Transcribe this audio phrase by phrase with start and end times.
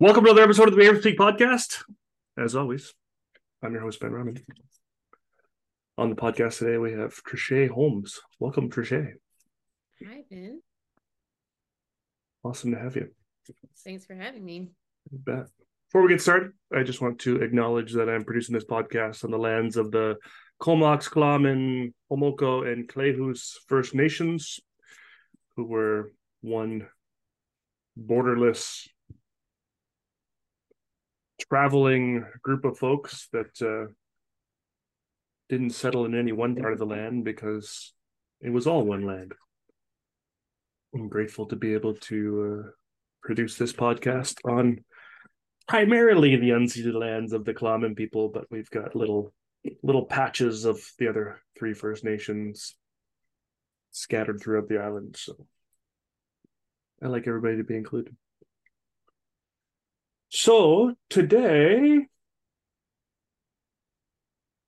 [0.00, 1.82] Welcome to another episode of the Bear Speak podcast.
[2.38, 2.94] As always,
[3.64, 4.40] I'm your host, Ben Raman.
[5.96, 8.20] On the podcast today, we have Treichae Holmes.
[8.38, 9.14] Welcome, Treichae.
[10.06, 10.62] Hi, Ben.
[12.44, 13.08] Awesome to have you.
[13.84, 14.68] Thanks for having me.
[15.10, 15.48] You bet.
[15.88, 19.32] Before we get started, I just want to acknowledge that I'm producing this podcast on
[19.32, 20.18] the lands of the
[20.62, 24.60] Comox, Tla'amin, Homalco, and Klahoose First Nations,
[25.56, 26.86] who were one
[28.00, 28.86] borderless
[31.38, 33.92] traveling group of folks that uh,
[35.48, 37.92] didn't settle in any one part of the land because
[38.40, 39.32] it was all one land.
[40.94, 42.70] I'm grateful to be able to uh,
[43.22, 44.84] produce this podcast on
[45.66, 49.32] primarily the unceded lands of the Tla'amin people, but we've got little
[49.82, 52.76] little patches of the other three First Nations
[53.90, 55.16] scattered throughout the island.
[55.18, 55.46] So
[57.02, 58.16] I like everybody to be included.
[60.30, 62.06] So today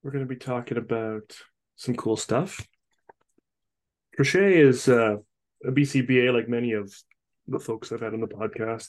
[0.02, 1.36] we're going to be talking about
[1.76, 2.66] some cool stuff.
[4.18, 5.16] Treichae is uh,
[5.62, 6.90] a BCBA, like many of
[7.46, 8.88] the folks I've had on the podcast,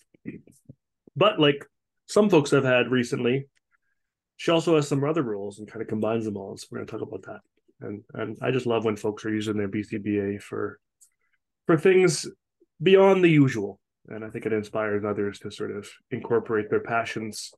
[1.13, 1.65] but like
[2.07, 3.49] some folks I've had recently,
[4.37, 6.55] she also has some other roles and kind of combines them all.
[6.55, 7.41] So we're going to talk about that.
[7.85, 10.79] And and I just love when folks are using their BCBA for
[11.67, 12.27] for things
[12.81, 17.51] beyond the usual and I think it inspires others to sort of incorporate their passions,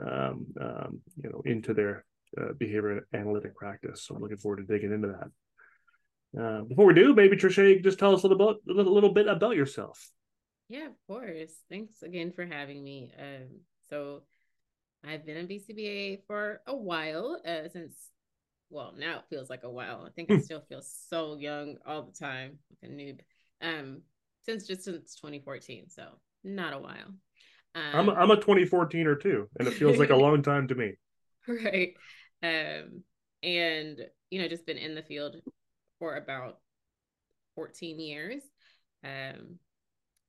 [0.00, 2.04] um, um, you know, into their
[2.40, 4.04] uh, behavior analytic practice.
[4.04, 5.30] So I'm looking forward to digging into that.
[6.36, 9.12] Uh, before we do, maybe Treichae, just tell us a little about a little, little,
[9.12, 10.10] bit about yourself.
[10.68, 11.52] Yeah, of course.
[11.70, 13.10] Thanks again for having me.
[13.18, 14.22] Um, so
[15.04, 17.94] I've been in BCBA for a while uh, since.
[18.70, 20.04] Well, now it feels like a while.
[20.06, 23.20] I think I still feel so young all the time, like a noob.
[23.62, 24.02] Um,
[24.48, 26.04] since just since 2014, so
[26.42, 27.12] not a while.
[27.74, 30.68] Um, I'm a, I'm a 2014 or two, and it feels like a long time
[30.68, 30.94] to me.
[31.46, 31.94] Right.
[32.42, 33.02] Um,
[33.42, 33.98] and
[34.30, 35.36] you know, just been in the field
[35.98, 36.58] for about
[37.56, 38.42] 14 years.
[39.04, 39.58] Um,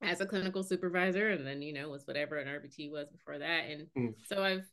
[0.02, 3.66] as a clinical supervisor, and then you know was whatever an RBT was before that,
[3.70, 4.14] and mm.
[4.28, 4.66] so I've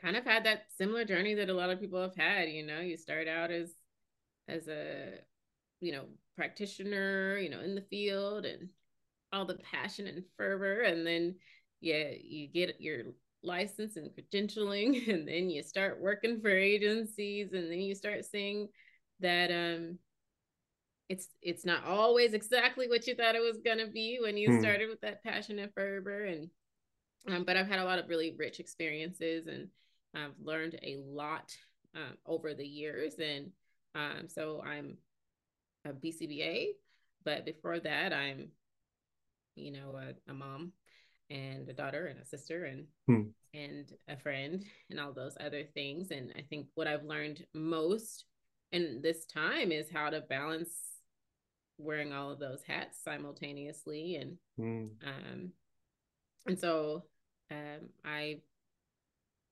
[0.00, 2.48] kind of had that similar journey that a lot of people have had.
[2.48, 3.74] You know, you start out as
[4.48, 5.18] as a
[5.80, 6.06] you know
[6.36, 8.68] practitioner, you know, in the field and
[9.32, 10.82] all the passion and fervor.
[10.82, 11.36] And then,
[11.80, 13.04] yeah, you get your
[13.42, 18.68] license and credentialing, and then you start working for agencies, and then you start seeing
[19.20, 19.98] that um
[21.08, 24.60] it's it's not always exactly what you thought it was gonna be when you hmm.
[24.60, 26.50] started with that passion and fervor and
[27.28, 29.68] um, but I've had a lot of really rich experiences and
[30.14, 31.50] I've learned a lot
[31.94, 33.52] um, over the years and
[33.94, 34.98] um, so I'm
[35.86, 36.68] a BCBA,
[37.24, 38.48] but before that, I'm,
[39.54, 40.72] you know, a, a mom
[41.30, 43.30] and a daughter and a sister and hmm.
[43.54, 46.10] and a friend and all those other things.
[46.10, 48.24] And I think what I've learned most
[48.72, 50.70] in this time is how to balance
[51.78, 54.86] wearing all of those hats simultaneously and hmm.
[55.06, 55.50] um
[56.46, 57.04] and so
[57.50, 58.40] um I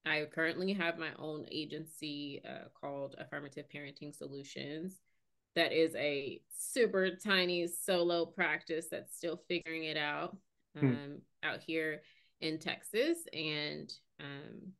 [0.06, 5.00] I currently have my own agency uh, called Affirmative Parenting Solutions
[5.54, 10.36] that is a super tiny solo practice that's still figuring it out
[10.78, 10.86] hmm.
[10.86, 11.48] um, hmm.
[11.48, 12.02] out here
[12.40, 13.18] in Texas.
[13.32, 14.72] And um,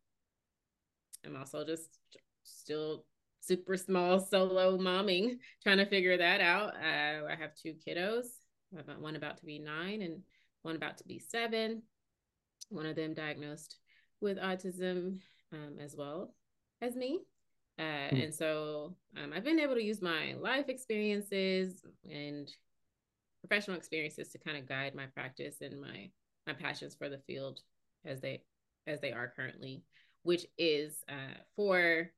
[1.24, 1.98] I'm also just
[2.42, 3.04] still
[3.40, 6.74] super small solo momming, trying to figure that out.
[6.74, 8.26] Uh, I have two kiddos,
[8.98, 10.20] one about to be nine and
[10.62, 11.82] one about to be seven.
[12.70, 13.76] One of them diagnosed
[14.20, 15.18] with autism
[15.52, 16.34] um, as well
[16.80, 17.20] as me.
[17.78, 18.24] Uh, mm.
[18.24, 22.50] And so um, I've been able to use my life experiences and
[23.40, 26.10] professional experiences to kind of guide my practice and my
[26.46, 27.60] my passions for the field
[28.04, 28.42] as they
[28.86, 29.82] as they are currently,
[30.22, 32.10] which is uh, for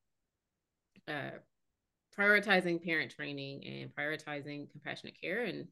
[1.08, 1.30] uh,
[2.18, 5.66] prioritizing parent training and prioritizing compassionate care and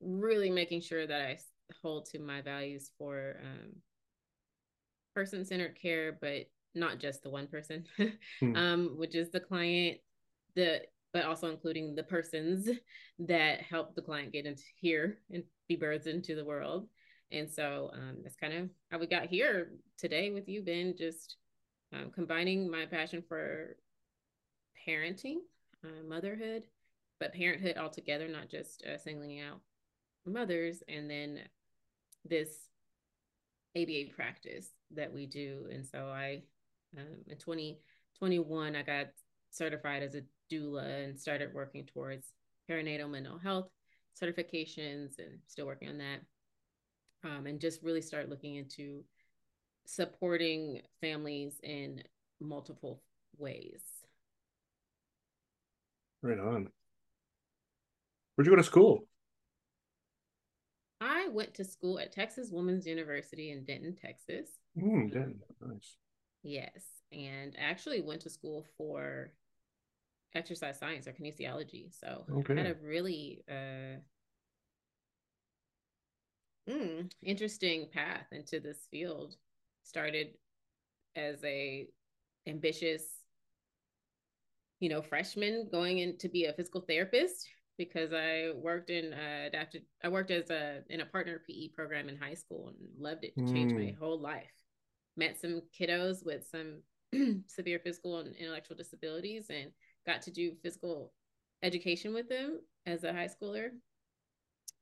[0.00, 1.38] really making sure that I
[1.82, 3.76] hold to my values for um,
[5.14, 7.84] person centered care, but not just the one person,
[8.40, 8.56] hmm.
[8.56, 9.98] um, which is the client,
[10.54, 10.82] the
[11.12, 12.68] but also including the persons
[13.18, 16.86] that help the client get into here and be births into the world.
[17.32, 20.94] And so um, that's kind of how we got here today with you, Ben.
[20.96, 21.36] Just
[21.92, 23.76] um, combining my passion for
[24.86, 25.38] parenting,
[25.84, 26.64] uh, motherhood,
[27.18, 29.60] but parenthood altogether, not just uh, singling out
[30.26, 31.40] mothers, and then
[32.24, 32.50] this
[33.76, 35.66] ABA practice that we do.
[35.72, 36.42] And so I
[36.96, 39.06] um, in 2021, I got
[39.50, 40.22] certified as a
[40.52, 42.32] doula and started working towards
[42.68, 43.68] perinatal mental health
[44.20, 46.20] certifications and still working on that.
[47.24, 49.04] um, and just really start looking into
[49.86, 52.02] supporting families in
[52.40, 53.02] multiple
[53.38, 53.82] ways.
[56.22, 56.70] Right on.
[58.34, 59.06] Where'd you go to school?
[61.02, 64.48] I went to school at Texas Women's University in Denton, Texas.
[64.76, 65.96] Mm, Denton, nice.
[66.42, 66.82] Yes,
[67.12, 69.32] and I actually went to school for
[70.34, 71.92] exercise science or kinesiology.
[71.98, 72.54] So okay.
[72.54, 73.98] I had a really uh,
[76.70, 79.36] mm, interesting path into this field.
[79.82, 80.28] Started
[81.16, 81.88] as a
[82.46, 83.02] ambitious,
[84.78, 89.46] you know, freshman going in to be a physical therapist because I worked in uh,
[89.46, 89.82] adapted.
[90.04, 93.36] I worked as a in a partner PE program in high school and loved it.
[93.36, 93.86] Changed mm.
[93.86, 94.59] my whole life.
[95.20, 96.80] Met some kiddos with some
[97.46, 99.70] severe physical and intellectual disabilities and
[100.06, 101.12] got to do physical
[101.62, 103.68] education with them as a high schooler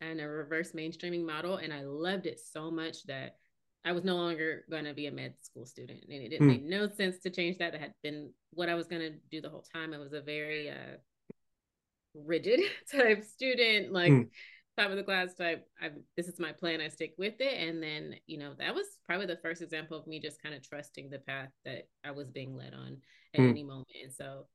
[0.01, 1.57] and a reverse mainstreaming model.
[1.57, 3.37] And I loved it so much that
[3.85, 6.05] I was no longer going to be a med school student.
[6.05, 6.47] And it, it mm.
[6.47, 7.73] make no sense to change that.
[7.73, 9.93] That had been what I was going to do the whole time.
[9.93, 10.99] It was a very uh,
[12.15, 12.61] rigid
[12.93, 14.29] type student, like mm.
[14.79, 15.67] Top of the class type.
[15.81, 16.81] I, this is my plan.
[16.81, 17.69] I stick with it.
[17.69, 20.63] And then, you know, that was probably the first example of me just kind of
[20.63, 22.99] trusting the path that I was being led on
[23.35, 23.51] at mm.
[23.51, 23.89] any moment.
[24.03, 24.47] And so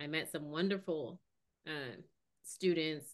[0.00, 1.20] I met some wonderful
[1.66, 1.96] uh,
[2.44, 3.06] students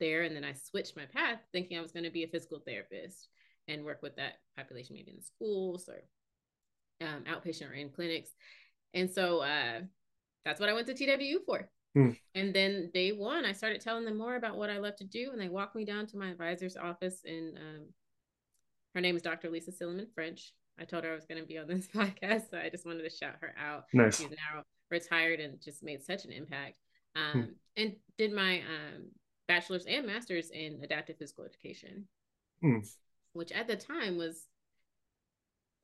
[0.00, 2.60] there, and then I switched my path, thinking I was going to be a physical
[2.66, 3.28] therapist
[3.68, 6.02] and work with that population, maybe in the schools or
[7.06, 8.30] um, outpatient or in clinics.
[8.94, 9.80] And so uh,
[10.44, 11.68] that's what I went to TWU for.
[11.94, 12.10] Hmm.
[12.34, 15.30] And then day one, I started telling them more about what I love to do,
[15.32, 17.22] and they walked me down to my advisor's office.
[17.26, 17.86] And um,
[18.94, 19.50] her name is Dr.
[19.50, 20.52] Lisa Silliman French.
[20.78, 23.02] I told her I was going to be on this podcast, so I just wanted
[23.02, 23.84] to shout her out.
[23.92, 24.18] Nice.
[24.18, 26.78] She's now retired and just made such an impact.
[27.14, 27.22] Hmm.
[27.22, 27.50] Um, hmm.
[27.76, 29.10] And did my um,
[29.48, 32.06] bachelor's and master's in adaptive physical education,
[32.62, 32.78] hmm.
[33.34, 34.46] which at the time was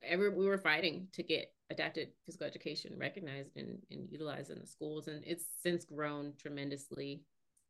[0.03, 4.65] every we were fighting to get adapted physical education recognized and, and utilized in the
[4.65, 7.23] schools, and it's since grown tremendously.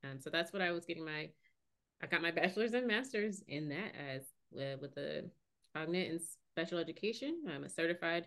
[0.03, 1.29] Um, so that's what I was getting my.
[2.01, 4.21] I got my bachelor's and master's in that as
[4.57, 5.29] uh, with the
[5.75, 6.21] cognate and
[6.53, 7.43] special education.
[7.49, 8.25] I'm a certified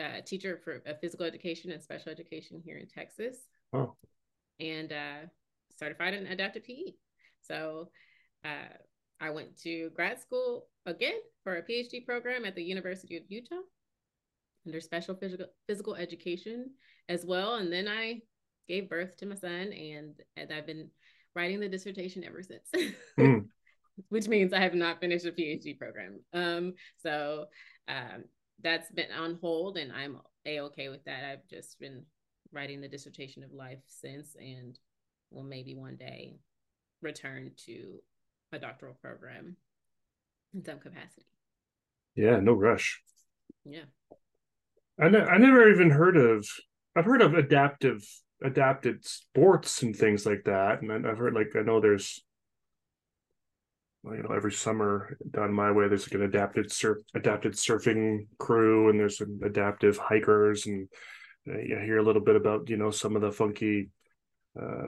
[0.00, 3.36] uh, teacher for uh, physical education and special education here in Texas.
[3.72, 3.94] Oh.
[4.58, 5.26] And uh,
[5.78, 6.94] certified in adaptive PE.
[7.40, 7.90] So
[8.44, 8.74] uh,
[9.20, 13.62] I went to grad school again for a PhD program at the University of Utah
[14.66, 16.70] under special physical physical education
[17.08, 17.56] as well.
[17.56, 18.20] And then I
[18.68, 20.90] gave birth to my son, and, and I've been
[21.34, 22.70] writing the dissertation ever since.
[23.18, 23.46] Mm.
[24.08, 26.20] Which means I have not finished a PhD program.
[26.32, 27.46] Um, so
[27.88, 28.24] um,
[28.62, 31.24] that's been on hold and I'm a okay with that.
[31.24, 32.04] I've just been
[32.52, 34.78] writing the dissertation of life since and
[35.30, 36.38] will maybe one day
[37.02, 38.00] return to
[38.52, 39.56] a doctoral program
[40.54, 41.26] in some capacity.
[42.14, 43.02] Yeah, no rush.
[43.64, 43.84] Yeah.
[45.00, 46.46] I, ne- I never even heard of
[46.94, 48.04] I've heard of adaptive
[48.42, 52.22] adapted sports and things like that and I've heard like I know there's
[54.04, 58.88] you know every summer down my way there's like an adapted surf adapted surfing crew
[58.88, 60.88] and there's some adaptive hikers and
[61.48, 63.90] uh, you hear a little bit about you know some of the funky
[64.60, 64.86] uh,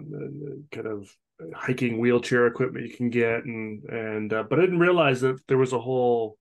[0.70, 1.14] kind of
[1.54, 5.58] hiking wheelchair equipment you can get and and uh, but I didn't realize that there
[5.58, 6.36] was a whole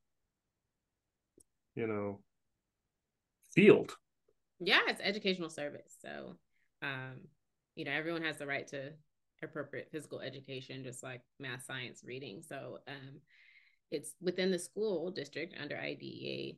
[1.75, 2.21] you know
[3.53, 3.96] field
[4.60, 6.36] yeah it's educational service so
[6.81, 7.15] um
[7.75, 8.91] you know everyone has the right to
[9.43, 12.41] appropriate physical education, just like math, science, reading.
[12.48, 13.20] So um,
[13.91, 16.55] it's within the school district under IDEA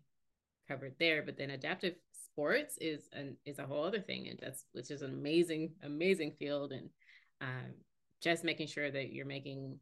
[0.67, 4.65] covered there, but then adaptive sports is an is a whole other thing, and that's
[4.73, 6.89] which is an amazing, amazing field, and
[7.41, 7.73] um,
[8.21, 9.77] just making sure that you're making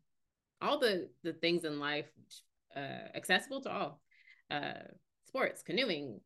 [0.62, 2.10] all the the things in life
[2.76, 4.02] uh, accessible to all.
[4.50, 4.74] Uh,
[5.28, 6.20] sports, canoeing,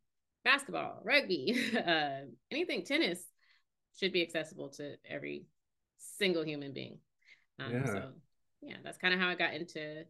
[0.46, 2.20] basketball, rugby, uh,
[2.52, 3.20] anything, tennis
[3.98, 5.44] should be accessible to every
[5.98, 6.98] single human being.
[7.58, 7.86] Um, yeah.
[7.86, 8.02] So
[8.62, 10.04] yeah, that's kind of how I got into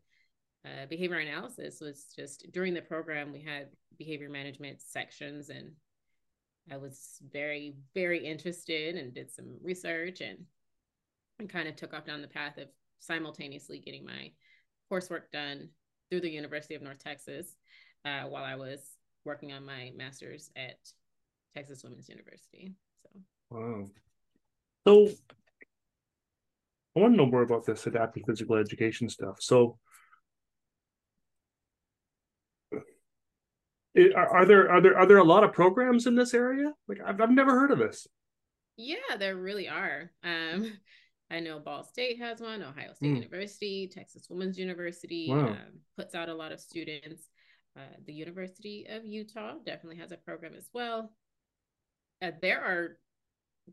[0.64, 1.80] uh, behavior analysis.
[1.80, 5.70] Was just during the program we had behavior management sections, and
[6.70, 10.38] I was very very interested and did some research and
[11.38, 14.32] and kind of took off down the path of simultaneously getting my
[14.92, 15.70] coursework done
[16.10, 17.54] through the University of North Texas
[18.04, 18.80] uh, while I was
[19.26, 20.78] working on my master's at
[21.54, 22.73] Texas Women's University.
[23.02, 23.11] So
[23.50, 23.87] wow.
[24.87, 25.09] So
[26.97, 29.37] I want to know more about this adaptive physical education stuff.
[29.40, 29.78] So,
[34.14, 36.73] are, are there are there are there a lot of programs in this area?
[36.88, 38.06] Like I've I've never heard of this.
[38.78, 40.11] Yeah, there really are.
[40.25, 40.73] Um,
[41.30, 43.16] I know Ball State has one, Ohio State mm.
[43.16, 45.49] University, Texas Women's University wow.
[45.49, 47.28] um, puts out a lot of students.
[47.76, 51.12] Uh, the University of Utah definitely has a program as well.
[52.23, 52.99] Uh, there are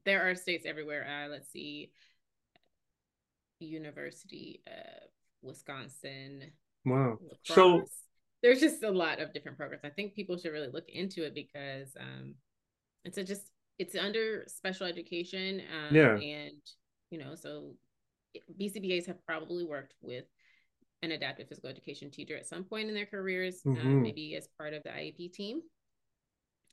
[0.06, 1.08] there are states everywhere.
[1.08, 1.92] Uh, let's see,
[3.60, 5.10] University of
[5.42, 6.52] Wisconsin.
[6.86, 7.18] Wow.
[7.44, 7.84] So
[8.42, 9.86] there's just a lot of different programs.
[9.86, 12.36] I think people should really look into it because um,
[13.06, 15.62] it's a just it's under special education.
[15.72, 16.16] Um, yeah.
[16.16, 16.62] And
[17.10, 17.76] you know, so
[18.60, 20.26] BCBAs have probably worked with
[21.04, 23.88] an adaptive physical education teacher at some point in their careers, um, mm-hmm.
[23.88, 25.62] um, maybe as part of the IEP team.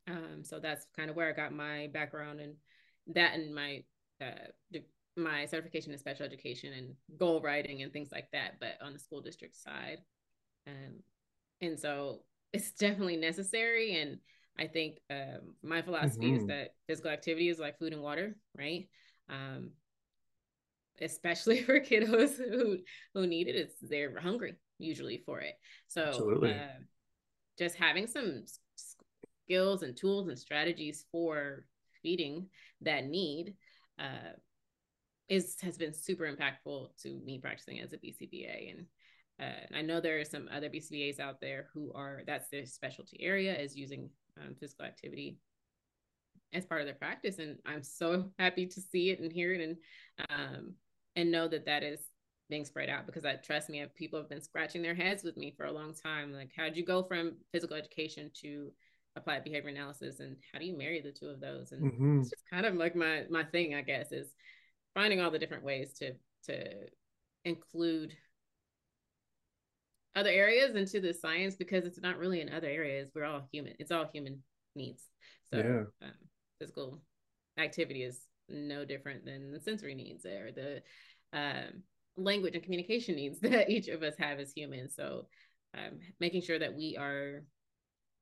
[0.09, 2.55] Um, so that's kind of where I got my background and
[3.09, 3.83] that and my
[4.21, 4.79] uh,
[5.17, 8.99] my certification in special education and goal writing and things like that, but on the
[8.99, 9.99] school district side.
[10.67, 11.01] Um,
[11.61, 12.21] and so
[12.53, 14.01] it's definitely necessary.
[14.01, 14.19] And
[14.59, 16.37] I think um, my philosophy mm-hmm.
[16.37, 18.89] is that physical activity is like food and water, right?
[19.29, 19.71] Um,
[21.01, 22.79] especially for kiddos who
[23.15, 25.55] who need it, it's they're hungry usually for it.
[25.89, 26.81] So uh,
[27.59, 28.45] just having some
[29.47, 31.67] skills and tools and strategies for
[32.03, 32.47] feeding
[32.81, 33.55] that need
[33.99, 34.35] uh,
[35.29, 38.75] is has been super impactful to me practicing as a BCBA.
[38.75, 38.87] And
[39.41, 43.19] uh, I know there are some other BCBAs out there who are that's their specialty
[43.21, 45.39] area is using um, physical activity
[46.53, 49.61] as part of their practice, and I'm so happy to see it and hear it
[49.61, 49.77] and
[50.31, 50.75] um,
[51.17, 52.01] and know that that is
[52.49, 55.37] being spread out because I trust me, if people have been scratching their heads with
[55.37, 56.33] me for a long time.
[56.33, 58.73] Like, how'd you go from physical education to
[59.17, 61.73] applied behavior analysis, and how do you marry the two of those?
[61.73, 62.21] And mm-hmm.
[62.21, 64.29] it's just kind of like my my thing, I guess, is
[64.95, 66.13] finding all the different ways to
[66.47, 66.67] to
[67.45, 68.13] include
[70.17, 73.11] other areas into the science because it's not really in other areas.
[73.15, 73.75] We're all human.
[73.79, 74.43] It's all human
[74.75, 75.03] needs.
[75.53, 76.07] So yeah.
[76.09, 76.15] um,
[76.59, 77.01] physical
[77.59, 80.83] activity is no different than the sensory needs or the
[81.33, 81.83] um,
[82.17, 84.95] language and communication needs that each of us have as humans.
[84.97, 85.27] So
[85.75, 87.45] um, making sure that we are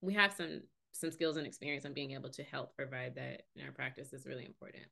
[0.00, 0.60] we have some
[0.92, 4.26] some skills and experience on being able to help provide that in our practice is
[4.26, 4.84] really important.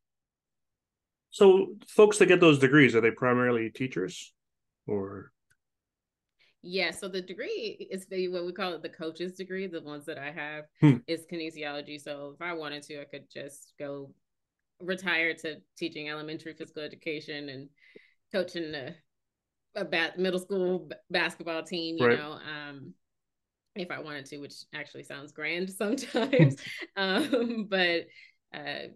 [1.31, 4.33] So, folks that get those degrees are they primarily teachers,
[4.87, 5.33] or?
[6.63, 9.67] Yeah, so the degree is the what we call it the coach's degree.
[9.67, 10.97] The ones that I have hmm.
[11.07, 12.01] is kinesiology.
[12.01, 14.13] So if I wanted to, I could just go
[14.81, 17.69] retire to teaching elementary physical education and
[18.33, 18.95] coaching a,
[19.75, 21.97] a middle school b- basketball team.
[21.99, 22.19] You right.
[22.19, 22.95] know, um,
[23.75, 26.57] if I wanted to, which actually sounds grand sometimes.
[26.97, 28.07] um, but
[28.55, 28.89] uh,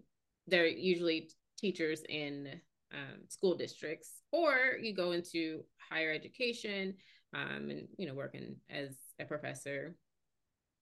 [0.47, 2.59] they're usually teachers in
[2.93, 6.95] um, school districts, or you go into higher education
[7.33, 9.95] um, and you know working as a professor,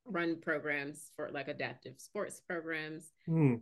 [0.05, 3.59] run programs for like adaptive sports programs mm.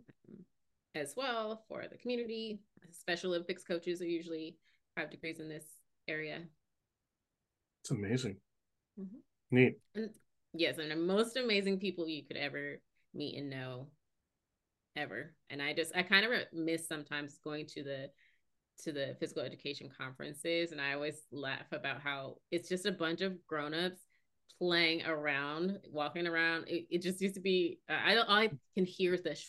[0.94, 2.60] As well for the community.
[2.90, 4.56] Special Olympics coaches are usually
[4.96, 5.64] five degrees in this
[6.06, 6.42] area.
[7.82, 8.36] It's amazing.
[8.98, 9.56] Mm-hmm.
[9.56, 9.78] Neat.
[9.94, 10.10] And
[10.52, 12.80] yes, and the most amazing people you could ever
[13.14, 13.88] meet and know
[14.96, 15.34] ever.
[15.50, 18.10] And I just I kind of miss sometimes going to the
[18.84, 23.22] to the physical education conferences and I always laugh about how it's just a bunch
[23.22, 23.98] of grown-ups
[24.60, 26.68] playing around, walking around.
[26.68, 29.48] It, it just used to be I don't I can hear the sh-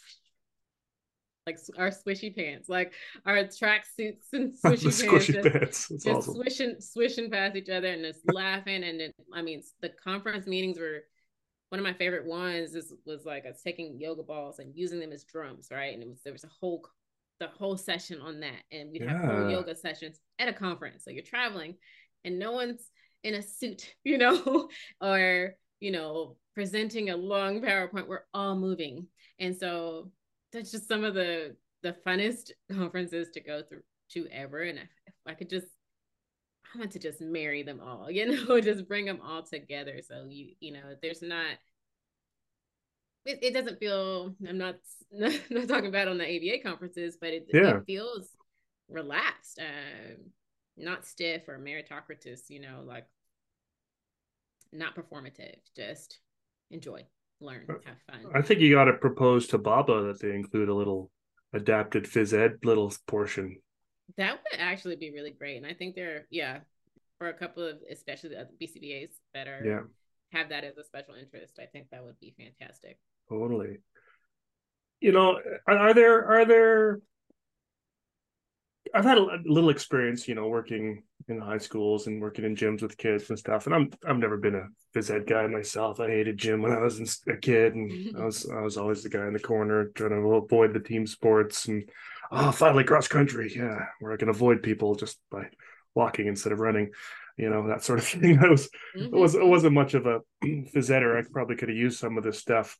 [1.49, 2.93] like our swishy pants, like
[3.25, 5.87] our track suits and swishy pants, just, pants.
[5.89, 6.35] just awesome.
[6.35, 8.83] swishing, swishing past each other and just laughing.
[8.83, 11.03] And then, I mean, the conference meetings were
[11.69, 15.11] one of my favorite ones is, was like us taking yoga balls and using them
[15.11, 15.93] as drums, right?
[15.93, 16.83] And it was there was a whole
[17.39, 21.05] the whole session on that, and we'd have whole yoga sessions at a conference.
[21.05, 21.75] So you're traveling,
[22.25, 22.89] and no one's
[23.23, 24.69] in a suit, you know,
[25.01, 28.07] or you know, presenting a long PowerPoint.
[28.07, 29.07] We're all moving,
[29.39, 30.11] and so
[30.51, 34.61] that's just some of the the funnest conferences to go through to ever.
[34.63, 35.67] And if, if I could just
[36.73, 40.01] I want to just marry them all, you know, just bring them all together.
[40.07, 41.57] So you, you know, there's not,
[43.25, 44.75] it, it doesn't feel, I'm not,
[45.11, 47.77] not, not talking about on the ABA conferences, but it, yeah.
[47.77, 48.29] it feels
[48.87, 50.15] relaxed, uh,
[50.77, 53.05] not stiff or meritocratic, you know, like
[54.71, 56.19] not performative, just
[56.71, 57.03] enjoy,
[57.41, 58.31] learn, uh, have fun.
[58.35, 61.11] I think you got to propose to Baba that they include a little
[61.53, 63.57] adapted phys ed little portion
[64.17, 65.57] that would actually be really great.
[65.57, 66.59] And I think there, yeah,
[67.17, 70.37] for a couple of, especially the BCBAs that are, yeah.
[70.37, 72.97] have that as a special interest, I think that would be fantastic.
[73.29, 73.77] Totally.
[74.99, 76.99] You know, are, are there, are there,
[78.93, 82.81] I've had a little experience, you know, working in high schools and working in gyms
[82.81, 83.65] with kids and stuff.
[83.65, 85.99] And I'm I've never been a phys ed guy myself.
[85.99, 89.09] I hated gym when I was a kid, and I was I was always the
[89.09, 91.67] guy in the corner trying to avoid the team sports.
[91.67, 91.89] And
[92.31, 93.51] oh, finally cross country.
[93.55, 95.45] Yeah, where I can avoid people just by
[95.95, 96.91] walking instead of running.
[97.37, 98.39] You know that sort of thing.
[98.39, 99.15] I was mm-hmm.
[99.15, 102.17] it was it wasn't much of a phys ed, I probably could have used some
[102.17, 102.77] of this stuff.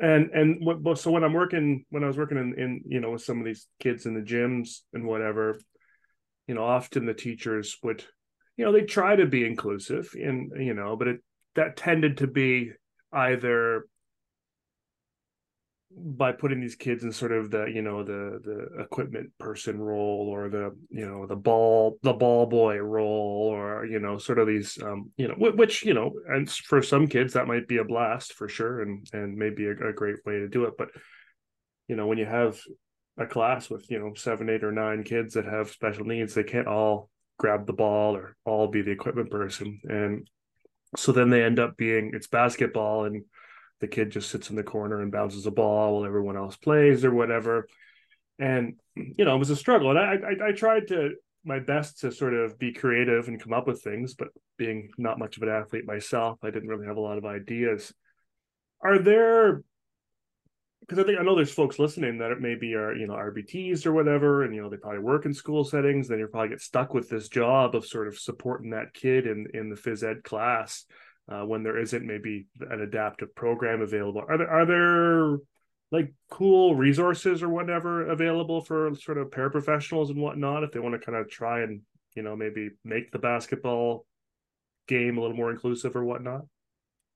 [0.00, 3.12] And and what so when I'm working when I was working in, in you know
[3.12, 5.58] with some of these kids in the gyms and whatever,
[6.46, 8.04] you know, often the teachers would,
[8.56, 11.20] you know, they try to be inclusive and you know, but it
[11.54, 12.72] that tended to be
[13.12, 13.86] either
[15.90, 20.28] by putting these kids in sort of the you know the the equipment person role
[20.30, 24.46] or the you know the ball the ball boy role or you know sort of
[24.46, 27.84] these um you know which you know and for some kids that might be a
[27.84, 30.88] blast for sure and and maybe a, a great way to do it but
[31.88, 32.60] you know when you have
[33.16, 36.44] a class with you know seven eight or nine kids that have special needs they
[36.44, 39.80] can't all grab the ball or all be the equipment person.
[39.88, 40.28] And
[40.96, 43.24] so then they end up being it's basketball and
[43.80, 47.04] the kid just sits in the corner and bounces a ball while everyone else plays
[47.04, 47.68] or whatever.
[48.38, 49.90] And you know, it was a struggle.
[49.90, 51.12] And I, I, I tried to
[51.44, 55.18] my best to sort of be creative and come up with things, but being not
[55.18, 57.92] much of an athlete myself, I didn't really have a lot of ideas.
[58.82, 59.62] Are there
[60.80, 63.92] because I think I know there's folks listening that maybe are you know RBTs or
[63.92, 66.08] whatever, and you know they probably work in school settings.
[66.08, 69.46] Then you probably get stuck with this job of sort of supporting that kid in
[69.52, 70.86] in the phys ed class
[71.28, 74.22] uh, when there isn't maybe an adaptive program available.
[74.28, 75.38] Are there are there
[75.90, 80.94] like cool resources or whatever available for sort of paraprofessionals and whatnot if they want
[80.94, 81.80] to kind of try and
[82.14, 84.06] you know maybe make the basketball
[84.86, 86.42] game a little more inclusive or whatnot?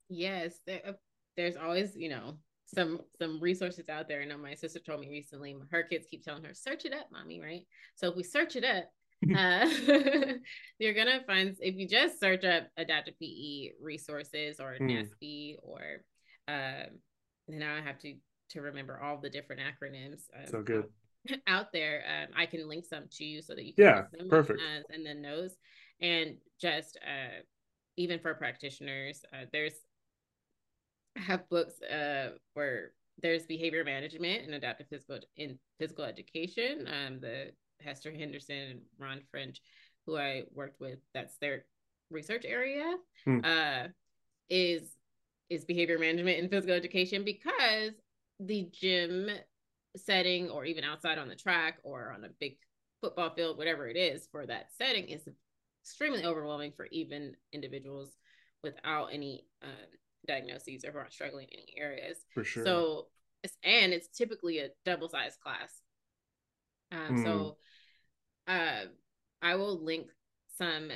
[0.09, 0.93] Yes, there, uh,
[1.37, 4.23] there's always you know some some resources out there.
[4.23, 7.07] I know my sister told me recently her kids keep telling her search it up,
[7.11, 7.41] mommy.
[7.41, 7.63] Right?
[7.97, 8.85] So if we search it up,
[9.37, 9.67] uh,
[10.79, 14.91] you're gonna find if you just search up adaptive PE resources or mm.
[14.91, 15.81] NASP or
[16.49, 16.99] um,
[17.49, 18.15] now I have to
[18.51, 20.23] to remember all the different acronyms.
[20.37, 20.85] Um, so good
[21.47, 22.03] out, there.
[22.07, 25.07] Um, I can link some to you so that you can yeah perfect and, and
[25.07, 25.57] then those
[26.01, 27.43] and just uh,
[27.97, 29.75] even for practitioners, uh, there's
[31.17, 32.93] I have books uh, where
[33.23, 36.89] there's behavior management and adaptive physical in physical education.
[36.89, 37.53] Um, the
[37.85, 39.61] Hester Henderson and Ron French,
[40.07, 41.65] who I worked with, that's their
[42.11, 43.41] research area, hmm.
[43.45, 43.85] uh,
[44.51, 44.97] is
[45.51, 47.93] is behavior management and physical education because
[48.41, 49.29] the gym
[49.97, 52.57] setting or even outside on the track or on a big
[53.03, 55.29] football field, whatever it is for that setting is
[55.83, 58.17] extremely overwhelming for even individuals
[58.63, 59.87] without any uh,
[60.27, 62.25] diagnoses or who are struggling in any areas.
[62.33, 62.65] For sure.
[62.65, 63.07] So,
[63.65, 65.83] and it's typically a double sized class.
[66.93, 67.25] Um, mm.
[67.25, 67.51] So hmm
[68.47, 68.85] uh,
[69.41, 70.09] I will link
[70.59, 70.91] some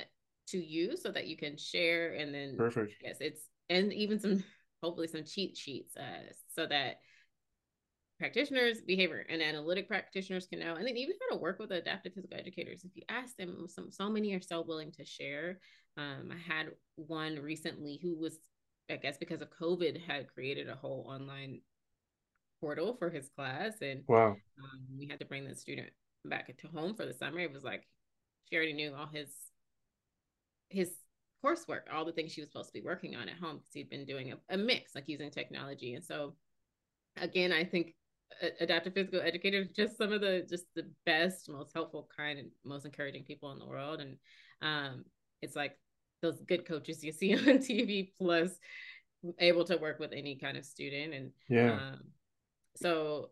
[0.48, 2.94] to you so that you can share and then perfect.
[3.02, 4.44] Yes, it's and even some
[4.82, 7.00] hopefully some cheat sheets uh, so that
[8.18, 12.14] practitioners, behavior and analytic practitioners can know, and then even how to work with adaptive
[12.14, 12.84] physical educators.
[12.84, 15.58] If you ask them, some so many are so willing to share.
[15.96, 18.38] Um, I had one recently who was,
[18.90, 21.60] I guess, because of COVID, had created a whole online
[22.60, 25.90] portal for his class, and wow, um, we had to bring the student
[26.28, 27.86] back to home for the summer, it was like
[28.48, 29.28] she already knew all his
[30.68, 30.90] his
[31.44, 33.90] coursework, all the things she was supposed to be working on at home because he'd
[33.90, 35.94] been doing a, a, mix, like using technology.
[35.94, 36.34] And so,
[37.20, 37.94] again, I think
[38.60, 42.84] adaptive physical educators just some of the just the best, most helpful, kind, and most
[42.84, 44.00] encouraging people in the world.
[44.00, 44.16] And
[44.62, 45.04] um,
[45.42, 45.78] it's like
[46.22, 48.50] those good coaches you see on TV, plus
[49.38, 51.14] able to work with any kind of student.
[51.14, 52.00] And yeah, um,
[52.76, 53.30] so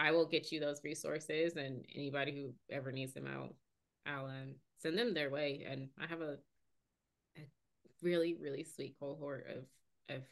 [0.00, 3.54] I will get you those resources, and anybody who ever needs them, I'll
[4.06, 5.66] I'll um, send them their way.
[5.68, 6.38] And I have a,
[7.36, 7.42] a
[8.02, 10.22] really really sweet cohort of of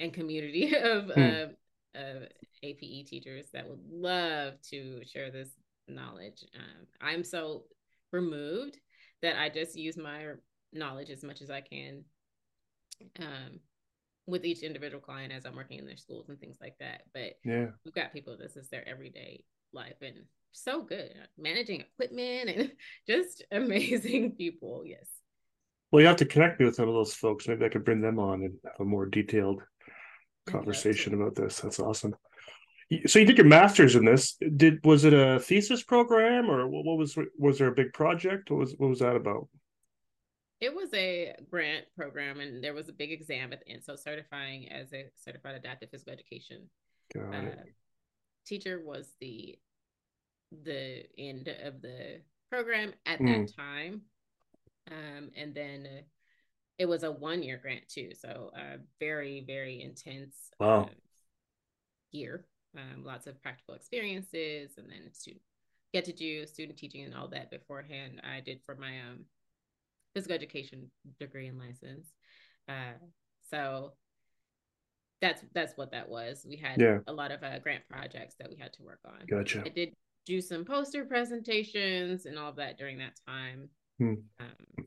[0.00, 1.20] and community of hmm.
[1.20, 2.26] uh, uh,
[2.62, 5.50] APE teachers that would love to share this
[5.86, 6.44] knowledge.
[6.54, 7.64] Um, I'm so
[8.12, 8.78] removed
[9.22, 10.32] that I just use my
[10.72, 12.04] knowledge as much as I can
[13.20, 13.60] um,
[14.28, 17.02] with each individual client as I'm working in their schools and things like that.
[17.14, 20.16] But yeah, we've got people this is their everyday life and
[20.52, 22.72] so good managing equipment and
[23.06, 24.82] just amazing people.
[24.84, 25.06] Yes.
[25.90, 27.48] Well, you have to connect me with some of those folks.
[27.48, 29.62] Maybe I could bring them on and have a more detailed
[30.46, 31.60] conversation about this.
[31.60, 32.14] That's awesome.
[33.06, 34.36] So you did your master's in this.
[34.56, 38.50] Did was it a thesis program or what was was there a big project?
[38.50, 39.48] What was what was that about?
[40.60, 43.84] It was a grant program, and there was a big exam at the end.
[43.84, 46.68] So certifying as a certified adaptive physical education
[47.16, 47.64] uh,
[48.46, 49.58] teacher was the
[50.64, 53.46] the end of the program at mm.
[53.46, 54.02] that time,
[54.90, 56.02] um, and then uh,
[56.78, 58.10] it was a one year grant too.
[58.18, 60.82] So a very very intense wow.
[60.82, 60.88] Uh,
[62.10, 65.42] year um, lots of practical experiences, and then student
[65.92, 68.20] get to do student teaching and all that beforehand.
[68.22, 69.24] I did for my um,
[70.18, 72.08] physical education degree and license.
[72.68, 72.98] Uh,
[73.50, 73.92] so
[75.20, 76.44] that's that's what that was.
[76.48, 76.98] We had Yeah.
[77.06, 79.26] a lot of uh, grant projects that we had to work on.
[79.28, 79.62] Gotcha.
[79.64, 79.94] I did
[80.26, 83.68] do some poster presentations and all of that during that time.
[83.98, 84.14] Hmm.
[84.40, 84.86] Um,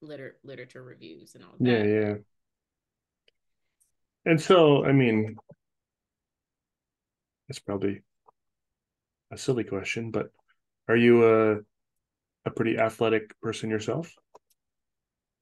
[0.00, 1.86] liter- literature reviews and all that.
[1.86, 2.00] yeah.
[2.00, 2.14] Yeah.
[4.24, 5.36] And so, I mean,
[7.48, 8.02] it's probably
[9.30, 10.30] a silly question, but
[10.88, 11.60] are you a
[12.44, 14.12] a pretty athletic person yourself?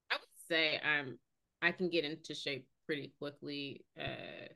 [0.09, 1.17] I would say I'm
[1.61, 4.47] I can get into shape pretty quickly uh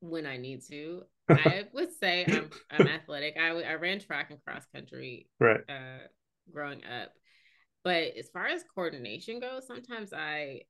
[0.00, 1.02] when I need to.
[1.34, 3.36] I would say I'm I'm athletic.
[3.38, 5.60] I I ran track and cross country Right.
[5.68, 6.06] uh
[6.52, 7.12] growing up.
[7.84, 10.62] But as far as coordination goes, sometimes I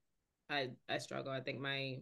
[0.50, 1.32] I I struggle.
[1.32, 1.98] I think my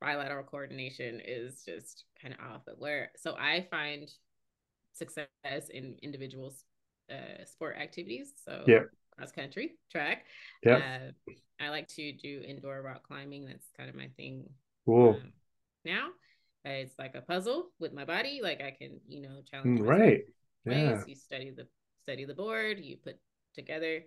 [0.00, 2.62] bilateral coordination is just kind of off.
[2.66, 4.08] But where so I find
[4.92, 5.28] success
[5.70, 6.64] in individuals
[7.10, 8.32] uh sport activities.
[8.44, 8.84] So Yeah.
[9.16, 10.26] cross country, track.
[10.64, 10.76] Yeah.
[10.76, 11.12] Uh,
[11.60, 13.44] I like to do indoor rock climbing.
[13.46, 14.48] That's kind of my thing
[14.86, 15.10] Cool.
[15.10, 15.32] um,
[15.84, 16.08] now.
[16.66, 18.40] Uh, it's like a puzzle with my body.
[18.42, 20.24] Like I can, you know, challenge Mm, Right.
[20.64, 20.76] ways.
[20.76, 21.04] Yeah.
[21.06, 21.66] You study the
[22.02, 22.78] study the board.
[22.80, 23.16] You put
[23.54, 24.04] together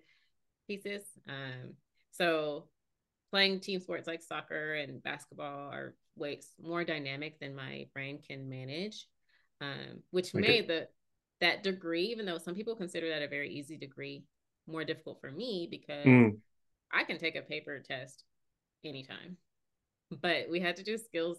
[0.68, 1.04] pieces.
[1.28, 1.74] Um,
[2.12, 2.68] so
[3.32, 8.50] playing team sports like soccer and basketball are ways more dynamic than my brain can
[8.50, 9.08] manage.
[9.62, 10.88] Um, which made the
[11.42, 14.26] that degree, even though some people consider that a very easy degree,
[14.68, 16.42] more difficult for me because Mm,
[16.92, 18.24] I can take a paper test
[18.86, 19.38] anytime.
[20.22, 21.38] But we had to do skills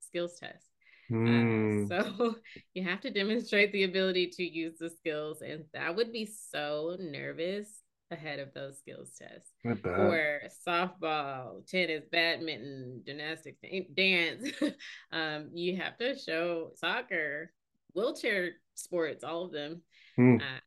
[0.00, 0.68] skills tests.
[1.10, 2.36] mm, Uh, so
[2.74, 6.96] you have to demonstrate the ability to use the skills, and I would be so
[6.98, 7.68] nervous
[8.10, 9.52] ahead of those skills tests.
[9.94, 13.58] For softball, tennis, badminton, gymnastics,
[13.94, 14.48] dance,
[15.12, 17.52] um, you have to show soccer,
[17.94, 19.82] wheelchair sports, all of them.
[20.18, 20.40] Mm.
[20.40, 20.60] Uh,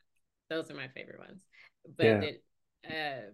[0.50, 1.42] those are my favorite ones.
[1.98, 2.22] But Yeah.
[2.22, 2.44] it,
[2.88, 3.32] uh,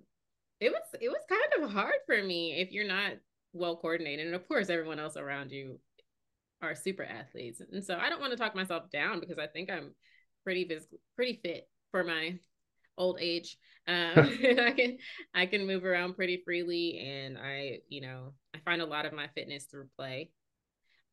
[0.60, 3.14] it was it was kind of hard for me if you're not
[3.54, 5.80] well coordinated, and of course everyone else around you
[6.62, 9.70] are super athletes, and so I don't want to talk myself down because I think
[9.70, 9.94] I'm
[10.44, 12.40] pretty phys- pretty fit for my
[12.98, 13.58] old age.
[13.88, 14.14] Um,
[14.60, 14.98] I can
[15.34, 19.14] I can move around pretty freely, and I you know I find a lot of
[19.14, 20.32] my fitness through play.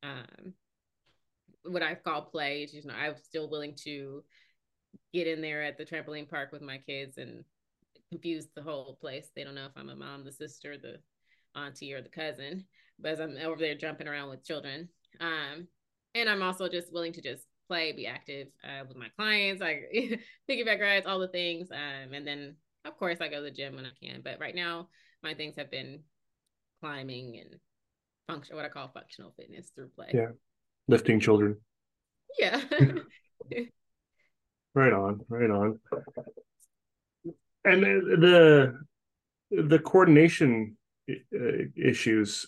[0.03, 0.53] Um,
[1.67, 4.23] what I call play is you know I'm still willing to
[5.13, 7.43] get in there at the trampoline park with my kids and
[8.11, 9.29] confuse the whole place.
[9.35, 10.97] They don't know if I'm a mom, the sister, the
[11.59, 12.65] auntie, or the cousin,
[12.99, 14.89] but as I'm over there jumping around with children.
[15.19, 15.67] Um,
[16.13, 19.91] and I'm also just willing to just play, be active uh, with my clients, like
[20.49, 21.69] piggyback rides, all the things.
[21.71, 24.21] Um, and then of course I go to the gym when I can.
[24.23, 24.89] But right now
[25.23, 26.01] my things have been
[26.81, 27.59] climbing and
[28.27, 30.11] function, what I call functional fitness through play.
[30.13, 30.29] Yeah.
[30.87, 31.57] Lifting children.
[32.37, 32.61] Yeah.
[34.73, 35.21] Right on.
[35.29, 35.79] Right on.
[37.63, 38.77] And the
[39.49, 40.75] the coordination
[41.09, 42.45] uh, issues.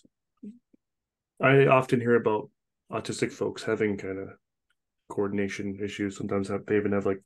[1.42, 2.50] I often hear about
[2.92, 4.30] autistic folks having kind of
[5.10, 6.18] coordination issues.
[6.18, 7.24] Sometimes have, they even have like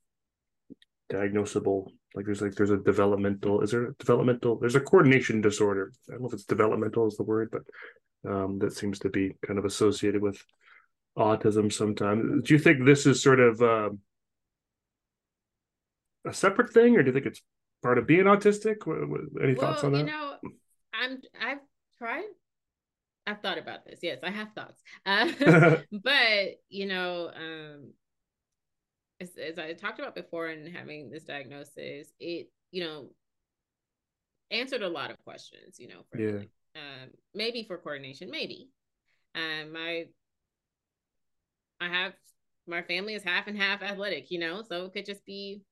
[1.11, 5.91] diagnosable like there's like there's a developmental is there a developmental there's a coordination disorder
[6.07, 9.33] i don't know if it's developmental is the word but um that seems to be
[9.45, 10.41] kind of associated with
[11.17, 13.99] autism sometimes do you think this is sort of um
[16.25, 17.41] a separate thing or do you think it's
[17.81, 18.75] part of being autistic
[19.43, 19.99] any thoughts on that?
[19.99, 20.35] you know,
[20.93, 21.59] I'm I've
[21.97, 22.25] tried.
[23.27, 23.99] I've thought about this.
[24.01, 24.81] Yes, I have thoughts.
[25.05, 27.93] Uh, but you know, um,
[29.19, 33.09] as, as I talked about before, and having this diagnosis, it you know
[34.49, 35.79] answered a lot of questions.
[35.79, 36.19] You know, for.
[36.19, 36.43] Yeah.
[36.75, 38.69] um, maybe for coordination, maybe.
[39.33, 40.05] Um, my
[41.81, 42.13] I have
[42.67, 44.31] my family is half and half athletic.
[44.31, 45.63] You know, so it could just be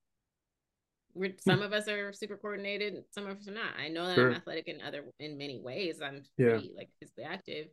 [1.14, 3.74] we're some of us are super coordinated, some of us are not.
[3.80, 4.30] I know that Sure.
[4.30, 6.02] I'm athletic in other in many ways.
[6.02, 6.48] I'm Yeah.
[6.50, 7.68] pretty like physically active,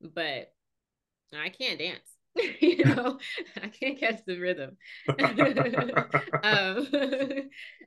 [0.00, 0.52] but
[1.34, 2.10] I can't dance.
[2.60, 3.18] you know,
[3.62, 4.76] I can't catch the rhythm.
[6.42, 6.88] um,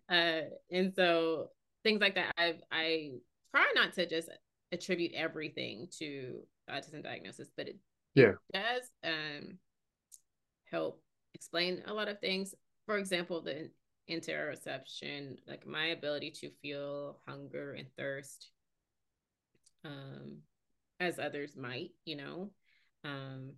[0.10, 1.50] uh, and so
[1.84, 3.12] things like that, I I
[3.52, 4.30] try not to just
[4.72, 7.78] attribute everything to autism diagnosis, but it,
[8.16, 8.34] it Yeah.
[8.54, 9.58] does um
[10.72, 11.02] help
[11.34, 12.56] explain a lot of things.
[12.86, 13.70] For example, the
[14.10, 18.50] interoception, like my ability to feel hunger and thirst,
[19.86, 20.40] um,
[21.00, 22.52] as others might, you know,
[23.04, 23.54] um,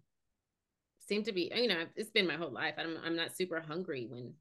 [1.00, 1.52] seem to be.
[1.56, 2.76] You know, it's been my whole life.
[2.78, 4.34] I'm I'm not super hungry when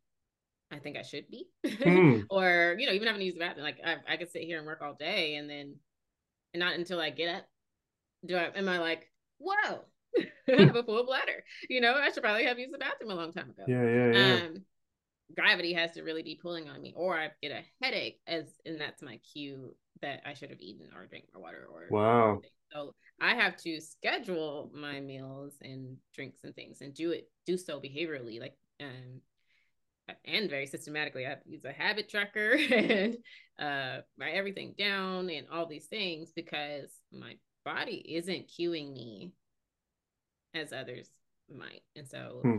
[0.70, 1.48] I think I should be,
[1.84, 2.20] Hmm.
[2.30, 3.64] or you know, even having to use the bathroom.
[3.64, 5.76] Like I, I could sit here and work all day, and then,
[6.54, 7.44] and not until I get up,
[8.26, 9.84] do I am I like, whoa,
[10.18, 11.44] I have a full bladder.
[11.68, 13.64] You know, I should probably have used the bathroom a long time ago.
[13.66, 14.34] Yeah, yeah, yeah.
[14.34, 14.64] Um,
[15.34, 18.80] gravity has to really be pulling on me, or I get a headache, as and
[18.80, 22.40] that's my cue that I should have eaten or drank more water or wow.
[22.72, 27.56] So I have to schedule my meals and drinks and things, and do it do
[27.56, 29.20] so behaviorally, like um,
[30.24, 31.26] and very systematically.
[31.26, 33.16] I use a habit tracker and
[33.58, 39.32] uh, write everything down and all these things because my body isn't cueing me
[40.54, 41.10] as others
[41.54, 41.82] might.
[41.96, 42.56] And so, hmm.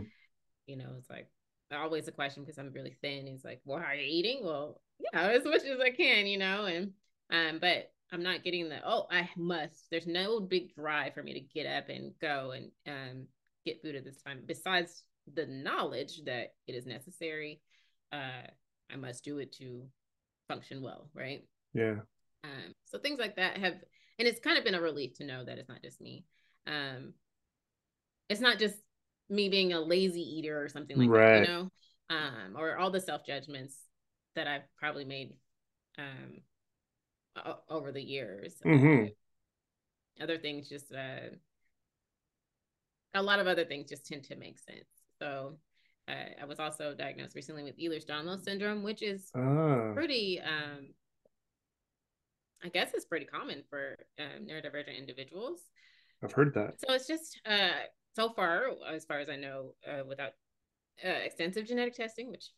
[0.66, 1.28] you know, it's like
[1.72, 3.26] always a question because I'm really thin.
[3.26, 4.80] He's like, "Well, are you eating?" Well,
[5.12, 6.66] yeah, as much as I can, you know.
[6.66, 6.92] And
[7.30, 9.86] um, but I'm not getting the oh, I must.
[9.90, 13.26] There's no big drive for me to get up and go and um
[13.64, 14.42] get food at this time.
[14.46, 17.60] Besides the knowledge that it is necessary,
[18.12, 18.46] uh,
[18.90, 19.84] I must do it to
[20.48, 21.44] function well, right?
[21.74, 22.00] Yeah.
[22.44, 23.74] Um, so things like that have,
[24.18, 26.24] and it's kind of been a relief to know that it's not just me.
[26.66, 27.14] Um,
[28.28, 28.76] it's not just
[29.28, 31.40] me being a lazy eater or something like right.
[31.40, 31.70] that, you know,
[32.10, 33.76] um, or all the self judgments
[34.34, 35.34] that I've probably made
[35.98, 36.40] um,
[37.44, 38.54] o- over the years.
[38.64, 39.04] Mm-hmm.
[39.04, 41.34] Uh, other things just, uh,
[43.14, 44.86] a lot of other things just tend to make sense.
[45.18, 45.56] So
[46.08, 49.92] uh, I was also diagnosed recently with Ehlers-Danlos syndrome, which is ah.
[49.94, 50.88] pretty, um,
[52.64, 55.60] I guess it's pretty common for um, neurodivergent individuals.
[56.22, 56.80] I've heard that.
[56.80, 57.70] So it's just uh,
[58.14, 60.32] so far, as far as I know, uh, without
[61.04, 62.50] uh, extensive genetic testing, which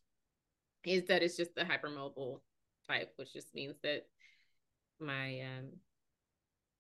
[0.85, 2.40] is that it's just the hypermobile
[2.88, 4.07] type, which just means that
[5.01, 5.71] my um,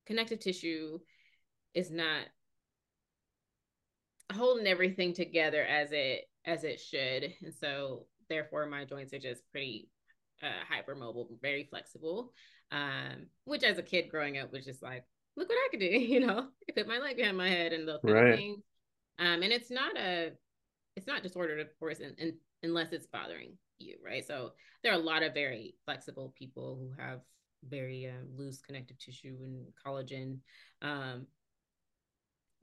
[0.06, 0.98] connective tissue
[1.74, 2.26] is not
[4.32, 7.32] holding everything together as it as it should.
[7.42, 9.88] And so therefore my joints are just pretty
[10.42, 12.32] uh, hypermobile very flexible
[12.72, 15.04] um which as a kid growing up was just like
[15.36, 17.88] look what i could do you know i put my leg behind my head and
[17.88, 18.36] those right.
[18.36, 18.62] things
[19.18, 20.32] um and it's not a
[20.96, 24.96] it's not disordered of course and, and unless it's bothering you right so there are
[24.96, 27.20] a lot of very flexible people who have
[27.68, 30.38] very um, loose connective tissue and collagen
[30.82, 31.26] um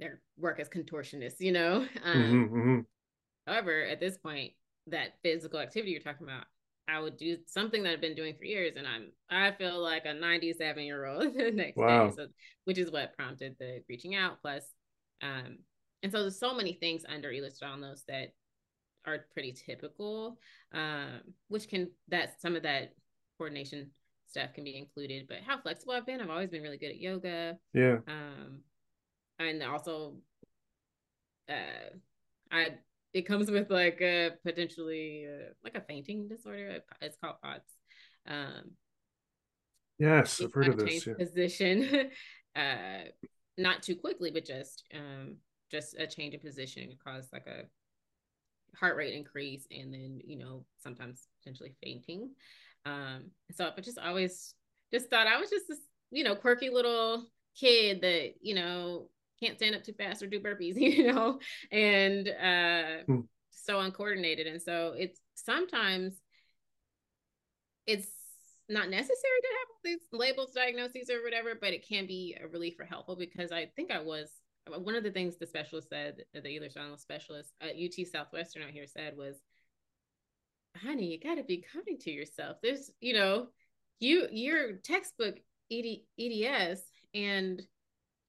[0.02, 1.88] their work as contortionists, you know.
[2.04, 2.80] Um, mm-hmm, mm-hmm.
[3.48, 4.54] However, at this point,
[4.88, 6.46] that physical activity you're talking about,
[6.92, 10.06] I would do something that I've been doing for years, and I'm I feel like
[10.06, 12.08] a 97 year old the next wow.
[12.08, 12.16] day.
[12.16, 12.28] So,
[12.66, 14.42] which is what prompted the reaching out.
[14.42, 14.64] Plus,
[15.22, 15.60] um,
[16.04, 18.34] and so there's so many things under Ehlers-Danlos that
[19.06, 20.38] are pretty typical,
[20.74, 22.94] um, which can that some of that
[23.38, 23.90] coordination
[24.28, 25.28] stuff can be included.
[25.28, 27.58] But how flexible I've been, I've always been really good at yoga.
[27.74, 27.98] Yeah.
[28.08, 28.62] Um,
[29.40, 30.16] and also
[31.50, 31.90] uh
[32.52, 32.68] i
[33.14, 37.74] it comes with like a potentially uh, like a fainting disorder it's called POTS
[38.28, 38.72] um
[40.00, 41.14] yes i've heard of this yeah.
[41.18, 42.10] position
[42.56, 43.04] uh
[43.58, 45.36] not too quickly but just um
[45.70, 47.64] just a change of position can cause like a
[48.78, 52.30] heart rate increase and then you know sometimes potentially fainting
[52.86, 54.54] um so i just always
[54.94, 59.08] just thought i was just this you know quirky little kid that you know
[59.42, 61.40] can't stand up too fast or do burpees, you know,
[61.72, 63.20] and uh, hmm.
[63.52, 64.48] so uncoordinated.
[64.48, 66.14] And so it's sometimes
[67.88, 68.08] it's
[68.70, 72.80] not necessary to have these labels, diagnoses, or whatever, but it can be a relief
[72.80, 74.30] or helpful because I think I was
[74.68, 78.86] one of the things the specialist said, the Ehlers-Danlos specialist at UT Southwestern out here
[78.86, 79.42] said was,
[80.78, 82.58] honey, you got to be kind to yourself.
[82.62, 83.48] There's, you know,
[84.00, 85.36] you, your textbook
[85.72, 86.82] ED, EDS
[87.14, 87.62] and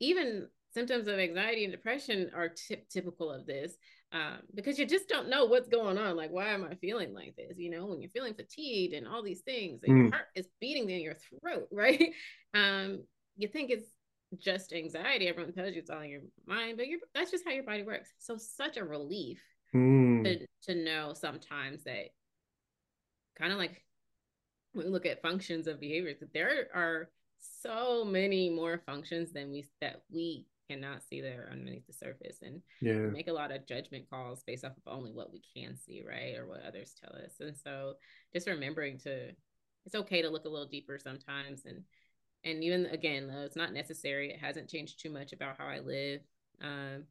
[0.01, 3.77] even symptoms of anxiety and depression are t- typical of this
[4.13, 6.17] um, because you just don't know what's going on.
[6.17, 7.57] Like, why am I feeling like this?
[7.57, 10.03] You know, when you're feeling fatigued and all these things, and mm.
[10.03, 12.13] your heart is beating in your throat, right?
[12.55, 13.05] Um,
[13.37, 13.89] you think it's
[14.39, 15.29] just anxiety.
[15.29, 18.11] Everyone tells you it's all in your mind, but that's just how your body works.
[18.19, 19.43] So, such a relief
[19.75, 20.25] mm.
[20.25, 22.09] to, to know sometimes that
[23.39, 23.83] kind of like
[24.73, 27.09] when we look at functions of behaviors, that there are
[27.63, 32.63] so many more functions than we that we cannot see there underneath the surface and
[32.81, 33.11] yeah.
[33.11, 36.37] make a lot of judgment calls based off of only what we can see right
[36.37, 37.35] or what others tell us.
[37.41, 37.95] And so
[38.33, 39.31] just remembering to
[39.85, 41.83] it's okay to look a little deeper sometimes and
[42.45, 45.81] and even again though it's not necessary it hasn't changed too much about how i
[45.81, 46.21] live
[46.63, 47.05] um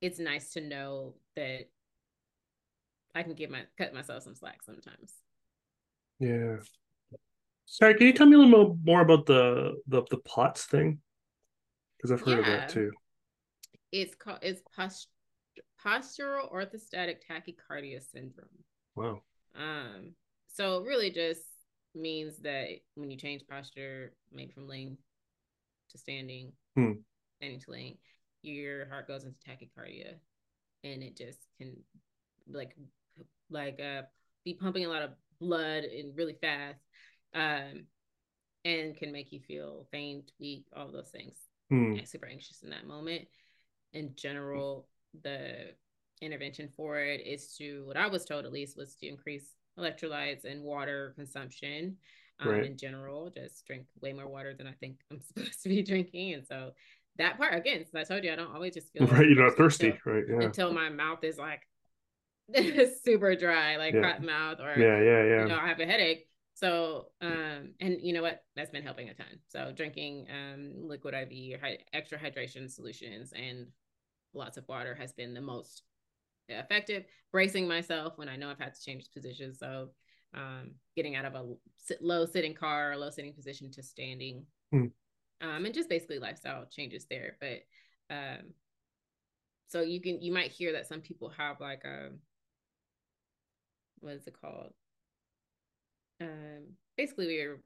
[0.00, 1.68] it's nice to know that
[3.14, 5.14] i can give my cut myself some slack sometimes.
[6.18, 6.56] Yeah.
[7.66, 10.98] Sorry can you tell me a little more about the the, the POTS thing
[12.02, 12.52] because I've heard yeah.
[12.54, 12.90] of that too.
[13.92, 15.08] It's called it's post-
[15.84, 18.48] postural orthostatic tachycardia syndrome.
[18.96, 19.20] Wow.
[19.56, 20.12] Um.
[20.48, 21.42] So it really just
[21.94, 24.96] means that when you change posture, maybe from laying
[25.90, 26.92] to standing, hmm.
[27.38, 27.98] standing to laying,
[28.42, 30.14] your heart goes into tachycardia
[30.84, 31.76] and it just can
[32.50, 32.76] like
[33.50, 34.02] like uh
[34.44, 35.10] be pumping a lot of
[35.40, 36.80] blood and really fast
[37.34, 37.84] um
[38.64, 41.36] and can make you feel faint weak all those things
[41.72, 41.96] Hmm.
[42.04, 43.26] super anxious in that moment
[43.92, 44.88] in general
[45.22, 45.74] the
[46.20, 50.44] intervention for it is to what i was told at least was to increase electrolytes
[50.44, 51.96] and water consumption
[52.40, 52.64] um, Right.
[52.64, 56.34] in general just drink way more water than i think i'm supposed to be drinking
[56.34, 56.72] and so
[57.16, 59.56] that part again since i told you i don't always just feel right you're not
[59.56, 61.62] thirsty until- right yeah until my mouth is like
[63.04, 64.02] super dry, like Yeah.
[64.02, 66.28] cotton mouth, or yeah yeah yeah you know, I have a headache.
[66.54, 68.44] So, um, and you know what?
[68.54, 69.38] That's been helping a ton.
[69.48, 73.66] So, drinking um liquid IV or extra hydration solutions and
[74.34, 75.82] lots of water has been the most
[76.48, 77.04] effective.
[77.30, 79.58] Bracing myself when I know I've had to change positions.
[79.58, 79.90] So,
[80.34, 84.46] um, getting out of a sit- low sitting car or low sitting position to standing,
[84.70, 84.86] Hmm.
[85.40, 87.36] um, and just basically lifestyle changes there.
[87.40, 87.62] But,
[88.14, 88.54] um,
[89.68, 92.10] so you can you might hear that some people have like a
[94.00, 94.74] what is it called?
[96.20, 97.60] Um, basically your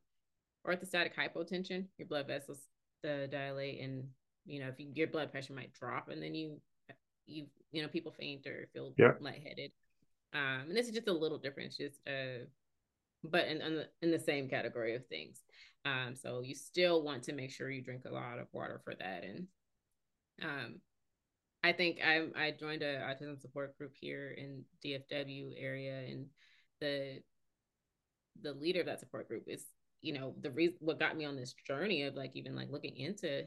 [0.67, 2.59] orthostatic hypotension, your blood vessels
[3.05, 4.05] uh, dilate, and
[4.45, 6.61] you know if you, your blood pressure might drop, and then you
[7.27, 9.13] you you know people faint or feel Yeah.
[9.21, 9.73] lightheaded.
[10.33, 12.45] Um, and this is just a little different, it's just uh,
[13.25, 15.43] but in in the, in the same category of things.
[15.85, 18.95] Um, so you still want to make sure you drink a lot of water for
[18.95, 19.47] that, and
[20.43, 20.81] um,
[21.63, 26.27] I think I I joined a autism support group here in DFW area, and
[26.81, 27.23] the
[28.43, 29.65] the leader of that support group is
[30.03, 32.97] you know the reason what got me on this journey of like even like looking
[32.97, 33.45] into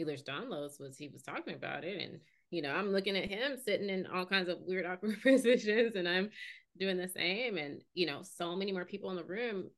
[0.00, 3.56] Ehlers Danlos was he was talking about it, and you know I'm looking at him
[3.56, 6.30] sitting in all kinds of weird awkward positions, and I'm
[6.78, 9.70] doing the same, and you know so many more people in the room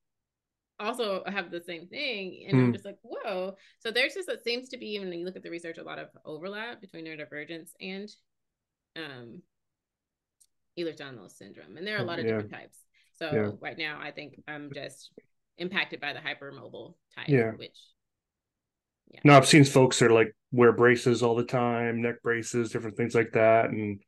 [0.81, 2.47] also have the same thing.
[2.49, 2.73] And i'm Hmm.
[2.73, 3.57] just like whoa.
[3.81, 5.99] So there's just it seems to be when you look at the research a lot
[5.99, 8.09] of overlap between neurodivergence and
[8.97, 9.43] um
[10.79, 11.77] Ehlers-Danlos syndrome.
[11.77, 12.33] And there are a lot of Yeah.
[12.33, 12.84] different types
[13.15, 13.51] so Yeah.
[13.61, 15.11] right now i think i'm just
[15.59, 17.53] impacted by the hypermobile type Yeah.
[17.53, 17.77] which
[19.11, 19.21] yeah.
[19.25, 22.97] no i've seen folks that are like wear braces all the time neck braces different
[22.97, 24.01] things like that and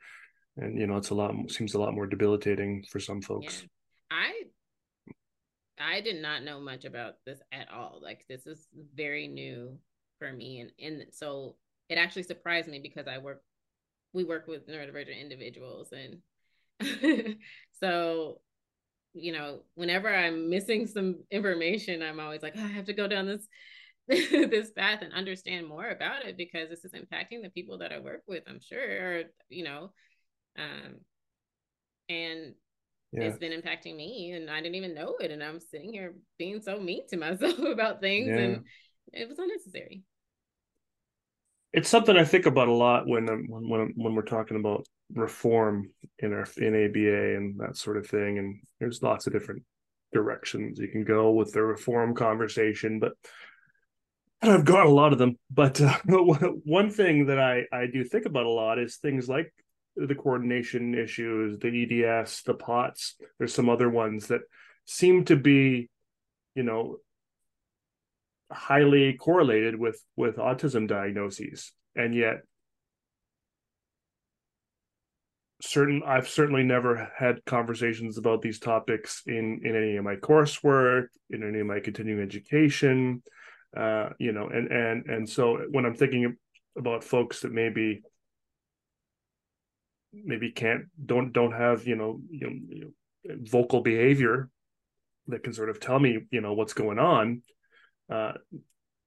[0.57, 3.69] and you know it's a lot seems a lot more debilitating for some folks Yeah.
[4.09, 4.33] I
[5.79, 8.01] I did not know much about this at all.
[8.03, 9.79] Like this is very new
[10.19, 11.57] for me and and so
[11.91, 13.43] it actually surprised me because I work
[14.15, 16.23] we work with neurodivergent individuals and
[17.81, 18.41] so
[19.17, 23.09] you know, whenever I'm missing some information, I'm always like, "Oh, I have to go
[23.09, 23.47] down this
[24.09, 27.99] this path and understand more about it because this is impacting the people that I
[28.01, 29.93] work with, I'm sure, or you know,
[30.59, 30.97] um,
[32.09, 32.55] and
[33.13, 35.31] yeah it's been impacting me and I didn't even know it.
[35.31, 38.43] And I'm sitting here being so mean to myself about things Yeah.
[38.43, 38.65] and
[39.13, 40.05] it was unnecessary.
[41.73, 45.91] it's something I think about a lot when when when when we're talking about reform
[46.19, 48.39] in our in ABA and that sort of thing.
[48.39, 49.63] And there's lots of different
[50.13, 53.13] directions you can go with the reform conversation, but
[54.43, 55.39] I've got a lot of them.
[55.51, 59.53] But uh, one thing that I I do think about a lot is things like
[59.97, 63.17] the coordination issues, the EDS, the POTS.
[63.39, 64.43] There's some other ones that
[64.85, 65.89] seem to be,
[66.55, 66.99] you know,
[68.51, 72.43] highly correlated with with autism diagnoses and yet
[75.67, 81.07] certain i've certainly never had conversations about these topics in in any of my coursework
[81.31, 83.23] in any of my continuing education
[83.77, 86.37] uh you know and and and so when i'm thinking
[86.79, 88.03] about folks that maybe
[90.13, 92.93] maybe can't don't don't have you know you
[93.25, 94.49] know, vocal behavior
[95.29, 97.43] that can sort of tell me you know what's going on
[98.11, 98.33] uh,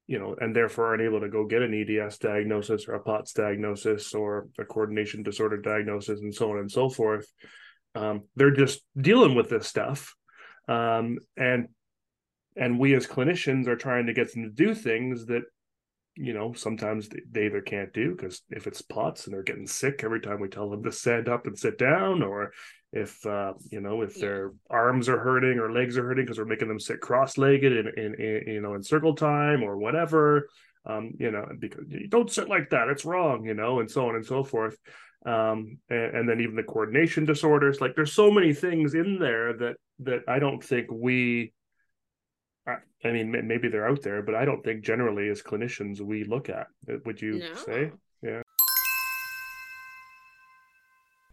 [0.10, 3.32] you know, and therefore aren't able to go get an EDS diagnosis or a POTS
[3.34, 7.32] diagnosis or a coordination disorder diagnosis and so on and so forth.
[7.94, 10.16] Um, they're just dealing with this stuff,
[10.68, 11.68] um, and
[12.56, 15.44] and we as clinicians are trying to get them to do things that
[16.16, 19.68] you know sometimes they, they either can't do because if it's POTS and they're getting
[19.68, 22.52] sick every time we tell them to stand up and sit down, or
[22.92, 24.22] if uh, you know if Yeah.
[24.22, 27.88] their arms are hurting or legs are hurting because we're making them sit cross-legged in,
[27.88, 30.50] in, in you know in circle time or whatever
[30.86, 34.08] um you know because you don't sit like that it's wrong you know and so
[34.08, 34.78] on and so forth
[35.26, 39.54] um and, and then even the coordination disorders like there's so many things in there
[39.54, 41.54] that that i don't think we
[42.66, 46.24] I, I mean maybe they're out there but i don't think generally as clinicians we
[46.24, 46.68] look at
[47.06, 47.54] would you no.
[47.66, 47.92] say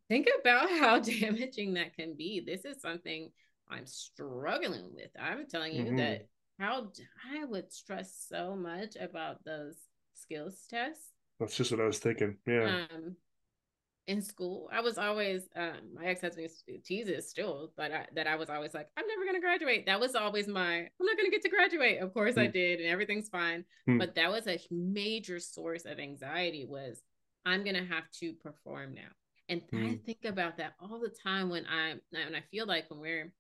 [0.09, 2.43] think about how damaging that can be.
[2.45, 3.31] This is something
[3.69, 5.11] I'm struggling with.
[5.19, 5.97] I'm telling you mm-hmm.
[5.97, 6.27] that
[6.59, 6.89] how
[7.33, 9.77] I would stress so much about those
[10.15, 11.11] skills tests.
[11.41, 12.37] That's just what I was thinking.
[12.47, 12.87] Yeah.
[12.93, 13.17] Um,
[14.07, 16.49] in school, I was always um, my ex husband
[16.85, 19.87] teases still, but I, that I was always like, I'm never gonna graduate.
[19.87, 22.01] That was always my, I'm not gonna get to graduate.
[22.01, 22.43] Of course, mm.
[22.43, 23.65] I did, and everything's fine.
[23.89, 23.99] Mm.
[23.99, 26.67] But that was a major source of anxiety.
[26.69, 27.01] Was
[27.47, 29.11] I'm gonna have to perform now.
[29.49, 29.93] And mm.
[29.93, 33.33] I think about that all the time when I'm when I feel like when we're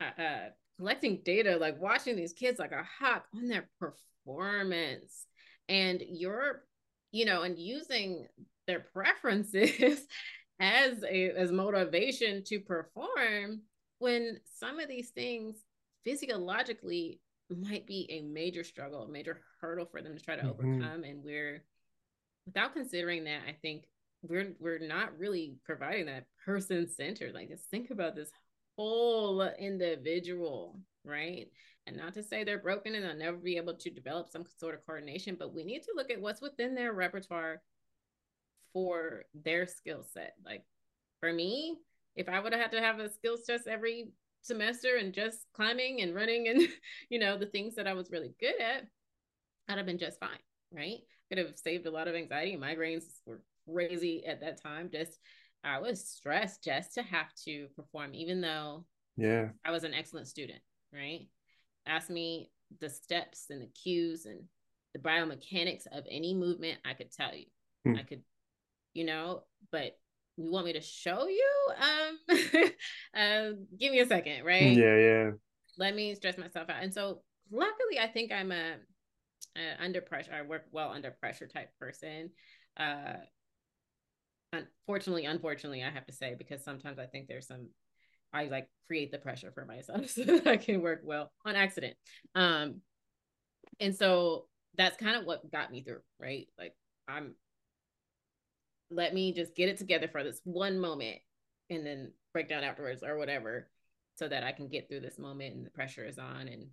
[0.00, 0.48] uh, uh,
[0.78, 5.26] collecting data, like watching these kids like a hawk on their performance,
[5.68, 6.62] and you're,
[7.16, 8.26] you know, and using
[8.66, 10.06] their preferences
[10.60, 13.62] as a as motivation to perform
[13.98, 15.56] when some of these things
[16.04, 20.50] physiologically might be a major struggle, a major hurdle for them to try to mm-hmm.
[20.50, 21.64] overcome, and we're
[22.44, 23.84] without considering that, I think
[24.22, 28.30] we're we're not really providing that person centered like just think about this
[28.76, 31.48] whole individual right
[31.86, 34.74] and not to say they're broken and they'll never be able to develop some sort
[34.74, 37.62] of coordination but we need to look at what's within their repertoire
[38.72, 40.64] for their skill set like
[41.20, 41.78] for me
[42.14, 44.08] if i would have had to have a skills test every
[44.42, 46.62] semester and just climbing and running and
[47.10, 48.86] you know the things that i was really good at
[49.68, 50.30] i'd have been just fine
[50.72, 54.90] right could have saved a lot of anxiety migraines were crazy at that time.
[54.90, 55.18] Just
[55.64, 58.84] I was stressed just to have to perform, even though
[59.16, 60.60] yeah, I was an excellent student,
[60.92, 61.26] right?
[61.86, 64.40] Ask me the steps and the cues and
[64.92, 67.46] the biomechanics of any movement, I could tell you.
[67.84, 67.96] Hmm.
[67.96, 68.22] I could,
[68.94, 69.98] you know, but
[70.36, 71.52] you want me to show you?
[71.80, 72.18] Um
[73.14, 74.76] uh, give me a second, right?
[74.76, 75.30] Yeah, yeah.
[75.78, 76.82] Let me stress myself out.
[76.82, 78.74] And so luckily I think I'm a,
[79.56, 82.30] a under pressure, I work well under pressure type person.
[82.76, 83.14] Uh
[84.52, 87.68] unfortunately, unfortunately, I have to say, because sometimes I think there's some
[88.32, 91.94] I like create the pressure for myself so that I can work well on accident.
[92.34, 92.80] Um,
[93.80, 94.46] and so
[94.76, 96.48] that's kind of what got me through, right?
[96.58, 96.74] Like
[97.08, 97.34] I'm
[98.90, 101.16] let me just get it together for this one moment
[101.70, 103.68] and then break down afterwards or whatever
[104.14, 106.68] so that I can get through this moment and the pressure is on and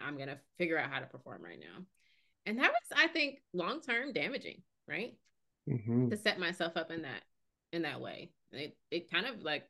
[0.00, 1.84] I'm gonna figure out how to perform right now.
[2.46, 5.14] And that was, I think, long term damaging, right?
[5.68, 6.08] mm-hmm.
[6.10, 7.22] to set myself up in that
[7.72, 8.30] in that way.
[8.52, 9.64] it it kind of like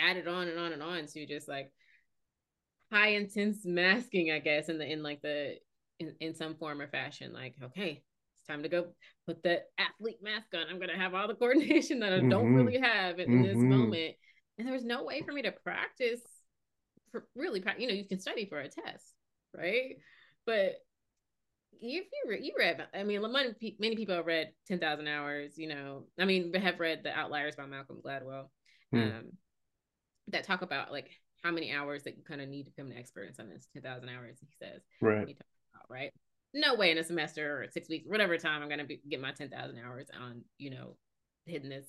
[0.00, 1.70] added on and on and on to just like
[2.92, 5.56] high intense masking, I guess, in the in like the
[5.98, 7.32] in, in some form or fashion.
[7.32, 8.02] Like, okay,
[8.38, 8.88] it's time to go
[9.26, 10.66] put the athlete mask on.
[10.68, 12.30] I'm gonna have all the coordination that I mm-hmm.
[12.30, 13.42] don't really have in, mm-hmm.
[13.42, 14.14] this moment.
[14.58, 16.20] And there was no way for me to practice
[17.12, 19.14] for really, you know, you can study for a test,
[19.56, 19.96] right?
[20.46, 20.76] But
[21.80, 25.68] if you read, you read, I mean, many, many people have read 10,000 hours, you
[25.68, 28.48] know, I mean, have read The Outliers by Malcolm Gladwell
[28.92, 28.98] hmm.
[28.98, 29.24] um,
[30.32, 31.10] that talk about like
[31.42, 33.56] how many hours that you kind of need to become an expert in something.
[33.56, 34.82] It's 10,000 hours, he says.
[35.00, 35.22] Right.
[35.22, 36.12] About, right.
[36.52, 39.32] No way in a semester or six weeks, whatever time I'm going to get my
[39.32, 40.96] 10,000 hours on, you know,
[41.46, 41.86] hitting this,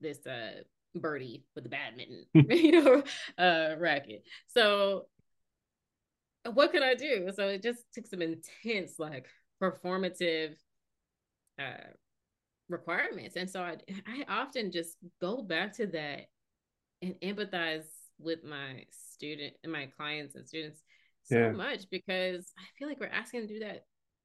[0.00, 0.62] this, uh,
[0.94, 3.02] birdie with the badminton, you know,
[3.38, 4.22] uh, racket.
[4.46, 5.08] So
[6.52, 7.30] what could I do?
[7.34, 9.26] So it just took some intense, like
[9.62, 10.54] performative
[11.58, 11.92] uh
[12.68, 13.36] requirements.
[13.36, 13.76] And so I
[14.06, 16.26] I often just go back to that
[17.02, 17.86] and empathize
[18.18, 20.80] with my student and my clients and students
[21.22, 21.50] so yeah.
[21.50, 23.84] much because I feel like we're asking to do that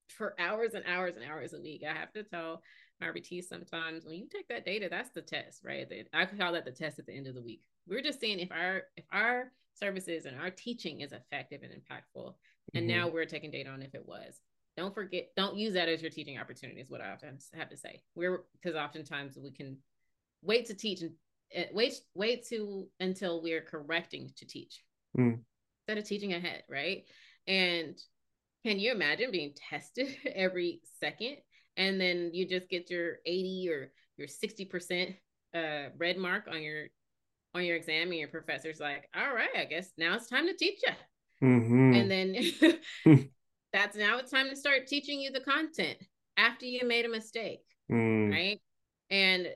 [0.10, 1.84] for hours and hours and hours a week.
[1.88, 2.62] I have to tell
[3.00, 5.88] my RBT sometimes when you take that data, that's the test, right?
[6.14, 7.62] I call that the test at the end of the week.
[7.88, 12.36] We're just seeing if our if our services and our teaching is effective and impactful.
[12.74, 13.00] And mm-hmm.
[13.00, 14.40] now we're taking data on if it was.
[14.78, 17.78] Don't forget, don't use that as your teaching opportunity, is what I often have to
[17.78, 18.02] say.
[18.16, 19.78] We're because oftentimes we can
[20.44, 21.12] wait to teach and
[21.74, 24.84] wait wait to until we're correcting to teach
[25.18, 25.40] mm.
[25.82, 27.04] instead of teaching ahead, right?
[27.48, 27.98] And
[28.66, 31.38] can you imagine being tested every second
[31.78, 35.16] and then you just get your 80 or your 60%
[35.56, 36.88] uh, red mark on your
[37.54, 40.56] on your exam and your professor's like, all right, I guess now it's time to
[40.56, 41.48] teach you.
[41.50, 41.94] Mm-hmm.
[41.94, 42.12] And
[43.06, 43.30] then
[43.74, 45.98] that's now it's time to start teaching you the content
[46.38, 47.60] after you made a mistake.
[47.92, 48.32] Mm.
[48.32, 48.62] Right.
[49.10, 49.50] and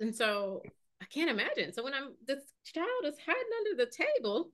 [0.00, 0.62] and so
[1.02, 1.72] I can't imagine.
[1.72, 4.50] So when I'm this child is hiding under the table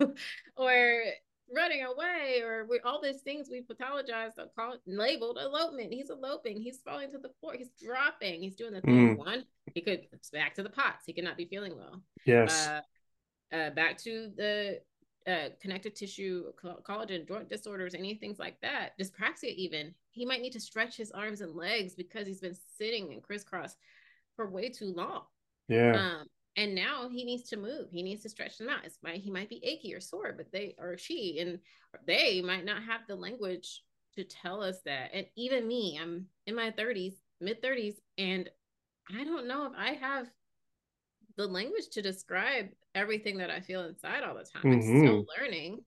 [0.56, 1.02] or
[1.54, 5.92] running away or we, all these things we pathologized or called labeled elopement.
[5.92, 6.60] He's eloping.
[6.60, 7.54] He's falling to the floor.
[7.58, 8.40] He's dropping.
[8.42, 9.16] He's doing the thing.
[9.16, 9.18] Mm.
[9.18, 9.44] One,
[9.74, 11.04] he could back to the pots.
[11.06, 12.02] He could not be feeling well.
[12.24, 12.68] Yes.
[12.68, 12.80] Uh,
[13.54, 14.80] uh, back to the
[15.26, 19.94] uh, connective tissue collagen joint disorders, any things like that, dyspraxia even.
[20.12, 23.76] He might need to stretch his arms and legs because he's been sitting and crisscross
[24.36, 25.22] for way too long.
[25.70, 25.92] Yeah.
[25.92, 27.86] Um, and now he needs to move.
[27.90, 28.84] He needs to stretch them out.
[28.84, 31.58] It's might he might be achy or sore, but they or she and
[32.06, 33.82] they might not have the language
[34.16, 35.10] to tell us that.
[35.14, 38.50] And even me, I'm in my 30s, mid 30s, and
[39.16, 40.26] I don't know if I have
[41.36, 44.62] the language to describe everything that I feel inside all the time.
[44.64, 44.90] Mm-hmm.
[44.90, 45.84] I'm still learning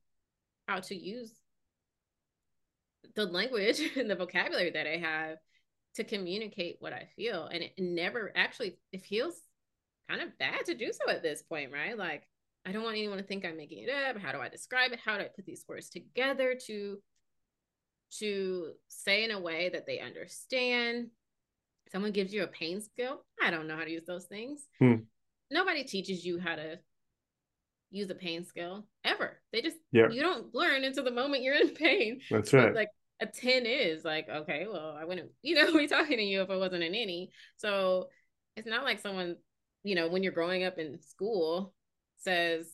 [0.68, 1.32] how to use
[3.16, 5.38] the language and the vocabulary that I have
[5.96, 7.46] to communicate what I feel.
[7.46, 9.36] And it never actually it feels
[10.10, 11.98] kind of bad to do so at this point, right?
[11.98, 12.28] Like
[12.66, 14.18] I don't want anyone to think I'm making it up.
[14.22, 15.00] How do I describe it?
[15.04, 16.98] How do I put these words together to
[18.20, 21.08] to say in a way that they understand?
[21.92, 23.24] Someone gives you a pain scale.
[23.42, 24.66] I don't know how to use those things.
[24.80, 24.96] Hmm.
[25.52, 26.80] Nobody teaches you how to
[27.92, 29.40] use a pain scale ever.
[29.52, 30.10] They just yeah.
[30.10, 32.22] you don't learn until the moment you're in pain.
[32.32, 32.74] That's right.
[32.74, 32.90] Like
[33.22, 36.50] a 10 is like, okay, well, I wouldn't, you know, be talking to you if
[36.50, 37.32] I wasn't an any.
[37.58, 38.10] So
[38.56, 39.38] it's not like someone,
[39.84, 41.74] you know, when you're growing up in school
[42.18, 42.68] says,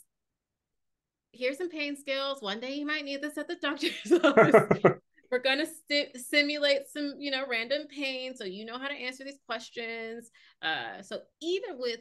[1.31, 2.41] here's some pain skills.
[2.41, 4.83] One day you might need this at the doctor's office.
[5.31, 8.95] We're going to st- simulate some, you know, random pain so you know how to
[8.95, 10.31] answer these questions.
[10.61, 11.99] Uh, so even with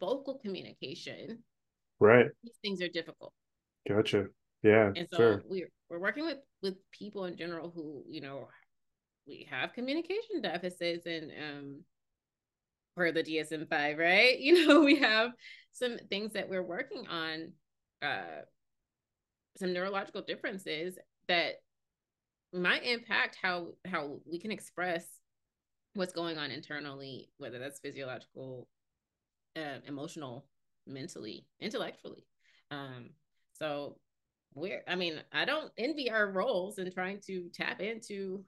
[0.00, 1.40] vocal communication,
[2.00, 3.34] right, these things are difficult.
[3.86, 4.26] Gotcha.
[4.62, 4.92] Yeah.
[4.96, 5.42] And so sure.
[5.46, 8.48] we're we're working with with people in general who you know
[9.26, 11.80] we have communication deficits and um
[12.98, 14.38] for the DSM-5, right?
[14.40, 15.30] You know, we have
[15.72, 17.52] some things that we're working on
[18.02, 18.42] uh
[19.56, 21.54] some neurological differences that
[22.52, 25.04] might impact how how we can express
[25.94, 28.68] what's going on internally whether that's physiological
[29.56, 30.46] uh, emotional
[30.86, 32.24] mentally intellectually
[32.70, 33.10] um
[33.52, 33.98] so
[34.54, 38.44] we're i mean i don't envy our roles in trying to tap into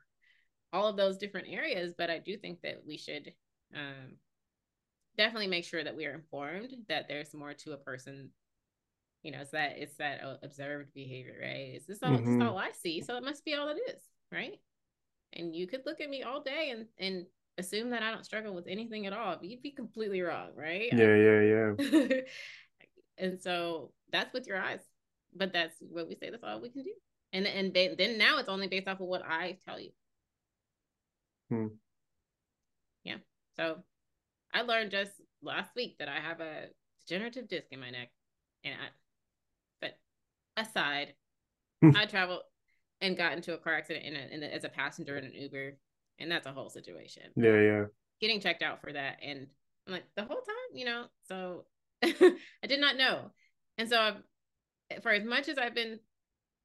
[0.73, 3.33] all of those different areas but i do think that we should
[3.75, 4.17] um,
[5.21, 8.31] definitely make sure that we are informed that there's more to a person
[9.23, 12.39] you know it's that it's that observed behavior right it's this all, mm-hmm.
[12.39, 14.03] this all i see so it must be all it is
[14.33, 14.61] right
[15.35, 17.27] and you could look at me all day and and
[17.59, 21.15] assume that i don't struggle with anything at all you'd be completely wrong right yeah
[21.15, 22.21] yeah yeah
[23.19, 24.81] and so that's with your eyes
[25.35, 26.31] but that's what we say.
[26.31, 26.93] That's all we can do.
[27.33, 29.91] And and then, then now it's only based off of what I tell you.
[31.49, 31.67] Hmm.
[33.05, 33.17] Yeah.
[33.57, 33.83] So
[34.53, 36.67] I learned just last week that I have a
[37.07, 38.11] degenerative disc in my neck,
[38.65, 38.89] and I.
[39.81, 39.99] But
[40.57, 41.15] aside,
[41.83, 41.97] hmm.
[41.97, 42.43] I traveled
[43.01, 45.35] and got into a car accident in a, in a, as a passenger in an
[45.35, 45.79] Uber,
[46.19, 47.25] and that's a whole situation.
[47.37, 47.85] Yeah, yeah.
[48.21, 49.47] Getting checked out for that, and
[49.87, 51.05] I'm like the whole time, you know.
[51.29, 51.65] So
[52.03, 53.31] I did not know,
[53.79, 56.01] and so I've for as much as I've been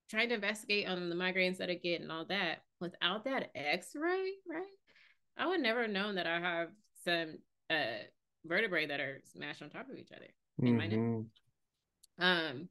[0.10, 4.34] trying to investigate on the migraines that I get and all that, without that X-ray,
[4.48, 4.66] right?
[5.38, 6.70] I would never have known that I have
[7.04, 7.38] some
[7.70, 8.04] uh
[8.46, 10.28] vertebrae that are smashed on top of each other
[10.60, 10.78] in mm-hmm.
[10.78, 11.26] my neck.
[12.18, 12.70] Um,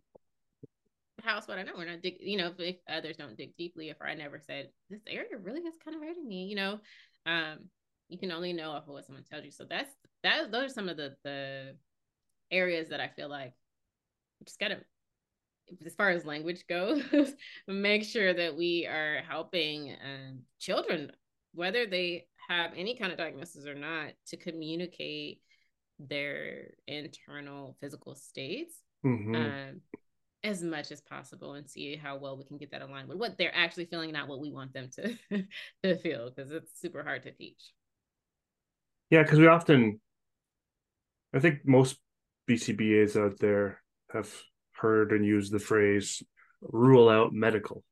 [1.22, 1.76] how else would I know?
[1.76, 4.68] When I dig, you know, if, if, others don't dig deeply, if I never said
[4.90, 6.78] this area really is kind of hurting me, you know,
[7.26, 7.58] um,
[8.08, 9.50] you can only know off of what someone tells you.
[9.50, 9.90] So that's
[10.22, 10.52] that.
[10.52, 11.76] Those are some of the the
[12.50, 13.54] areas that I feel like
[14.44, 14.80] just gotta
[15.84, 17.02] as far as language goes,
[17.66, 21.10] make sure that we are helping um, children,
[21.54, 25.40] whether they have any kind of diagnosis or not, to communicate
[25.98, 28.74] their internal physical states
[29.04, 29.34] mm-hmm.
[29.34, 29.80] um,
[30.42, 33.38] as much as possible and see how well we can get that aligned with what
[33.38, 35.16] they're actually feeling, not what we want them to,
[35.82, 37.72] to feel, because it's super hard to teach.
[39.10, 40.00] Yeah, because we often,
[41.32, 41.96] I think most
[42.48, 43.80] BCBAs out there
[44.12, 44.30] have
[44.72, 46.22] heard and used the phrase
[46.60, 47.84] rule out medical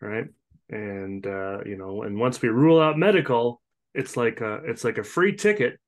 [0.00, 0.26] right
[0.70, 3.60] and uh you know and once we rule out medical
[3.94, 5.78] it's like a it's like a free ticket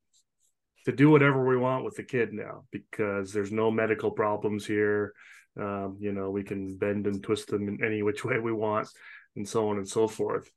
[0.85, 5.13] to do whatever we want with the kid now because there's no medical problems here.
[5.57, 8.87] Um, you know we can bend and twist them in any which way we want
[9.35, 10.51] and so on and so forth.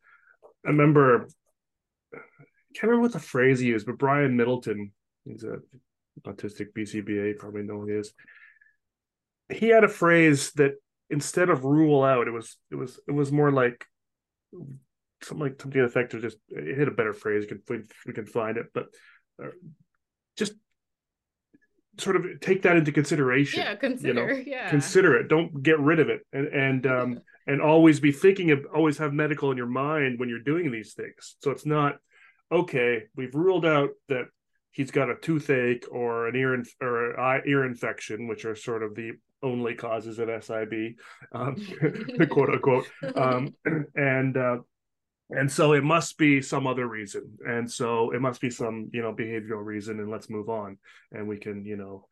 [0.65, 1.29] I remember
[2.15, 2.19] I
[2.75, 4.93] can't remember what the phrase he used but brian middleton
[5.25, 5.59] he's a
[6.27, 8.13] autistic bcba probably know who he is.
[9.53, 10.73] He had a phrase that
[11.11, 13.85] instead of rule out, it was it was it was more like
[15.23, 17.47] something like something to the effect of just hit a better phrase.
[17.51, 18.87] We can we can find it, but
[20.37, 20.55] just
[21.99, 23.61] sort of take that into consideration.
[23.61, 24.09] Yeah, consider.
[24.09, 24.43] You know?
[24.47, 25.29] Yeah, consider it.
[25.29, 29.13] Don't get rid of it, and and um and always be thinking of always have
[29.13, 31.37] medical in your mind when you're doing these things.
[31.41, 31.97] So it's not
[32.51, 33.05] okay.
[33.15, 34.27] We've ruled out that
[34.71, 38.83] he's got a toothache or an ear inf- or eye ear infection, which are sort
[38.83, 39.13] of the
[39.43, 40.95] only causes of SIB,
[41.33, 41.57] um,
[42.31, 42.89] quote unquote.
[43.15, 43.55] Um,
[43.95, 44.59] and uh,
[45.31, 49.03] and so it must be some other reason, and so it must be some you
[49.03, 50.79] know behavioral reason, and let's move on,
[51.13, 52.07] and we can you know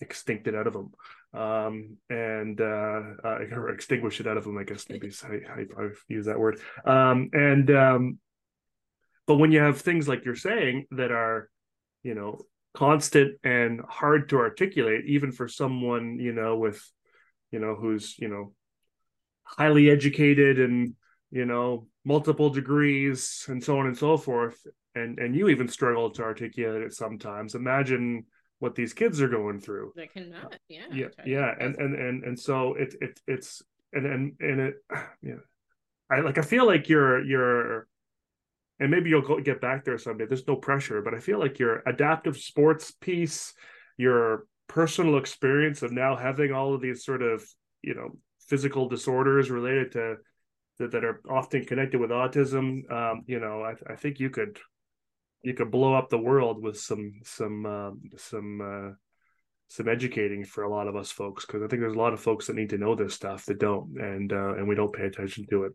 [0.00, 0.90] extinct it out of them
[1.34, 5.82] um, and uh, uh, or extinguish it out of them i guess maybe I, I,
[5.82, 6.58] I use that word.
[6.84, 8.18] Um, and um,
[9.26, 11.48] but when you have things like you're saying that are
[12.02, 12.40] you know
[12.74, 16.80] constant and hard to articulate even for someone you know with
[17.50, 18.52] you know who's you know
[19.42, 20.94] highly educated and
[21.30, 24.58] you know multiple degrees and so on and so forth.
[24.94, 27.54] And and you even struggle to articulate it sometimes.
[27.54, 28.26] Imagine
[28.58, 29.92] what these kids are going through.
[29.96, 30.56] They cannot.
[30.68, 31.54] Yeah yeah yeah.
[31.58, 33.62] And, and and and so it, it it's
[33.92, 34.74] and and and it
[35.22, 35.34] yeah.
[36.10, 37.86] I like i feel like you're you're
[38.80, 40.26] and maybe you'll go, get back there someday.
[40.26, 43.52] There's no pressure, but I feel like your adaptive sports piece,
[43.98, 47.44] your personal experience of now having all of these sort of
[47.82, 48.16] you know
[48.48, 50.16] physical disorders related to
[50.78, 52.90] that, that are often connected with autism.
[52.90, 54.58] Um, you know, I, I think you could
[55.42, 58.94] you could blow up the world with some some um, some uh,
[59.68, 62.20] some educating for a lot of us folks because I think there's a lot of
[62.20, 65.04] folks that need to know this stuff that don't and uh, and we don't pay
[65.04, 65.72] attention to it.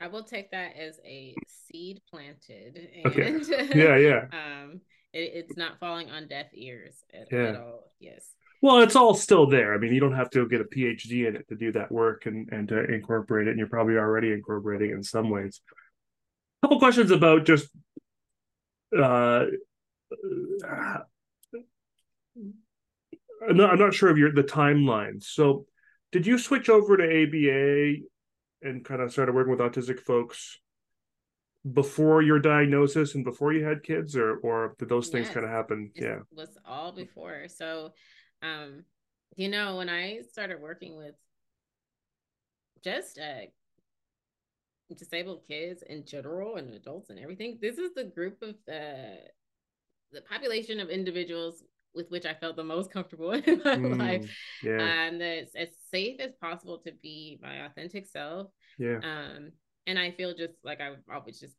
[0.00, 2.88] I will take that as a seed planted.
[2.96, 3.70] And, okay.
[3.74, 4.24] Yeah, yeah.
[4.32, 4.80] um,
[5.12, 7.48] it, it's not falling on deaf ears at, yeah.
[7.48, 7.90] at all.
[7.98, 8.26] Yes.
[8.62, 9.74] Well, it's all still there.
[9.74, 12.26] I mean, you don't have to get a PhD in it to do that work
[12.26, 13.50] and and to incorporate it.
[13.50, 15.60] And you're probably already incorporating it in some ways.
[16.62, 17.68] A couple questions about just
[18.98, 19.44] uh,
[23.48, 25.22] I'm not, I'm not sure of your the timeline.
[25.22, 25.66] So,
[26.12, 28.02] did you switch over to ABA
[28.66, 30.58] and kind of started working with autistic folks
[31.72, 35.46] before your diagnosis and before you had kids or or did those things yes, kind
[35.46, 35.90] of happen?
[35.94, 36.18] It yeah.
[36.32, 37.48] was all before.
[37.48, 37.92] So
[38.42, 38.84] um
[39.36, 41.14] you know when i started working with
[42.84, 43.46] just uh
[44.96, 49.16] disabled kids in general and adults and everything this is the group of the
[50.12, 51.64] the population of individuals
[51.96, 54.38] with which I felt the most comfortable in my mm, life.
[54.62, 54.78] Yeah.
[54.80, 58.48] And it's as safe as possible to be my authentic self.
[58.78, 58.98] Yeah.
[59.02, 59.52] Um,
[59.86, 61.56] and I feel just like I've always just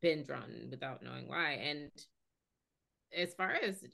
[0.00, 1.52] been drawn without knowing why.
[1.52, 1.90] And
[3.16, 3.84] as far as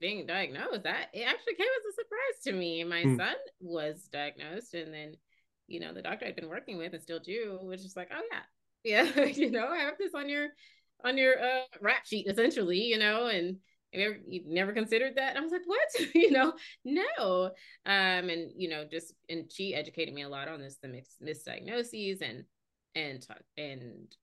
[0.00, 2.84] being diagnosed, that it actually came as a surprise to me.
[2.84, 3.16] My mm.
[3.16, 5.14] son was diagnosed, and then
[5.66, 8.22] you know the doctor I'd been working with and still do was just like, oh
[8.84, 10.48] yeah, yeah, you know, I have this on your
[11.04, 13.58] on your uh rap sheet essentially, you know, and
[13.92, 15.36] you never considered that?
[15.36, 15.88] I was like, what?
[16.14, 16.52] you know,
[16.84, 17.50] no.
[17.86, 21.22] Um, and you know, just and she educated me a lot on this, the mixed
[21.22, 22.44] misdiagnoses and
[22.94, 23.26] and
[23.56, 24.14] and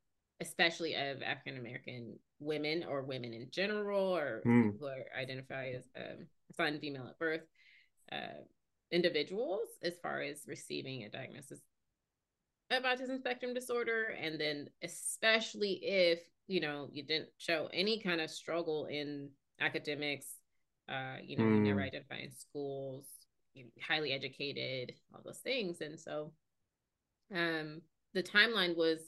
[0.41, 4.78] especially of African American women or women in general or mm.
[4.78, 7.43] who are identify as um, son, female at birth,
[8.11, 8.41] uh,
[8.91, 11.61] individuals as far as receiving a diagnosis
[12.72, 18.22] of autism spectrum disorder, and then especially if you know you didn't show any kind
[18.22, 19.30] of struggle in
[19.64, 20.28] academics,
[20.89, 21.55] uh, you know, mm.
[21.55, 21.88] you never hmm.
[21.88, 23.05] identify in schools,
[23.82, 25.82] highly educated, all those things.
[25.82, 26.34] And so
[27.34, 27.82] um,
[28.14, 28.99] the timeline was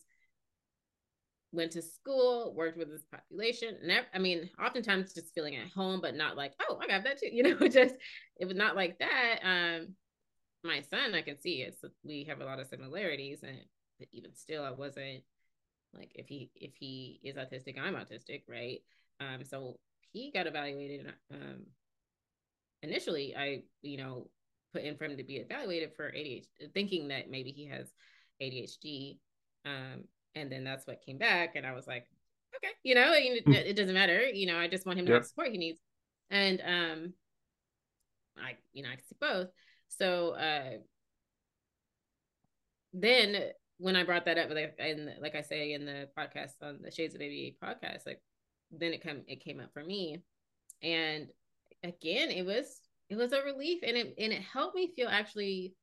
[1.51, 3.77] went to school, worked with this population.
[3.83, 7.19] Never, I mean, oftentimes just feeling at home, but not like, oh, I got that
[7.19, 7.29] too.
[7.31, 7.95] You know, just
[8.37, 9.39] it was not like that.
[9.43, 9.95] Um,
[10.63, 11.77] my son, I can see it.
[11.79, 13.57] So we have a lot of similarities, and
[14.11, 15.23] even still, I wasn't
[15.93, 18.79] like if he if he is autistic, I'm autistic, right?
[19.19, 19.79] Um, so
[20.15, 21.13] he got evaluated.
[21.31, 21.65] Um,
[22.81, 24.29] initially, I you know
[24.73, 27.91] put in for him to be evaluated for ADHD, thinking that maybe he has
[28.41, 29.17] ADHD.
[29.65, 30.05] Um,
[30.35, 32.05] and then that's what came back, and I was like,
[32.55, 33.53] okay, you know, it, hmm.
[33.53, 34.27] it doesn't matter.
[34.29, 35.79] You know, I just want him to have support he needs,
[36.29, 37.13] and um,
[38.37, 39.47] I you know I can see both.
[39.89, 40.77] So uh,
[42.93, 46.79] then when I brought that up, like, and like I say in the podcast on
[46.81, 48.21] the Shades of ABA podcast, like
[48.71, 50.21] then it come it came up for me
[50.81, 51.27] and
[51.83, 55.73] again it was it was a relief and it and it helped me feel actually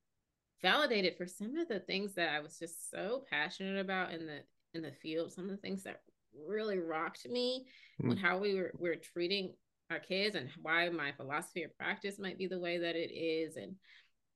[0.60, 4.40] validated for some of the things that I was just so passionate about in the
[4.74, 6.00] in the field some of the things that
[6.48, 7.66] really rocked me
[8.02, 8.08] mm.
[8.08, 9.54] with how we were we're treating
[9.90, 13.56] our kids and why my philosophy of practice might be the way that it is
[13.56, 13.74] and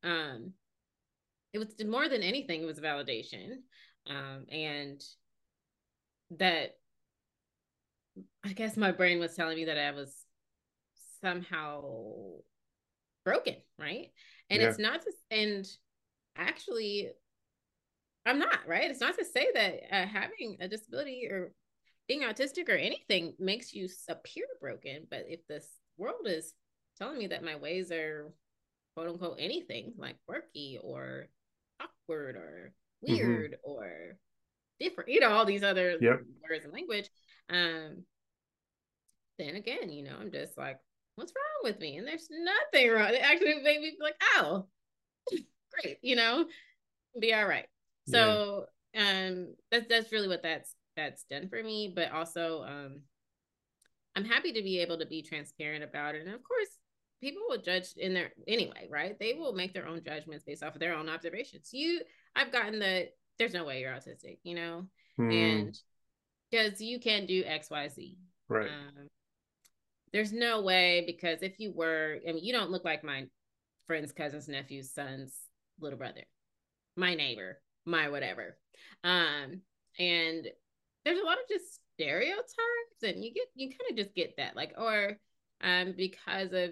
[0.04, 0.52] um
[1.52, 3.52] it was more than anything it was validation
[4.08, 5.02] um and
[6.30, 6.72] that
[8.44, 10.14] I guess my brain was telling me that I was
[11.20, 11.82] somehow
[13.24, 14.08] broken, right?
[14.50, 14.68] And yeah.
[14.68, 15.66] it's not to, and
[16.36, 17.10] actually,
[18.24, 18.90] I'm not, right?
[18.90, 21.52] It's not to say that uh, having a disability or
[22.08, 25.06] being autistic or anything makes you appear broken.
[25.10, 26.52] But if this world is
[26.98, 28.32] telling me that my ways are
[28.94, 31.26] quote unquote anything like quirky or
[31.80, 32.72] awkward or
[33.06, 33.14] mm-hmm.
[33.14, 33.70] weird mm-hmm.
[33.70, 34.18] or
[34.80, 36.20] different, you know, all these other yep.
[36.48, 37.10] words and language.
[37.50, 38.04] Um,
[39.38, 40.78] then again, you know, I'm just like,
[41.16, 41.96] what's wrong with me?
[41.96, 43.10] And there's nothing wrong.
[43.10, 44.66] It actually made me like, oh,
[45.72, 46.46] great, you know,
[47.18, 47.66] be all right.
[48.08, 49.26] So yeah.
[49.28, 51.92] um that's that's really what that's that's done for me.
[51.94, 53.00] But also um
[54.14, 56.24] I'm happy to be able to be transparent about it.
[56.24, 56.68] And of course,
[57.20, 59.18] people will judge in their anyway, right?
[59.18, 61.70] They will make their own judgments based off of their own observations.
[61.72, 62.00] You
[62.34, 64.86] I've gotten the there's no way you're autistic, you know,
[65.18, 65.32] mm.
[65.32, 65.78] and
[66.50, 68.18] because you can do X, Y, Z.
[68.48, 68.68] Right.
[68.68, 69.08] Um,
[70.12, 73.26] there's no way because if you were, I mean, you don't look like my
[73.86, 75.36] friends, cousins, nephews, sons,
[75.80, 76.22] little brother,
[76.96, 78.56] my neighbor, my whatever.
[79.04, 79.60] Um,
[79.98, 80.46] and
[81.04, 84.56] there's a lot of just stereotypes, and you get you kind of just get that,
[84.56, 85.18] like, or
[85.62, 86.70] um, because of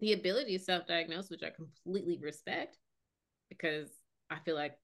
[0.00, 2.78] the ability to self-diagnose, which I completely respect,
[3.48, 3.88] because
[4.30, 4.76] I feel like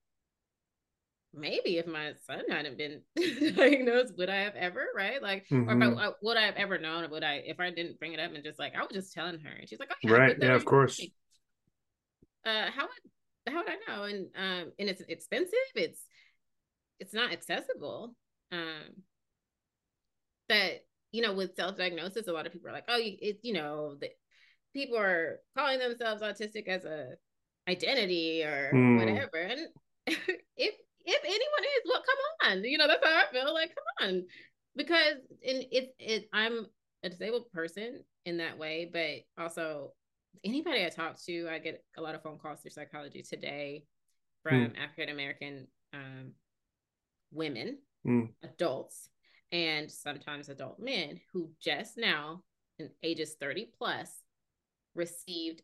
[1.33, 3.01] maybe if my son hadn't been
[3.55, 5.21] diagnosed, would I have ever, right?
[5.21, 5.69] Like, mm-hmm.
[5.69, 5.97] or if I, mm-hmm.
[5.97, 7.09] uh, would I have ever known?
[7.09, 9.39] Would I, if I didn't bring it up and just like, I was just telling
[9.39, 10.99] her, and she's like, oh, right, yeah, of course.
[12.45, 14.03] Uh, how would, how would I know?
[14.03, 15.53] And um, and it's expensive.
[15.75, 16.01] It's,
[16.99, 18.15] it's not accessible.
[18.51, 19.03] Um,
[20.49, 23.95] that you know, with self-diagnosis, a lot of people are like, oh, it's you know,
[24.01, 24.11] that
[24.73, 27.09] people are calling themselves autistic as a
[27.69, 28.99] identity or mm.
[28.99, 29.67] whatever, and
[30.57, 30.75] if
[31.11, 32.63] if anyone is, well, come on.
[32.63, 33.53] You know, that's how I feel.
[33.53, 34.23] Like, come on.
[34.75, 36.67] Because in it it I'm
[37.03, 39.93] a disabled person in that way, but also
[40.43, 43.83] anybody I talk to, I get a lot of phone calls through psychology today
[44.43, 44.73] from mm.
[44.81, 46.31] African American um,
[47.31, 48.29] women, mm.
[48.43, 49.09] adults,
[49.51, 52.43] and sometimes adult men who just now,
[52.79, 54.21] in ages 30 plus,
[54.95, 55.61] received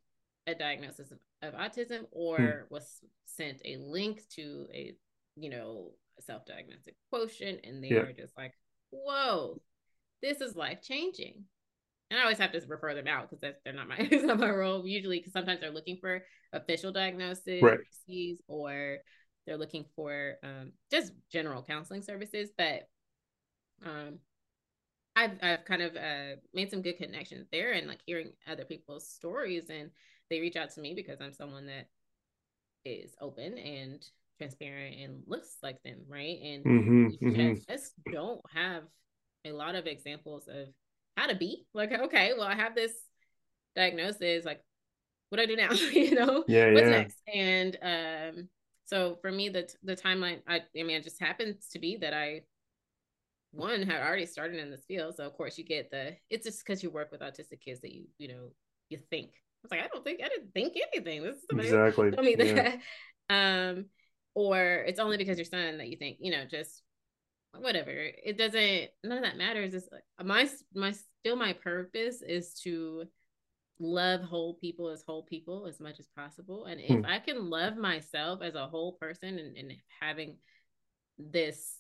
[0.48, 2.62] a diagnosis of, of autism or mm.
[2.70, 4.96] was sent a link to a
[5.38, 8.00] you know, self-diagnostic quotient and they yeah.
[8.00, 8.54] are just like,
[8.92, 9.62] whoa,
[10.22, 11.44] this is life changing.
[12.10, 14.50] And I always have to refer them out because they're not my it's not my
[14.50, 16.24] role usually because sometimes they're looking for
[16.54, 17.80] official diagnosis right.
[18.48, 18.98] or
[19.46, 22.50] they're looking for um, just general counseling services.
[22.58, 22.88] But
[23.86, 24.20] um,
[25.16, 29.08] I've I've kind of uh, made some good connections there and like hearing other people's
[29.08, 29.92] stories and
[30.30, 31.88] they reach out to me because I'm someone that
[32.86, 34.06] is open and
[34.38, 36.40] transparent and looks like them, right?
[36.44, 37.72] And mm-hmm, we mm-hmm.
[37.72, 38.84] just don't have
[39.46, 40.68] a lot of examples of
[41.16, 42.94] how to be like, okay, well, I have this
[43.76, 44.62] diagnosis, like,
[45.30, 45.72] what do I do now?
[45.92, 46.90] you know, yeah, what's yeah.
[46.90, 47.18] next?
[47.34, 48.50] And um,
[48.86, 52.14] so for me, the the timeline, I, I mean, it just happens to be that
[52.14, 52.42] I
[53.52, 56.16] one had already started in this field, so of course you get the.
[56.30, 58.52] It's just because you work with autistic kids that you you know
[58.90, 59.32] you think.
[59.32, 61.24] I was like, I don't think I didn't think anything.
[61.24, 62.12] This is exactly.
[62.18, 62.76] I mean, yeah.
[63.30, 63.86] um,
[64.38, 66.84] or it's only because your son that you think you know just
[67.58, 69.90] whatever it doesn't none of that matters is
[70.24, 73.04] my my still my purpose is to
[73.80, 77.06] love whole people as whole people as much as possible and if hmm.
[77.08, 80.38] i can love myself as a whole person and, and having
[81.18, 81.80] this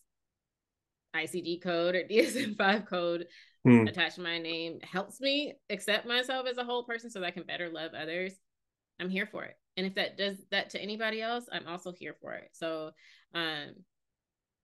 [1.16, 3.28] icd code or dsm-5 code
[3.64, 3.86] hmm.
[3.86, 7.32] attached to my name helps me accept myself as a whole person so that i
[7.32, 8.34] can better love others
[8.99, 12.16] i'm here for it and if that does that to anybody else i'm also here
[12.20, 12.50] for it.
[12.52, 12.92] So
[13.34, 13.74] um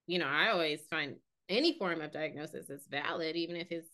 [0.07, 1.16] you know i always find
[1.49, 3.89] any form of diagnosis is valid even if it's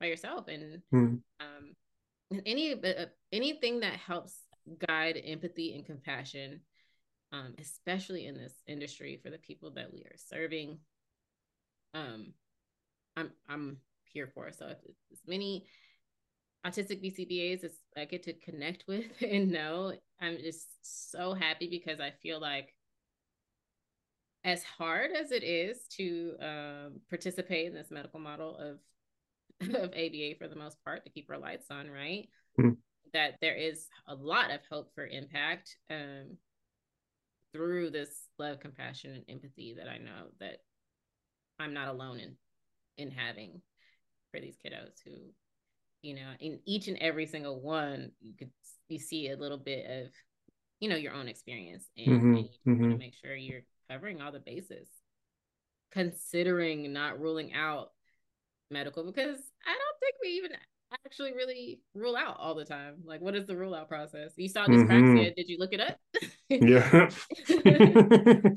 [0.00, 0.46] by yourself.
[0.48, 1.20] And mm.
[1.40, 4.38] um any uh, anything that helps
[4.86, 6.60] guide empathy and compassion
[7.32, 10.78] um especially in this industry for the people that we are serving
[11.94, 12.32] um
[13.16, 14.50] i'm i'm here for.
[14.52, 14.78] So if
[15.12, 15.66] as many
[16.68, 19.94] autistic BCBAs is I get to connect with and know.
[20.20, 22.74] I'm just so happy because I feel like
[24.44, 28.78] as hard as it is to um, participate in this medical model of
[29.74, 32.28] of ABA for the most part to keep our lights on, right?
[32.60, 32.74] Mm-hmm.
[33.12, 36.36] That there is a lot of hope for impact um,
[37.52, 40.58] through this love, compassion, and empathy that I know that
[41.58, 42.36] I'm not alone in
[42.96, 43.62] in having
[44.30, 45.12] for these kiddos who
[46.02, 48.50] you know in each and every single one you could
[48.88, 50.12] you see a little bit of
[50.80, 52.80] you know your own experience and, mm-hmm, and you mm-hmm.
[52.80, 54.88] want to make sure you're covering all the bases
[55.92, 57.90] considering not ruling out
[58.70, 60.52] medical because I don't think we even
[61.04, 62.96] actually really rule out all the time.
[63.04, 64.32] Like, what is the rule out process?
[64.36, 64.88] You saw dyspraxia.
[64.88, 65.34] Mm-hmm.
[65.36, 65.98] Did you look it up?
[66.48, 67.10] yeah.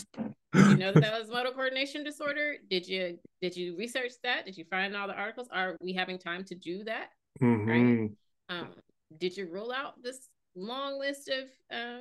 [0.69, 2.55] you know that, that was motor coordination disorder?
[2.69, 4.45] Did you did you research that?
[4.45, 5.47] Did you find all the articles?
[5.51, 7.09] Are we having time to do that?
[7.41, 7.69] Mm-hmm.
[7.69, 8.09] Right.
[8.49, 8.67] Um,
[9.17, 11.99] did you rule out this long list of uh,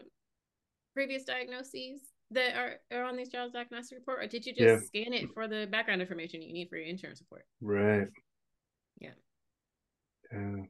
[0.94, 2.00] previous diagnoses
[2.32, 4.62] that are, are on these child's diagnostic report, or did you just
[4.92, 5.02] yeah.
[5.02, 7.44] scan it for the background information you need for your insurance report?
[7.60, 8.08] Right.
[9.00, 9.10] Yeah.
[10.32, 10.64] Yeah.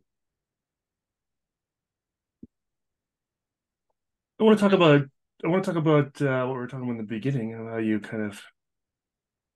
[4.39, 5.03] I want to talk about
[5.45, 7.77] I want to talk about uh, what we were talking about in the beginning, how
[7.79, 8.41] you kind of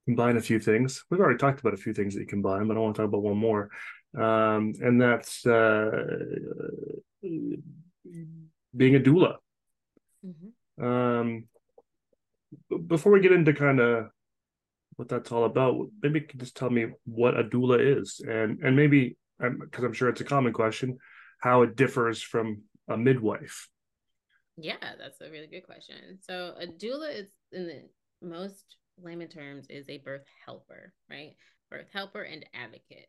[0.07, 1.05] combine a few things.
[1.11, 3.09] We've already talked about a few things that you combine, but I want to talk
[3.09, 3.71] about one more,
[4.17, 5.91] um, and that's uh,
[7.23, 9.37] being a doula.
[10.25, 10.85] Mm-hmm.
[10.85, 11.45] Um,
[12.87, 14.07] before we get into kind of
[14.97, 18.61] what that's all about, maybe you can just tell me what a doula is, and
[18.63, 20.99] and maybe because I'm, I'm sure it's a common question,
[21.41, 23.69] how it differs from a midwife.
[24.57, 26.19] Yeah, that's a really good question.
[26.21, 27.83] So a doula is in the
[28.23, 31.33] most layman terms is a birth helper, right?
[31.71, 33.09] Birth helper and advocate.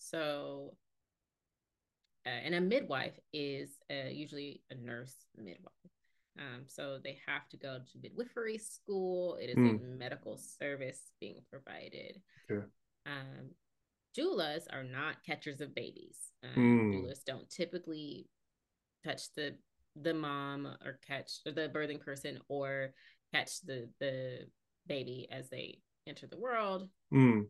[0.00, 0.74] So
[2.26, 5.72] uh, and a midwife is uh, usually a nurse midwife.
[6.38, 9.36] Um, so they have to go to midwifery school.
[9.40, 9.74] It is mm.
[9.74, 9.98] a hmm.
[9.98, 12.20] medical service being provided.
[12.46, 12.68] Sure.
[13.06, 13.50] Um,
[14.18, 16.18] doulas are not catchers of babies.
[16.44, 16.94] Um, mm.
[16.94, 18.28] Doulas don't typically
[19.04, 19.56] touch the
[20.00, 22.92] the mom or catch the birthing person or
[23.34, 24.46] catch the the
[24.86, 26.88] baby as they enter the world.
[27.12, 27.46] Mm.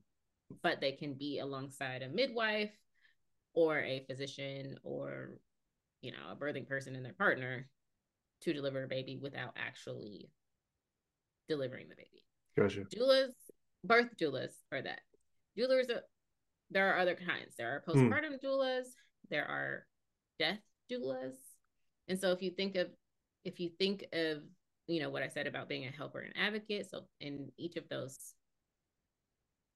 [0.63, 2.73] But they can be alongside a midwife
[3.55, 5.39] or a physician or
[6.03, 7.69] you know a birthing person and their partner
[8.43, 10.31] to deliver a baby without actually
[11.49, 12.25] delivering the baby.
[12.57, 12.85] Gotcha.
[12.97, 13.33] Doulas,
[13.85, 15.01] birth doulas are that.
[15.59, 16.03] Doulas, are,
[16.71, 17.57] there are other kinds.
[17.59, 18.09] There are hmm.
[18.09, 18.45] postpartum mm.
[18.45, 18.87] doulas.
[19.31, 19.87] There are
[20.39, 21.35] death doulas.
[22.09, 22.89] And so if you think of
[23.45, 24.39] if you think of
[24.87, 27.89] you know what I said about being a helper and advocate, so in each of
[27.89, 28.35] those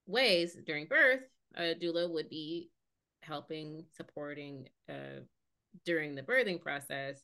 [0.07, 1.21] ways during birth,
[1.55, 2.69] a doula would be
[3.21, 5.21] helping, supporting uh,
[5.85, 7.21] during the birthing process,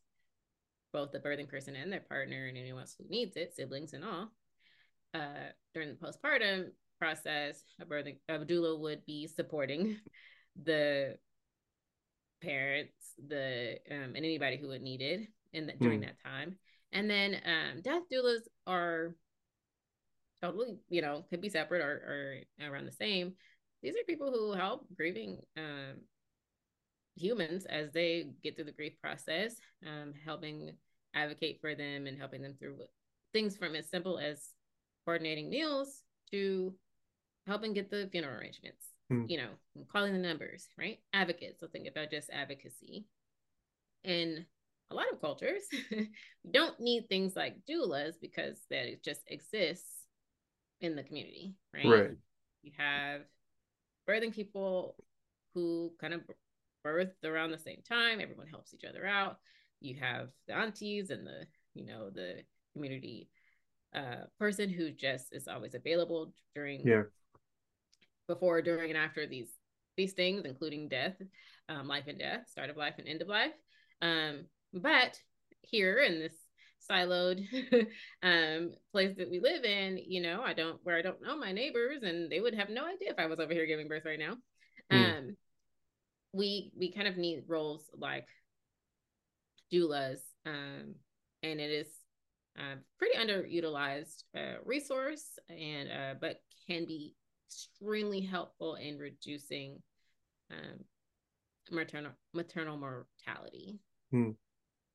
[0.92, 4.04] both the birthing person and their partner and anyone else who needs it, siblings and
[4.04, 4.32] all.
[5.14, 6.70] Uh, during the postpartum
[7.00, 9.98] process, a birthing a doula would be supporting
[10.64, 11.18] the
[12.42, 16.06] parents, the um, and anybody who would need it in the, during mm.
[16.06, 16.58] that time.
[16.92, 19.16] And then um, death doulas are
[20.42, 23.34] totally, you know, could be separate or, or around the same.
[23.82, 26.02] These are people who help grieving um,
[27.16, 30.72] humans as they get through the grief process, um, helping
[31.16, 32.78] advocate for them and helping them through
[33.34, 34.50] things from as simple as
[35.06, 36.74] coordinating meals to
[37.48, 39.26] helping get the funeral arrangements mm.
[39.28, 39.50] you know,
[39.92, 41.00] calling the numbers, right?
[41.14, 41.60] Advocates.
[41.60, 43.06] So think about just advocacy.
[44.04, 44.46] In
[44.90, 46.10] a lot of cultures, we
[46.52, 50.01] don't need things like doulas because that it just exists
[50.82, 51.86] in the community, right?
[51.86, 52.10] Right.
[52.64, 53.22] You have
[54.10, 54.96] birthing people
[55.54, 56.22] who kind of
[56.86, 58.20] birthed around the same time.
[58.20, 59.38] Everyone helps each other out.
[59.80, 63.30] You have the aunties and the, you know, the community
[63.96, 67.04] uh, person who just is always available during yeah
[68.28, 69.50] before, during, and after these
[69.98, 71.16] these things, including death,
[71.68, 73.52] um, life and death, start of life and end of life.
[74.02, 75.20] Um, but
[75.62, 76.34] here in this
[76.90, 77.46] siloed
[78.24, 81.52] um, place that we live in, you know, I don't where I don't know my
[81.52, 84.20] neighbors, and they would have no idea if I was over here giving birth right
[84.20, 84.36] now.
[84.92, 85.18] Mm.
[85.18, 85.38] Um,
[86.34, 88.28] we we kind of need roles like
[89.72, 90.96] doulas, um,
[91.44, 91.88] and it is
[92.58, 97.16] uh, pretty underutilized uh, resource, and uh, but can be
[97.48, 99.82] extremely helpful in reducing
[100.52, 100.80] um,
[101.70, 103.80] maternal maternal mortality.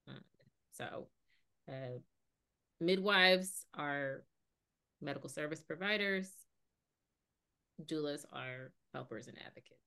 [0.09, 0.20] Uh,
[0.72, 1.09] so,
[1.69, 1.99] uh,
[2.81, 4.25] midwives are
[5.01, 6.31] medical service providers.
[7.85, 9.81] Doulas are helpers and advocates.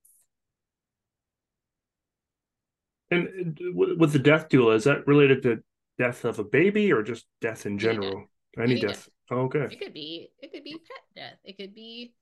[3.10, 5.62] And uh, with the death doula, is that related to
[5.98, 8.24] death of a baby or just death in general?
[8.56, 8.90] Any, Any death.
[8.90, 9.08] death.
[9.32, 9.66] Oh, okay.
[9.70, 10.30] It could be.
[10.40, 11.38] It could be pet death.
[11.44, 12.12] It could be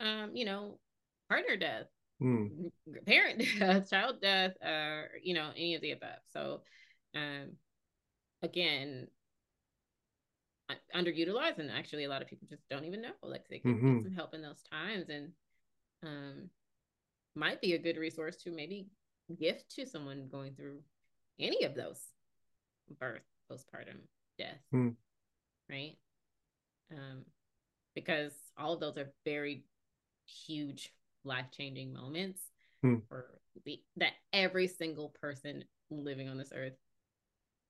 [0.00, 0.78] um, you know,
[1.28, 1.86] partner death,
[2.22, 2.70] mm.
[3.06, 6.18] parent death, child death, uh, you know, any of the above.
[6.32, 6.62] So,
[7.14, 7.52] um,
[8.46, 9.08] again,
[10.94, 13.10] underutilized, and actually, a lot of people just don't even know.
[13.22, 13.94] Like they can mm-hmm.
[13.96, 15.32] get some help in those times, and
[16.02, 16.50] um,
[17.34, 18.86] might be a good resource to maybe
[19.38, 20.78] gift to someone going through
[21.38, 22.00] any of those
[22.98, 23.98] birth, postpartum,
[24.38, 24.94] death, mm.
[25.68, 25.96] right?
[26.92, 27.24] Um,
[27.94, 29.64] because all of those are very
[30.46, 30.92] huge
[31.24, 32.40] life changing moments
[32.82, 32.96] Hmm.
[33.08, 36.76] for the that every single person living on this earth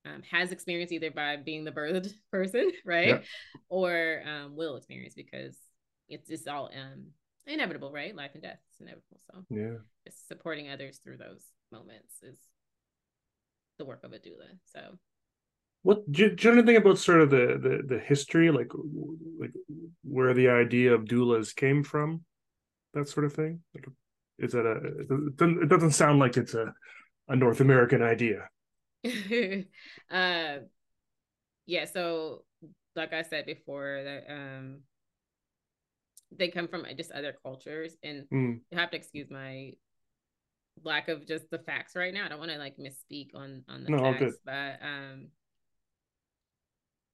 [0.07, 3.19] um, has experienced either by being the birthed person, right, Yeah.
[3.69, 5.57] or um, will experience because
[6.09, 7.07] it's it's all um,
[7.45, 8.15] inevitable, right?
[8.15, 9.19] Life and death is inevitable.
[9.31, 9.77] So Yeah.
[10.05, 12.37] just supporting others through those moments is
[13.77, 14.49] the work of a doula.
[14.73, 14.97] So
[15.83, 18.71] What do you, do you know anything about sort of the, the the history, like
[19.39, 19.51] like
[20.03, 22.23] where the idea of doulas came from,
[22.93, 23.61] that sort of thing?
[23.73, 23.85] Like,
[24.39, 24.75] is that a?
[25.01, 26.73] It doesn't, it doesn't sound like it's a
[27.29, 28.49] a North American idea.
[30.11, 30.57] uh
[31.65, 32.43] yeah so
[32.95, 34.79] like i said before that um
[36.31, 39.71] they come from just other cultures and Mm, you have to excuse my
[40.83, 42.25] lack of just the facts right now.
[42.25, 45.27] I don't want to like misspeak on on the No, facts but um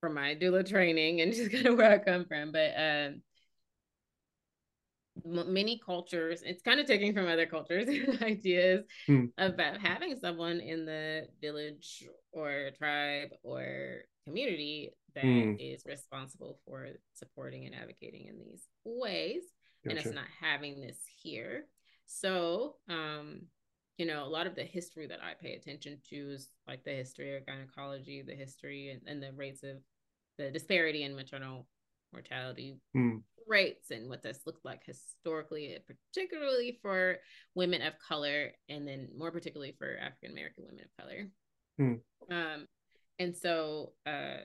[0.00, 3.22] from my doula training and just kind of where i come from but um
[5.24, 7.88] many cultures it's kind of taking from other cultures
[8.22, 9.26] ideas Hmm.
[9.38, 15.90] about having someone in the village or tribe or community that is Hmm.
[15.90, 19.42] responsible for supporting and advocating in these ways
[19.88, 21.66] and it's not having this here
[22.06, 23.42] so um
[23.98, 26.90] you know a lot of the history that i pay attention to is like the
[26.90, 29.76] history of gynecology the history and, and the rates of
[30.38, 31.66] the disparity in maternal
[32.14, 37.18] mortality Mm, rates and what this looked like historically, particularly for
[37.54, 41.28] women of color, and then more particularly for African American women of color.
[41.78, 42.34] Hmm.
[42.34, 42.66] Um,
[43.18, 44.44] and so uh,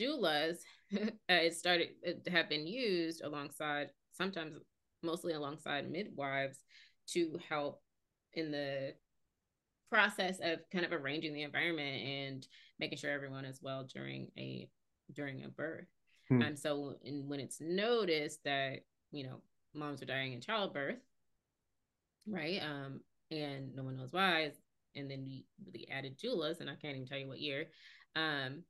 [0.00, 0.58] doulas,
[0.94, 4.56] uh, it started it have been used alongside, sometimes
[5.02, 6.58] mostly alongside midwives,
[7.08, 7.80] to help
[8.34, 8.94] in the
[9.90, 12.46] process of kind of arranging the environment and
[12.78, 14.68] making sure everyone is well during a
[15.14, 15.86] during a birth.
[16.30, 16.42] Hmm.
[16.42, 19.40] Um, so and when it's noticed that you know
[19.74, 20.98] moms are dying in childbirth,
[22.26, 22.60] right?
[22.62, 23.00] Um,
[23.30, 24.52] and no one knows why,
[24.96, 27.66] and then we the added doulas, and I can't even tell you what year,
[28.16, 28.62] um,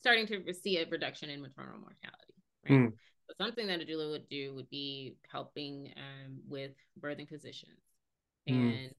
[0.00, 2.34] starting to see a reduction in maternal mortality,
[2.64, 2.80] right?
[2.80, 2.86] Hmm.
[3.28, 7.80] So something that a doula would do would be helping um, with birthing positions
[8.48, 8.52] Hmm.
[8.52, 8.94] and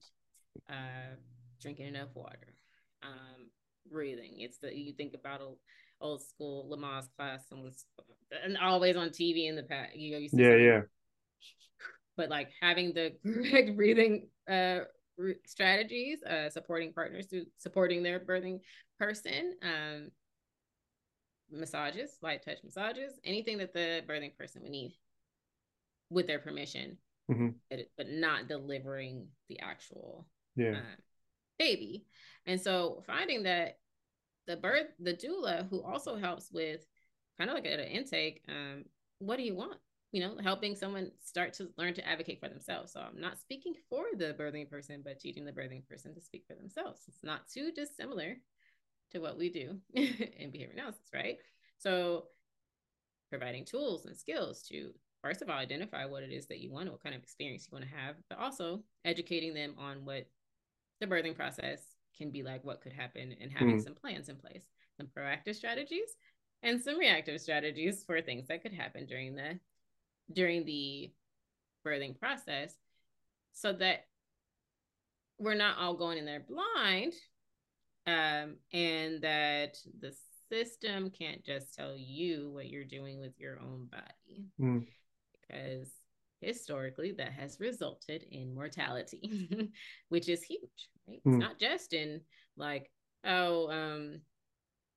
[0.70, 1.16] uh,
[1.60, 2.54] drinking enough water,
[3.02, 3.48] um,
[3.90, 4.34] breathing.
[4.38, 5.50] It's the you think about a
[6.04, 7.84] old school Lamaze class and was
[8.44, 9.96] and always on TV in the past.
[9.96, 10.80] You know, you see Yeah, yeah.
[12.16, 14.80] But like having the correct breathing uh
[15.16, 18.60] re- strategies, uh, supporting partners through supporting their birthing
[18.98, 20.10] person, um,
[21.50, 24.94] massages, light touch massages, anything that the birthing person would need
[26.10, 26.98] with their permission,
[27.30, 27.54] Mhm.
[27.70, 30.26] but, but not delivering the actual
[30.56, 30.76] Yeah.
[30.76, 30.96] uh,
[31.58, 32.06] baby.
[32.46, 33.78] And so finding that
[34.46, 36.84] the birth, the doula, who also helps with
[37.38, 38.84] kind of like at an intake, um,
[39.18, 39.78] what do you want?
[40.12, 42.92] You know, helping someone start to learn to advocate for themselves.
[42.92, 46.44] So I'm not speaking for the birthing person, but teaching the birthing person to speak
[46.46, 47.02] for themselves.
[47.08, 48.36] It's not too dissimilar
[49.12, 51.38] to what we do in behavior analysis, right?
[51.78, 52.26] So
[53.30, 54.90] providing tools and skills to
[55.22, 57.76] first of all identify what it is that you want, what kind of experience you
[57.76, 60.28] want to have, but also educating them on what
[61.00, 61.80] the birthing process
[62.16, 63.84] can be like, what could happen, and having Mm.
[63.84, 64.64] some plans in place,
[64.96, 66.16] some proactive strategies
[66.62, 69.58] and some reactive strategies for things that could happen during the
[70.32, 71.12] during the
[71.84, 72.74] birthing process
[73.52, 74.06] so that
[75.38, 77.12] we're not all going in there blind
[78.06, 80.14] um, and that the
[80.50, 84.46] system can't just tell you what you're doing with your own body.
[84.60, 84.86] Mm,
[85.40, 85.90] because
[86.40, 89.70] historically that has resulted in mortality
[90.08, 91.30] which is huge right Hmm.
[91.34, 92.20] it's not just in
[92.56, 92.90] like
[93.24, 94.20] oh um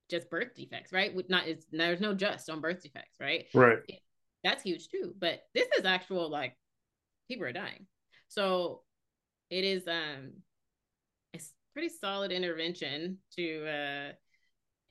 [0.10, 3.80] just birth defects right not it's there's no just on birth defects right right.
[4.44, 6.56] that's huge too but this is actual like
[7.28, 7.86] people are dying
[8.30, 8.84] so
[9.50, 10.32] it is um
[11.34, 14.12] it's pretty solid intervention to uh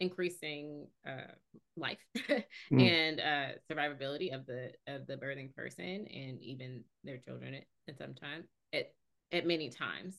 [0.00, 1.32] increasing uh
[1.76, 1.98] life
[2.72, 2.82] Mm.
[2.82, 7.98] and uh survivability of the of the birthing person and even their children at, at
[7.98, 8.44] some time
[8.74, 8.92] at
[9.32, 10.16] at many times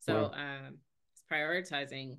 [0.00, 0.78] so um
[1.12, 2.18] it's prioritizing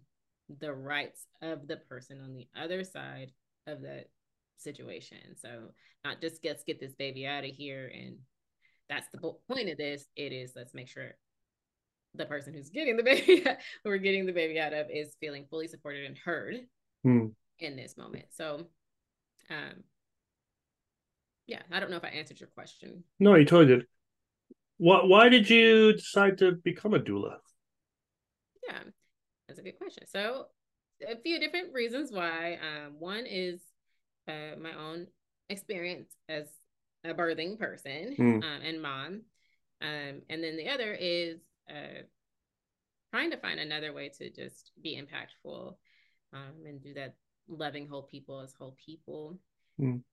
[0.59, 3.31] the rights of the person on the other side
[3.67, 4.03] of the
[4.57, 5.49] situation so
[6.05, 8.17] not just let's get this baby out of here and
[8.89, 9.17] that's the
[9.49, 11.15] point of this it is let's make sure
[12.15, 13.41] the person who's getting the baby
[13.83, 16.55] who we're getting the baby out of is feeling fully supported and heard
[17.05, 17.31] Mm.
[17.57, 18.67] in this moment so
[19.49, 19.83] um
[21.47, 23.87] yeah i don't know if i answered your question No, you totally did.
[24.77, 27.37] Why, why did you decide to become a doula?
[28.67, 28.79] Yeah
[29.47, 30.47] that's a good question so
[31.07, 33.59] a few different reasons why um one is
[34.27, 35.07] uh my own
[35.49, 36.45] experience as
[37.03, 38.43] a birthing person Mm.
[38.43, 39.21] um, and mom
[39.81, 42.03] Um, and then the other is uh,
[43.11, 45.75] trying to find another way to just be impactful
[46.33, 47.15] um, and do that
[47.47, 49.39] loving whole people as whole people
[49.79, 50.03] mm.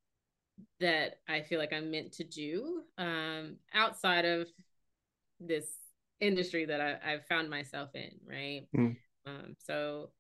[0.81, 4.49] that I feel like I'm meant to do um, outside of
[5.39, 5.69] this
[6.21, 8.67] industry that I, have found myself in, right?
[8.77, 8.97] Mm.
[9.27, 10.11] Um, so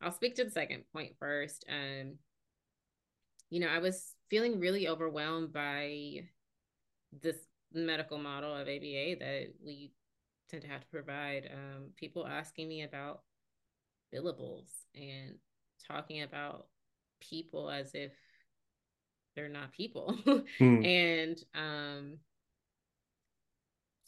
[0.00, 1.64] I'll speak to the second point first.
[1.68, 2.18] Um,
[3.50, 6.24] you know, I was feeling really overwhelmed by
[7.20, 7.36] this
[7.72, 9.92] medical model of ABA that we
[10.50, 11.50] tend to have to provide.
[11.52, 13.22] Um, people asking me about
[14.14, 15.36] billables and
[15.86, 16.66] talking about
[17.20, 18.12] people as if
[19.34, 20.18] they're not people
[20.60, 20.86] mm.
[20.86, 22.18] and um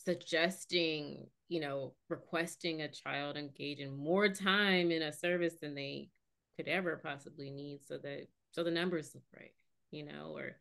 [0.05, 6.09] suggesting you know requesting a child engage in more time in a service than they
[6.57, 9.53] could ever possibly need so that so the numbers look right
[9.91, 10.57] you know or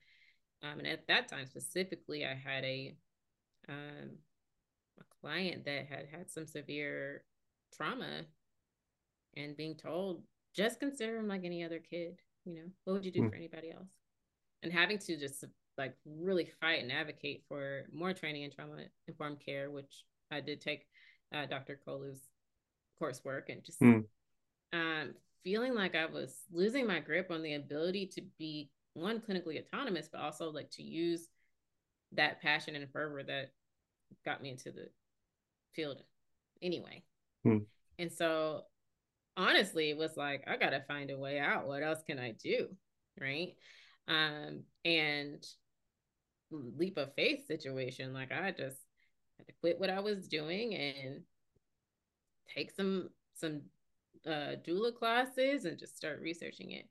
[0.63, 2.95] um and at that time specifically i had a
[3.69, 4.09] um
[4.99, 7.23] a client that had had some severe
[7.75, 8.21] trauma
[9.35, 10.21] and being told
[10.55, 13.29] just consider him like any other kid you know what would you do mm.
[13.29, 13.89] for anybody else
[14.61, 15.43] and having to just
[15.77, 18.75] like really fight and advocate for more training in trauma
[19.07, 20.85] informed care which i did take
[21.35, 22.29] uh, dr kolu's
[23.01, 24.03] coursework and just mm.
[24.73, 25.13] um,
[25.43, 30.09] feeling like i was losing my grip on the ability to be one clinically autonomous
[30.11, 31.27] but also like to use
[32.11, 33.51] that passion and fervor that
[34.23, 34.87] got me into the
[35.73, 36.01] field
[36.61, 37.03] anyway
[37.45, 37.63] mm.
[37.97, 38.61] and so
[39.35, 42.67] honestly it was like i gotta find a way out what else can i do
[43.19, 43.55] right
[44.07, 45.45] um and
[46.77, 48.13] leap of faith situation.
[48.13, 48.77] Like i just
[49.37, 51.21] had to quit what i was doing and
[52.53, 53.61] take some some
[54.27, 56.87] uh doula classes and just start researching it.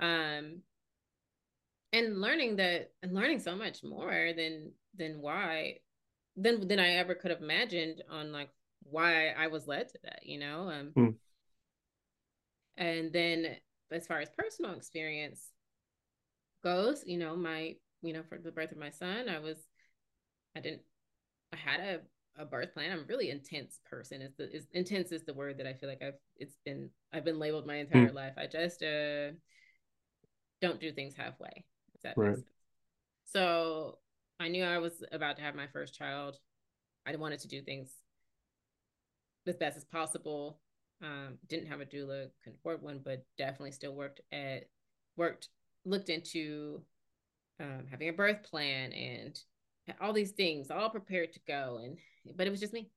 [0.00, 0.62] Um
[1.92, 5.78] and learning that and learning so much more than than why
[6.36, 8.50] than than i ever could have imagined on like
[8.84, 10.70] why i was led to that you know?
[10.70, 11.14] Um mm.
[12.80, 13.56] And then
[13.92, 15.50] as far as personal experience
[16.64, 19.56] goes, you know, my, you know, for the birth of my son, I was,
[20.56, 20.82] I didn't,
[21.52, 22.00] I had a,
[22.42, 22.92] a birth plan.
[22.92, 24.22] I'm a really intense person.
[24.22, 27.24] Is the is intense is the word that I feel like I've it's been I've
[27.24, 28.14] been labeled my entire mm.
[28.14, 28.34] life.
[28.36, 29.32] I just uh
[30.60, 31.64] don't do things halfway.
[31.94, 32.28] If that right.
[32.28, 32.50] makes sense.
[33.24, 33.98] So
[34.38, 36.38] I knew I was about to have my first child.
[37.06, 37.90] I wanted to do things
[39.46, 40.60] as best as possible.
[41.02, 44.64] Um, didn't have a doula, couldn't afford one, but definitely still worked at
[45.16, 45.48] worked
[45.84, 46.82] looked into
[47.60, 49.38] um, having a birth plan and
[50.00, 51.80] all these things, all prepared to go.
[51.82, 51.98] And
[52.36, 52.90] but it was just me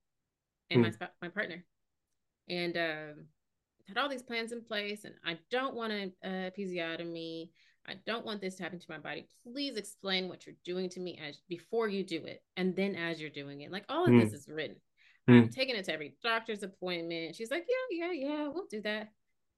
[0.70, 1.00] and mm.
[1.00, 1.64] my my partner,
[2.48, 3.26] and um,
[3.86, 5.04] had all these plans in place.
[5.04, 7.50] And I don't want a, a episiotomy.
[7.86, 9.28] I don't want this to happen to my body.
[9.42, 13.20] Please explain what you're doing to me as before you do it, and then as
[13.20, 13.70] you're doing it.
[13.70, 14.20] Like all of mm.
[14.22, 14.76] this is written.
[15.28, 15.42] Mm.
[15.42, 17.36] I'm taking it to every doctor's appointment.
[17.36, 19.08] She's like, yeah, yeah, yeah, we'll do that.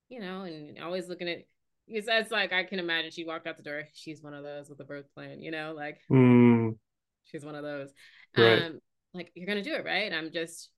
[0.09, 1.45] You know, and always looking at
[1.89, 3.85] it's, it's like I can imagine she walked out the door.
[3.95, 6.77] She's one of those with a birth plan, you know, like mm.
[7.25, 7.91] she's one of those.
[8.37, 8.63] Right.
[8.63, 8.81] Um,
[9.15, 10.13] like you're gonna do it, right?
[10.13, 10.71] I'm just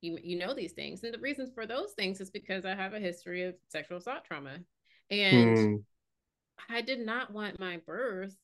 [0.00, 1.02] you you know these things.
[1.02, 4.24] And the reasons for those things is because I have a history of sexual assault
[4.24, 4.58] trauma.
[5.10, 5.82] And mm.
[6.68, 8.36] I did not want my birth,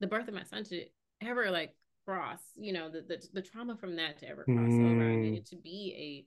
[0.00, 0.84] the birth of my son to
[1.22, 4.92] ever like cross, you know, the, the, the trauma from that to ever cross mm.
[4.92, 5.02] over.
[5.02, 6.26] I needed to be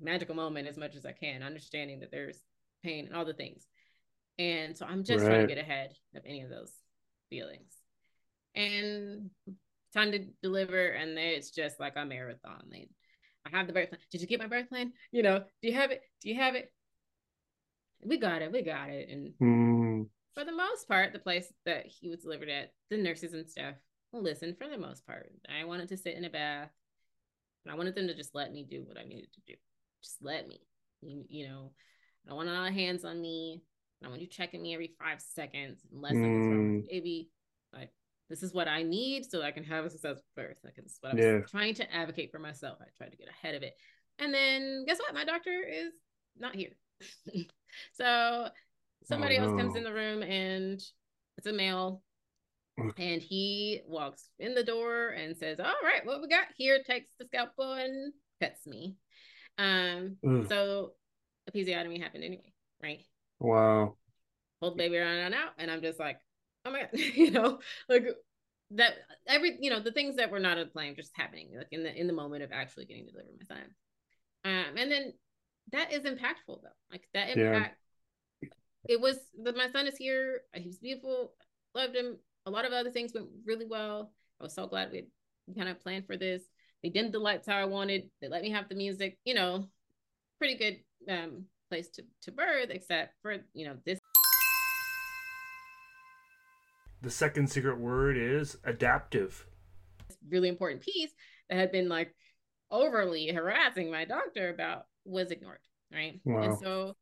[0.00, 2.40] a magical moment as much as I can, understanding that there's
[2.82, 3.66] pain and all the things.
[4.38, 5.30] And so I'm just right.
[5.30, 6.72] trying to get ahead of any of those
[7.30, 7.72] feelings.
[8.54, 9.30] And
[9.94, 12.70] time to deliver, and it's just like a marathon.
[13.46, 14.00] I have the birth plan.
[14.10, 14.92] Did you get my birth plan?
[15.12, 16.02] You know, do you have it?
[16.22, 16.72] Do you have it?
[18.04, 18.52] We got it.
[18.52, 19.08] We got it.
[19.08, 20.06] And mm.
[20.34, 23.74] for the most part, the place that he was delivered at, the nurses and staff
[24.12, 25.30] listen for the most part.
[25.48, 26.70] I wanted to sit in a bath
[27.64, 29.54] and I wanted them to just let me do what I needed to do.
[30.02, 30.60] Just let me.
[31.00, 31.72] You, you know,
[32.24, 33.62] I don't want a lot of hands on me.
[34.04, 36.22] I want you checking me every five seconds unless mm.
[36.22, 36.82] wrong.
[36.88, 37.30] Baby,
[37.72, 37.90] like
[38.30, 40.58] this is what I need so I can have a successful birth.
[40.64, 41.40] Like it's what I was yeah.
[41.40, 42.78] trying to advocate for myself.
[42.80, 43.74] I tried to get ahead of it.
[44.18, 45.14] And then guess what?
[45.14, 45.92] My doctor is
[46.38, 46.70] not here.
[47.92, 48.48] so
[49.04, 49.50] somebody oh, no.
[49.50, 50.80] else comes in the room and
[51.36, 52.02] it's a male
[52.96, 56.80] and he walks in the door and says, All right, what we got here?
[56.86, 58.96] Takes the scalpel and cuts me.
[59.58, 60.46] Um, Ugh.
[60.48, 60.92] so
[61.50, 62.52] episiotomy happened anyway,
[62.82, 63.00] right?
[63.40, 63.96] Wow.
[64.60, 65.50] Hold baby around and out.
[65.58, 66.18] And I'm just like,
[66.64, 68.06] oh my God, you know, like
[68.72, 68.94] that
[69.26, 71.94] every you know, the things that were not a plan just happening, like in the
[71.94, 73.64] in the moment of actually getting to deliver my son.
[74.44, 75.12] Um, and then
[75.72, 76.78] that is impactful though.
[76.90, 77.76] Like that impact
[78.40, 78.48] yeah.
[78.88, 81.32] it was the, my son is here, he's beautiful,
[81.74, 82.16] loved him,
[82.46, 84.12] a lot of other things went really well.
[84.40, 86.42] I was so glad we kind of planned for this.
[86.82, 88.08] They dimmed the lights how I wanted.
[88.20, 89.66] They let me have the music, you know,
[90.38, 93.98] pretty good um, place to, to birth, except for, you know, this.
[97.02, 99.46] The second secret word is adaptive.
[100.28, 101.10] Really important piece
[101.48, 102.14] that had been like
[102.70, 105.60] overly harassing my doctor about was ignored.
[105.92, 106.20] Right.
[106.24, 106.42] Wow.
[106.42, 106.96] And so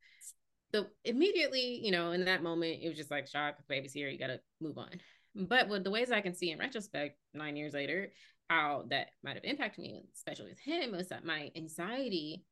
[0.74, 4.18] so immediately, you know, in that moment, it was just like shock, baby's here, you
[4.18, 4.90] gotta move on.
[5.34, 8.12] But with the ways I can see in retrospect, nine years later,
[8.48, 12.44] how that might have impacted me, especially with him, was that my anxiety,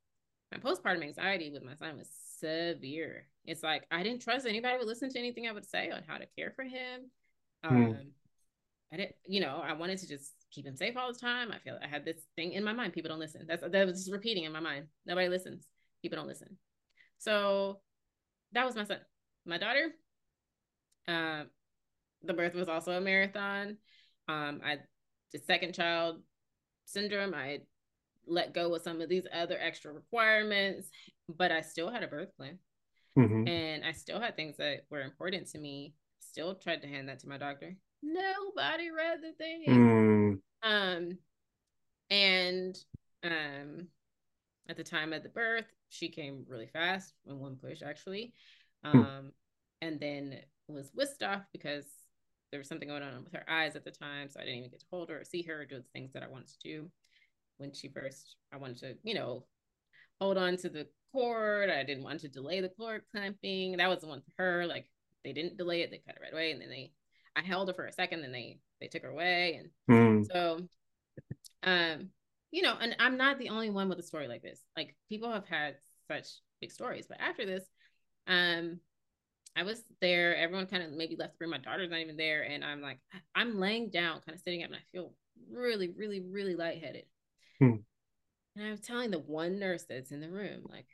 [0.52, 2.08] my postpartum anxiety with my son was
[2.38, 3.26] severe.
[3.44, 6.18] It's like I didn't trust anybody would listen to anything I would say on how
[6.18, 7.10] to care for him.
[7.64, 7.76] Hmm.
[7.76, 7.98] Um,
[8.92, 11.50] I didn't, you know, I wanted to just keep him safe all the time.
[11.50, 12.92] I feel I had this thing in my mind.
[12.92, 13.44] People don't listen.
[13.48, 14.86] That's that was just repeating in my mind.
[15.04, 15.66] Nobody listens.
[16.02, 16.56] People don't listen.
[17.18, 17.80] So
[18.52, 18.98] that was my son.
[19.46, 19.90] My daughter,
[21.08, 21.44] uh,
[22.22, 23.78] the birth was also a marathon.
[24.28, 24.78] Um, I
[25.32, 26.22] the second child
[26.84, 27.34] syndrome.
[27.34, 27.60] I
[28.26, 30.88] let go of some of these other extra requirements,
[31.28, 32.58] but I still had a birth plan.
[33.18, 33.46] Mm-hmm.
[33.46, 35.94] And I still had things that were important to me.
[36.20, 37.76] Still tried to hand that to my doctor.
[38.02, 39.64] Nobody read the thing.
[39.68, 40.38] Mm.
[40.62, 41.18] Um,
[42.10, 42.76] and
[43.22, 43.88] um,
[44.68, 48.32] at the time of the birth, she came really fast in one push, actually.
[48.84, 48.98] Hmm.
[48.98, 49.32] Um,
[49.80, 50.38] and then
[50.68, 51.84] was whisked off because
[52.50, 54.28] there was something going on with her eyes at the time.
[54.28, 56.12] So I didn't even get to hold her or see her or do the things
[56.12, 56.90] that I wanted to do.
[57.58, 59.46] When she first, I wanted to, you know,
[60.20, 61.70] hold on to the cord.
[61.70, 63.76] I didn't want to delay the cord clamping.
[63.76, 64.66] That was the one for her.
[64.66, 64.86] Like
[65.24, 66.50] they didn't delay it, they cut it right away.
[66.50, 66.92] And then they,
[67.36, 69.60] I held her for a second, then they, they took her away.
[69.88, 70.26] And mm.
[70.32, 70.60] so,
[71.62, 72.10] um,
[72.50, 74.60] you know, and I'm not the only one with a story like this.
[74.76, 75.76] Like people have had
[76.08, 76.28] such
[76.60, 77.64] big stories, but after this,
[78.26, 78.80] um,
[79.56, 80.36] I was there.
[80.36, 81.50] Everyone kind of maybe left the room.
[81.50, 82.98] My daughter's not even there, and I'm like,
[83.34, 85.12] I'm laying down, kind of sitting up, and I feel
[85.52, 87.04] really, really, really lightheaded.
[87.58, 87.76] Hmm.
[88.56, 90.86] And I'm telling the one nurse that's in the room, like,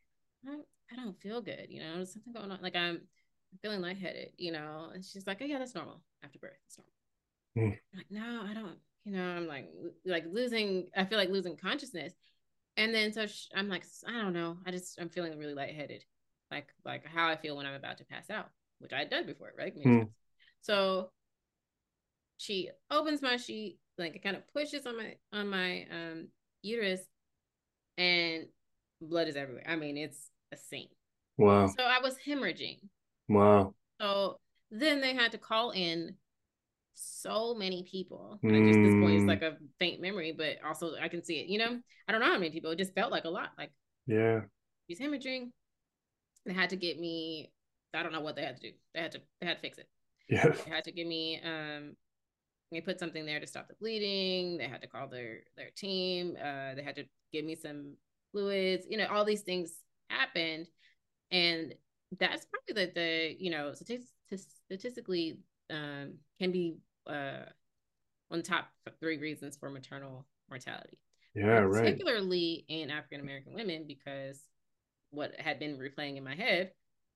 [0.45, 1.67] I don't, I don't feel good.
[1.69, 2.59] You know, there's something going on.
[2.63, 3.03] Like I'm
[3.63, 4.31] feeling lightheaded.
[4.39, 6.59] You know, and she's like, Oh yeah, that's normal after birth.
[6.67, 7.73] It's normal.
[7.73, 7.97] Hmm.
[7.97, 8.79] Like, no, I don't.
[9.05, 9.69] You know, I'm like,
[10.05, 10.89] like losing.
[10.97, 12.13] I feel like losing consciousness.
[12.77, 14.57] And then so she, I'm like, I don't know.
[14.67, 16.05] I just I'm feeling really lightheaded
[16.51, 19.27] like like how I feel when I'm about to pass out, which I had done
[19.27, 19.75] before, right?
[19.77, 20.09] Mm.
[20.61, 21.11] So
[22.39, 26.29] she opens my sheet, like it kind of pushes on my on my um
[26.63, 27.01] uterus,
[27.99, 28.47] and
[29.01, 29.65] blood is everywhere.
[29.67, 30.89] I mean, it's a scene.
[31.37, 31.69] Wow.
[31.69, 32.81] So I was hemorrhaging.
[33.29, 33.75] Wow.
[34.01, 34.39] So
[34.71, 36.15] then they had to call in
[36.95, 38.39] so many people.
[38.45, 38.69] Mm.
[38.69, 41.47] just this point is like a faint memory, but also I can see it.
[41.47, 42.71] You know, I don't know how many people.
[42.71, 43.51] It just felt like a lot.
[43.57, 43.71] Like
[44.07, 44.41] yeah,
[44.87, 45.51] he's hemorrhaging.
[46.47, 47.53] They had to get me.
[47.95, 48.77] I don't know what they had to do.
[48.95, 49.21] They had to.
[49.41, 49.89] They had to fix it.
[50.29, 50.49] Yeah.
[50.49, 51.41] They had to give me.
[51.45, 51.97] Um,
[52.73, 54.57] they put something there to stop the bleeding.
[54.59, 56.37] They had to call their their team.
[56.39, 57.95] Uh, they had to give me some
[58.33, 58.87] fluids.
[58.89, 59.73] You know, all these things
[60.09, 60.67] happened,
[61.31, 61.75] and
[62.19, 65.39] that's probably the the you know statistically
[65.71, 66.77] um, can be
[67.07, 67.45] uh,
[68.31, 68.69] on top
[69.01, 70.99] three reasons for maternal mortality.
[71.35, 71.85] Yeah, particularly right.
[71.85, 74.41] Particularly in African American women because
[75.11, 76.73] what had been replaying in my head,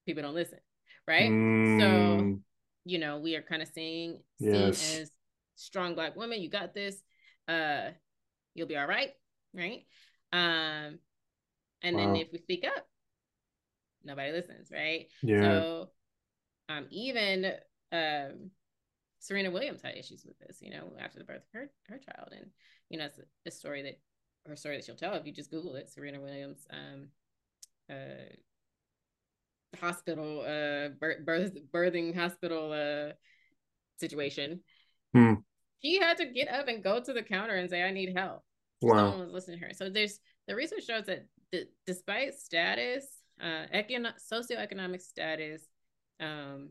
[0.07, 0.59] people don't listen,
[1.07, 1.31] right?
[1.31, 1.81] Mm.
[1.81, 2.41] So,
[2.85, 4.79] you know, we are kind of seeing yes.
[4.79, 5.11] seen as
[5.57, 6.41] strong black woman.
[6.41, 6.97] You got this.
[7.49, 7.91] Uh,
[8.55, 9.11] you'll be all right,
[9.53, 9.85] right?
[10.33, 10.99] Um,
[11.83, 12.07] and wow.
[12.07, 12.87] then if we speak up,
[14.05, 15.07] nobody listens, right?
[15.23, 15.41] Yeah.
[15.41, 15.89] So,
[16.69, 17.53] um, even
[17.93, 18.51] um,
[19.19, 22.29] Serena Williams had issues with this, you know, after the birth of her her child,
[22.33, 22.51] and
[22.89, 24.01] you know, it's a, a story that
[24.47, 25.91] her story that she'll tell if you just Google it.
[25.91, 27.09] Serena Williams, um,
[27.91, 28.35] uh,
[29.81, 33.13] hospital uh birth, birthing hospital uh
[33.99, 34.61] situation
[35.15, 35.35] hmm.
[35.83, 38.43] she had to get up and go to the counter and say i need help
[38.83, 38.97] wow.
[38.97, 43.07] someone was listening to her so there's the research shows that d- despite status
[43.41, 45.63] uh econ- socioeconomic status
[46.21, 46.71] um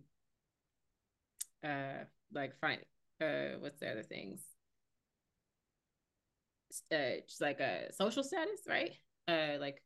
[1.63, 2.03] uh
[2.33, 2.79] like fine
[3.21, 4.41] uh what's the other things
[6.91, 8.93] uh just like a social status right
[9.27, 9.81] uh like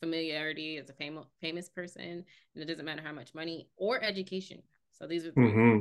[0.00, 4.62] familiarity as a fam- famous person, and it doesn't matter how much money or education.
[4.92, 5.78] So these are 3 mm-hmm.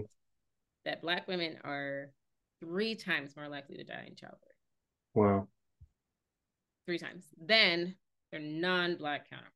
[0.85, 2.11] That Black women are
[2.59, 4.41] three times more likely to die in childbirth.
[5.13, 5.47] Wow.
[6.85, 7.25] Three times.
[7.39, 7.95] Then
[8.31, 9.53] their non-Black counterparts.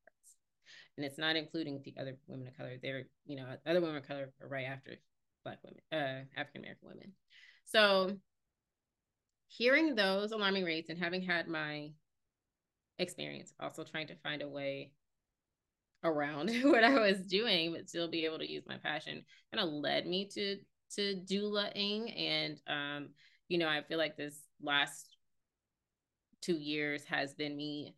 [0.97, 2.77] And it's not including the other women of color.
[2.81, 4.95] They're, you know, other women of color are right after
[5.43, 7.13] Black women, uh, African American women.
[7.65, 8.17] So
[9.47, 11.91] hearing those alarming rates and having had my
[12.99, 14.91] experience, also trying to find a way
[16.03, 19.23] around what I was doing, but still be able to use my passion
[19.53, 20.57] kind of led me to
[20.95, 23.09] to doulaing and um,
[23.47, 25.17] you know, I feel like this last
[26.41, 27.95] two years has been me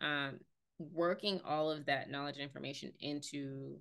[0.00, 0.40] um,
[0.78, 3.78] working all of that knowledge and information into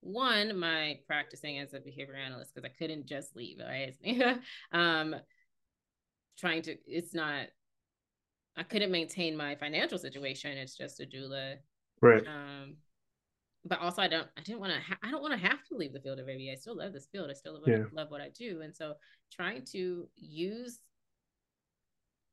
[0.00, 3.94] one my practicing as a behavior analyst because i couldn't just leave right?
[4.72, 5.14] Um
[6.38, 7.46] trying to it's not
[8.56, 10.58] i couldn't maintain my financial situation.
[10.58, 11.56] It's just a doula
[12.00, 12.26] right.
[12.26, 12.76] um
[13.64, 15.76] but also i don't i didn't want to ha- i don't want to have to
[15.76, 16.50] leave the field of ABA.
[16.50, 17.84] i still love this field i still love, Yeah.
[17.92, 18.94] love what i do and so
[19.32, 20.80] trying to use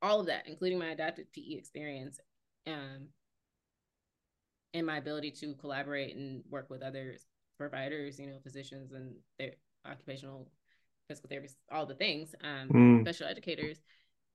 [0.02, 2.20] all of that including my adaptive pe experience
[2.68, 3.08] um
[4.74, 7.16] and my ability to collaborate and work with other
[7.58, 9.52] providers you know physicians and their
[9.86, 10.50] occupational
[11.08, 13.02] physical therapists all the things um Mm.
[13.02, 13.80] special educators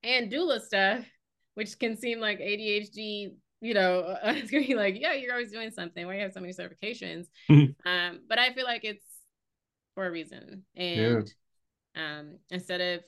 [0.03, 1.05] and doula stuff
[1.55, 5.71] which can seem like adhd you know it's gonna be like yeah you're always doing
[5.71, 6.05] something.
[6.05, 7.27] Why you have so many certifications?
[7.49, 7.75] Mhm.
[7.85, 9.05] um but i feel like it's
[9.95, 10.63] for a reason.
[10.75, 11.33] And
[11.95, 13.03] um instead of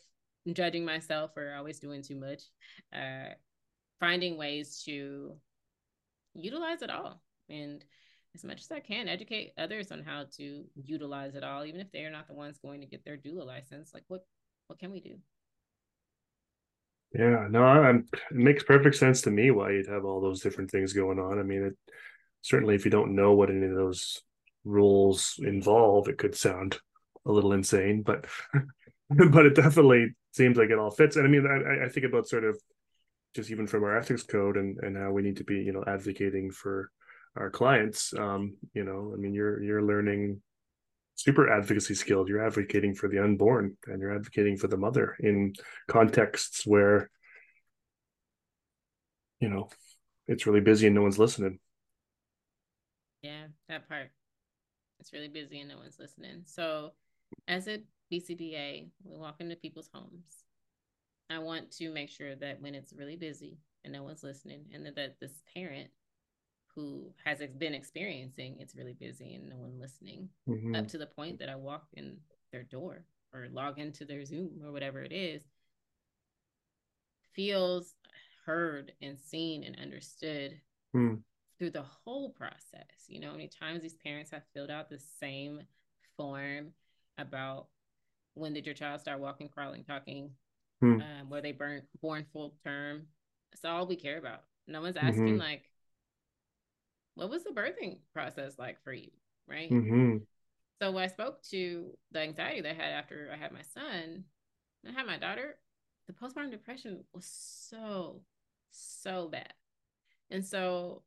[0.53, 2.43] judging myself for always doing too much
[2.93, 3.33] uh
[3.99, 5.35] finding ways to
[6.33, 7.83] utilize it all and
[8.35, 11.91] as much as i can educate others on how to utilize it all even if
[11.91, 14.25] they're not the ones going to get their doula license like what
[14.67, 15.17] what can we do
[17.13, 20.69] Yeah, no, I'm, it makes perfect sense to me why you'd have all those different
[20.71, 21.39] things going on.
[21.39, 21.77] I mean, it
[22.41, 24.21] certainly if you don't know what any of those
[24.65, 26.79] rules involve, it could sound
[27.25, 28.25] a little insane, but
[29.31, 31.15] but it definitely seems like it all fits.
[31.15, 32.59] And I mean, I, I think about sort of
[33.35, 35.83] just even from our ethics code and and how we need to be, you know,
[35.87, 36.91] advocating for
[37.35, 38.13] our clients.
[38.13, 40.41] Um, you know, I mean, you're you're learning
[41.17, 42.29] super advocacy skills.
[42.29, 45.53] You're advocating for the unborn and you're advocating for the mother in
[45.89, 47.09] contexts where
[49.41, 49.69] you know
[50.27, 51.59] it's really busy and no one's listening.
[53.21, 54.09] yeah that part
[54.99, 56.91] it's really busy and no one's listening so
[57.47, 57.79] as a
[58.11, 60.43] bcba we walk into people's homes
[61.29, 64.85] i want to make sure that when it's really busy and no one's listening and
[64.85, 65.89] that, that this parent
[66.77, 70.77] who has been experiencing it's really busy and no one listening Mhm.
[70.77, 72.21] up to the point that I walk in
[72.51, 75.41] their door or log into their Zoom or whatever it is,
[77.33, 77.95] feels
[78.45, 80.61] heard and seen and understood
[80.93, 81.15] Hmm.
[81.57, 83.07] through the whole process.
[83.07, 85.61] You know, many times these parents have filled out the same
[86.15, 86.73] form
[87.17, 87.69] about
[88.35, 90.29] when did your child start walking, crawling, talking,
[90.79, 91.01] Hmm.
[91.01, 93.07] um, were they burn, born full term?
[93.51, 94.43] That's all we care about.
[94.67, 95.39] No one's asking Mhm.
[95.39, 95.71] like,
[97.17, 99.09] what was the birthing process like for you,
[99.47, 99.71] right?
[99.71, 100.25] Mhm.
[100.79, 104.23] So when I spoke to the anxiety that I had after I had my son,
[104.83, 105.57] and I had my daughter,
[106.05, 108.21] the postpartum depression was so,
[108.69, 109.53] so bad.
[110.29, 111.03] And so,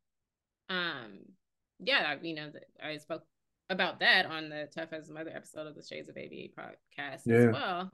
[0.68, 1.20] um,
[1.78, 2.50] yeah, I, you know,
[2.82, 3.24] I spoke
[3.68, 7.22] about that on the Tough as a Mother episode of the Shades of ABA podcast
[7.24, 7.36] Yeah.
[7.36, 7.92] as well.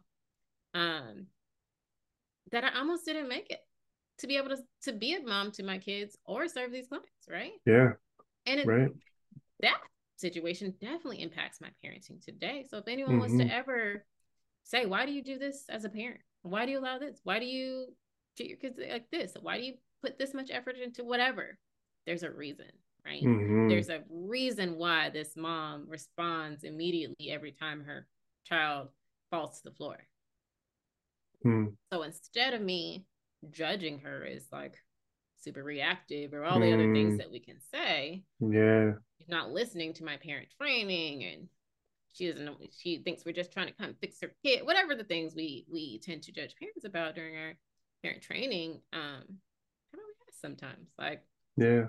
[0.73, 1.27] Um,
[2.53, 3.61] that I almost didn't make it
[4.19, 7.29] to be able to to be a mom to my kids or serve these clients,
[7.29, 7.53] right?
[7.67, 7.93] Yeah,
[8.47, 8.91] And it, right.
[9.61, 9.81] that
[10.17, 12.67] situation definitely impacts my parenting today.
[12.69, 13.47] So if anyone wants Mhm.
[13.47, 14.07] to ever
[14.65, 16.21] say, why do you do this as a parent?
[16.43, 17.21] Why do you allow this?
[17.25, 17.95] Why do you
[18.37, 19.35] treat your kids like this?
[19.41, 21.59] Why do you put this much effort into whatever?
[22.07, 22.71] There's a reason,
[23.05, 23.23] right?
[23.23, 23.69] Mhm.
[23.69, 28.07] There's a reason why this mom responds immediately every time her
[28.45, 28.89] child
[29.31, 30.07] falls to the floor.
[31.43, 31.67] Hmm.
[31.93, 33.07] So instead of me
[33.51, 34.83] judging her as like
[35.41, 37.19] super reactive or all the other things Mm.
[37.19, 38.95] that we can say, Yeah.
[39.19, 41.49] she's not listening to my parent training and
[42.13, 44.95] she doesn't know she thinks we're just trying to kind of fix her kid whatever
[44.95, 47.55] the things we we tend to judge parents about during our
[48.03, 49.23] parent training um
[49.93, 51.23] how about we ask sometimes like
[51.59, 51.87] Yeah.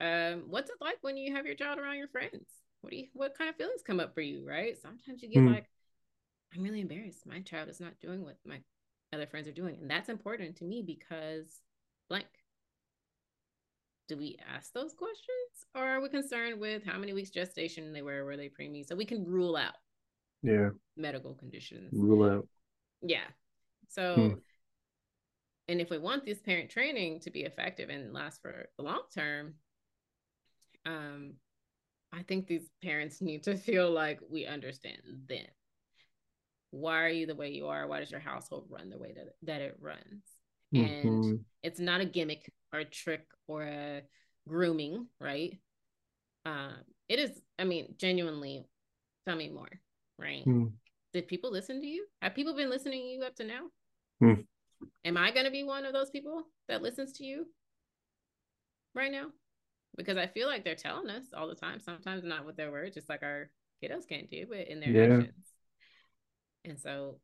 [0.00, 2.46] um what's it like when you have your child around your friends
[2.80, 5.40] what do you what kind of feelings come up for you right sometimes you get
[5.40, 5.52] Hmm.
[5.52, 5.68] like
[6.54, 8.60] i'm really embarrassed my child is not doing what my
[9.12, 11.60] other friends are doing and that's important to me because
[12.08, 12.26] blank.
[14.08, 18.02] Do we ask those questions or are we concerned with how many weeks gestation they
[18.02, 18.86] were were they preemie?
[18.86, 19.74] So we can rule out
[20.42, 20.70] Yeah.
[20.96, 21.90] medical conditions.
[21.92, 22.48] Rule out.
[23.00, 23.26] yeah.
[23.88, 24.38] So Hmm.
[25.68, 29.02] and if we want this parent training to be effective and last for the long
[29.14, 29.54] term
[30.84, 31.34] um
[32.12, 35.46] i think these parents need to feel like we understand them.
[36.70, 37.86] Why are you the way you are?
[37.86, 40.24] Why does your household run the way that, that it runs
[40.74, 41.44] and Mhm.
[41.62, 44.02] it's not a gimmick or a trick or a
[44.48, 45.58] grooming right
[46.46, 46.74] um
[47.08, 48.64] it is i mean genuinely
[49.26, 49.68] tell me more
[50.18, 50.66] right Hmm.
[51.12, 53.66] did people listen to you have people been listening to you up to now
[54.20, 54.40] Hmm.
[55.04, 57.46] am i going to be one of those people that listens to you
[58.94, 59.26] right now
[59.96, 62.94] because i feel like they're telling us all the time sometimes not with their words
[62.94, 63.50] just like our
[63.82, 65.16] kiddos can't do but in their Yeah.
[65.20, 65.46] actions
[66.64, 67.18] and so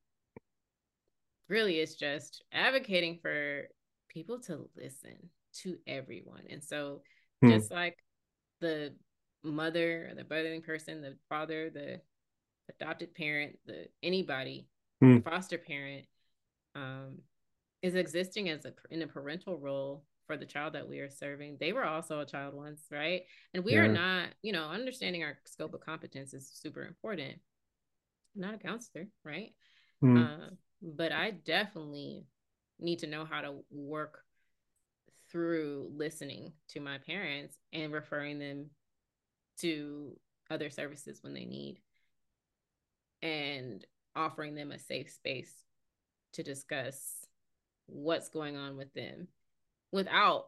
[1.48, 3.68] really it's just advocating for
[4.08, 5.16] people to listen
[5.62, 6.42] to everyone.
[6.50, 7.02] And so,
[7.40, 7.50] hmm.
[7.50, 7.96] just like
[8.60, 8.94] the
[9.42, 12.00] mother, or the birthing person, the father, the
[12.68, 14.66] adopted parent, the anybody,
[15.00, 15.16] hmm.
[15.16, 16.04] the foster parent,
[16.74, 17.18] um,
[17.82, 21.56] is existing as a in a parental role for the child that we are serving.
[21.58, 23.22] They were also a child once, right?
[23.54, 23.80] And we yeah.
[23.80, 27.38] are not, you know, understanding our scope of competence is super important.
[28.34, 29.54] I'm not a counselor, right?
[30.04, 30.50] Uh,
[30.82, 32.26] but I definitely
[32.78, 34.22] need to know how to work
[35.30, 38.70] through listening to my parents and referring them
[39.60, 40.18] to
[40.50, 41.80] other services when they need
[43.20, 43.84] and
[44.14, 45.52] offering them a safe space
[46.32, 47.26] to discuss
[47.86, 49.28] what's going on with them
[49.92, 50.46] without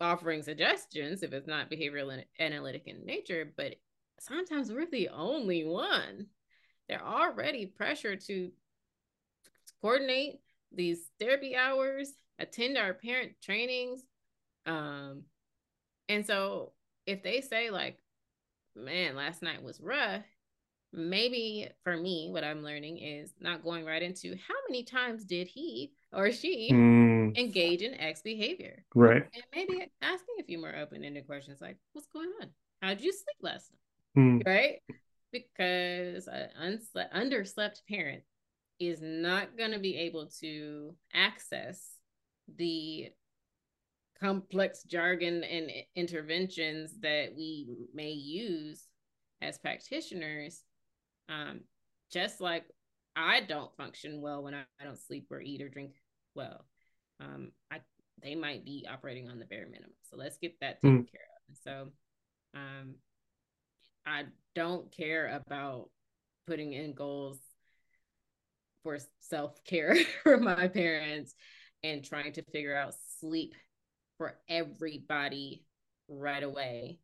[0.00, 3.74] offering suggestions if it's not behavioral analytic in nature but
[4.20, 6.26] sometimes we're the only one.
[6.88, 8.50] They're already pressured to
[9.80, 10.40] coordinate
[10.72, 14.02] these therapy hours attend our parent trainings.
[14.66, 15.22] Um
[16.08, 16.72] and so
[17.06, 17.98] if they say like
[18.76, 20.22] man last night was rough
[20.92, 25.46] maybe for me what i'm learning is not going right into how many times did
[25.46, 27.36] he or she mm.
[27.36, 28.84] engage in x behavior?
[28.94, 29.22] Right.
[29.34, 32.48] And maybe asking a few more open-ended questions like what's going on?
[32.82, 33.70] How did you sleep last
[34.16, 34.22] night?
[34.22, 34.46] Mm.
[34.46, 34.78] right?
[35.32, 38.22] Because an unsle- underslept parent
[38.80, 41.86] is not going to be able to access
[42.56, 43.08] the
[44.18, 48.86] complex jargon and interventions that we may use
[49.40, 50.62] as practitioners
[51.30, 51.60] um,
[52.10, 52.64] just like
[53.16, 55.92] I don't function well when I, I don't sleep or eat or drink
[56.34, 56.64] well.
[57.20, 57.80] Um, I
[58.22, 59.94] they might be operating on the bare minimum.
[60.10, 61.10] So let's get that taken mm.
[61.10, 61.56] care of.
[61.64, 61.88] So
[62.54, 62.94] um,
[64.06, 64.24] I
[64.54, 65.88] don't care about
[66.46, 67.38] putting in goals
[68.82, 71.34] for self care for my parents
[71.82, 73.54] and trying to figure out sleep
[74.18, 75.64] for everybody
[76.08, 76.98] right away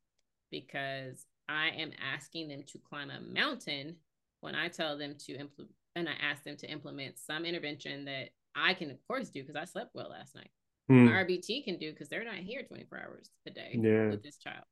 [0.51, 3.97] because I am asking them to climb a mountain
[4.40, 8.31] when I tell them to implement and I ask them to implement some intervention that
[8.55, 10.51] I can of course do because I slept well last night.
[10.89, 11.09] Hmm.
[11.09, 14.09] RBT can do because they're not here 24 hours a day yeah.
[14.09, 14.65] with this child.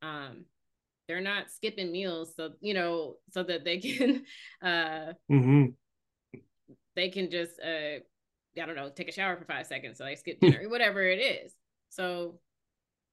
[0.00, 0.44] Um,
[1.10, 4.22] they're not skipping meals so you know so that they can
[4.62, 5.66] uh mm-hmm.
[7.00, 7.98] They can just uh
[8.60, 11.18] I don't know take a shower for five seconds so they skip dinner whatever it
[11.18, 11.52] is.
[11.88, 12.40] So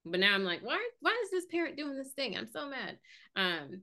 [0.05, 2.37] but now I'm like, why why is this parent doing this thing?
[2.37, 2.97] I'm so mad.
[3.35, 3.81] Um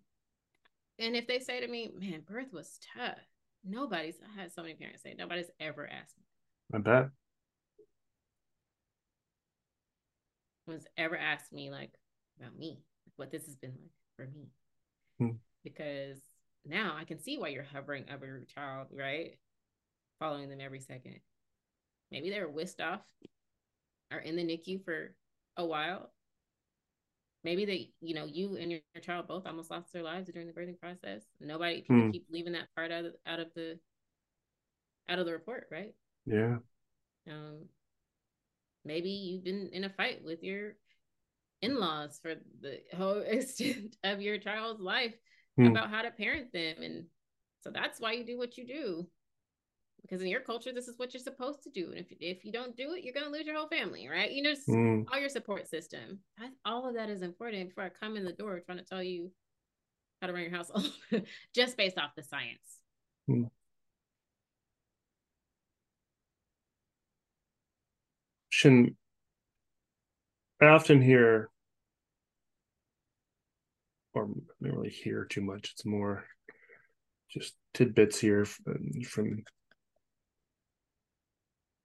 [0.99, 3.19] and if they say to me, man, birth was tough,
[3.65, 6.25] nobody's, I had so many parents say, nobody's ever asked me.
[6.75, 7.11] I bet.
[10.67, 11.93] Was ever asked me like
[12.39, 12.81] about me,
[13.17, 14.49] what this has been like for me.
[15.19, 15.37] Hmm.
[15.63, 16.19] Because
[16.65, 19.37] now I can see why you're hovering over your child, right?
[20.25, 21.21] Following them every second.
[22.11, 23.03] Maybe they were whisked off
[24.11, 25.15] or in the NICU for
[25.59, 26.11] a while
[27.45, 30.49] maybe they you know you and your, your, child both almost lost their lives during
[30.49, 32.11] the birthing process nobody people hmm.
[32.11, 33.79] keep leaving that part out of out of the
[35.09, 35.93] out of the report right
[36.25, 36.57] yeah
[37.31, 37.67] um
[38.85, 40.73] maybe you've been in a fight with your
[41.63, 45.15] in-laws for the whole extent of your child's life
[45.57, 45.67] hmm.
[45.67, 47.05] about how to parent them and
[47.63, 49.07] so that's why you do what you do
[50.05, 52.53] because in your culture this is what you're supposed to do and if, if you
[52.53, 55.05] don't do it you're going to lose your whole family right you know mm.
[55.13, 58.33] all your support system I, all of that is important before i come in the
[58.33, 59.31] door trying to tell you
[60.21, 60.91] how to run your household
[61.55, 62.81] just based off the science
[63.29, 63.49] mm.
[68.55, 68.95] Shin,
[70.63, 71.51] I often hear,
[74.13, 75.73] or I don't really hear too much.
[75.73, 76.25] It's more
[77.29, 79.43] just tidbits here from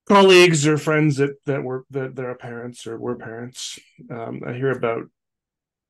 [0.10, 3.80] colleagues or friends that that were that, are parents or were parents.
[4.10, 5.04] Um, I hear about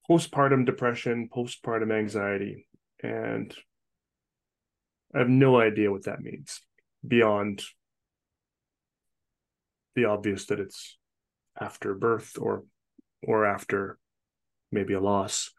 [0.10, 2.68] postpartum depression, postpartum anxiety,
[3.02, 3.56] and
[5.16, 6.62] I have no idea what that means
[7.08, 7.64] beyond
[9.96, 10.98] the obvious that it's
[11.60, 12.64] after birth or
[13.24, 13.98] or after
[14.72, 15.52] maybe a loss.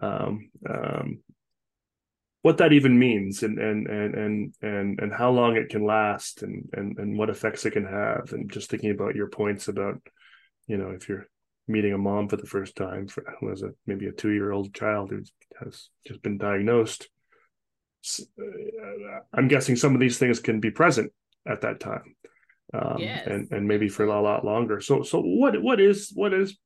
[0.00, 1.20] Um, um,
[2.46, 6.44] what that even means and and and and and and how long it can last
[6.44, 8.32] and and and what effects it can have.
[8.32, 9.96] And just thinking about your points about
[10.68, 11.26] you know if you're
[11.66, 14.52] meeting a mom for the first time for, who has a maybe a two year
[14.52, 15.22] old child who
[15.62, 17.08] has just been diagnosed
[18.20, 21.10] uh, i'm guessing some of these things can be present
[21.44, 22.14] at that time
[22.74, 23.26] um, yes.
[23.26, 24.80] and and maybe for a lot longer.
[24.80, 26.56] So so what what is what is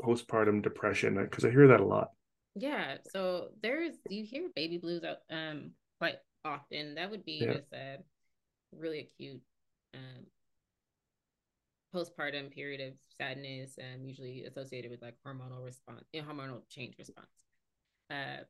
[0.00, 1.16] postpartum depression?
[1.22, 2.08] Because i hear that a lot
[2.54, 2.96] yeah.
[3.12, 6.94] So there's you hear baby blues um quite often.
[6.94, 7.54] That would be yeah.
[7.54, 7.96] just a
[8.76, 9.40] really acute
[9.94, 10.26] um,
[11.94, 17.26] postpartum period of sadness, um, usually associated with like hormonal response, hormonal change response.
[18.10, 18.44] Uh,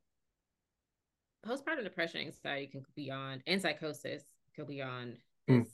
[1.47, 4.23] postpartum depression, anxiety can go beyond, and psychosis
[4.57, 5.67] go beyond this mm.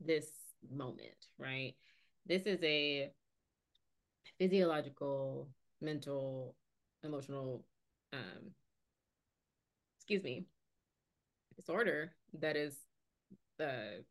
[0.00, 0.30] this
[0.70, 1.74] moment, right?
[2.26, 3.10] This is a
[4.38, 5.48] physiological,
[5.80, 6.54] mental,
[7.08, 7.64] emotional,
[8.12, 8.52] um,
[9.98, 10.44] excuse me,
[11.56, 12.76] disorder that is
[13.60, 14.02] uh,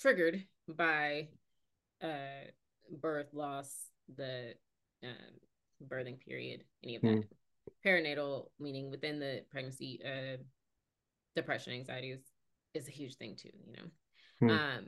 [0.00, 1.28] triggered by
[2.02, 2.48] uh,
[3.00, 3.70] birth, loss,
[4.16, 4.54] the
[5.02, 7.08] um, birthing period, any of that.
[7.08, 7.24] Mm.
[7.84, 10.36] Perinatal, meaning within the pregnancy, uh,
[11.36, 12.20] depression, anxiety is,
[12.74, 14.48] is a huge thing too, you know.
[14.48, 14.50] Mm.
[14.50, 14.84] Um,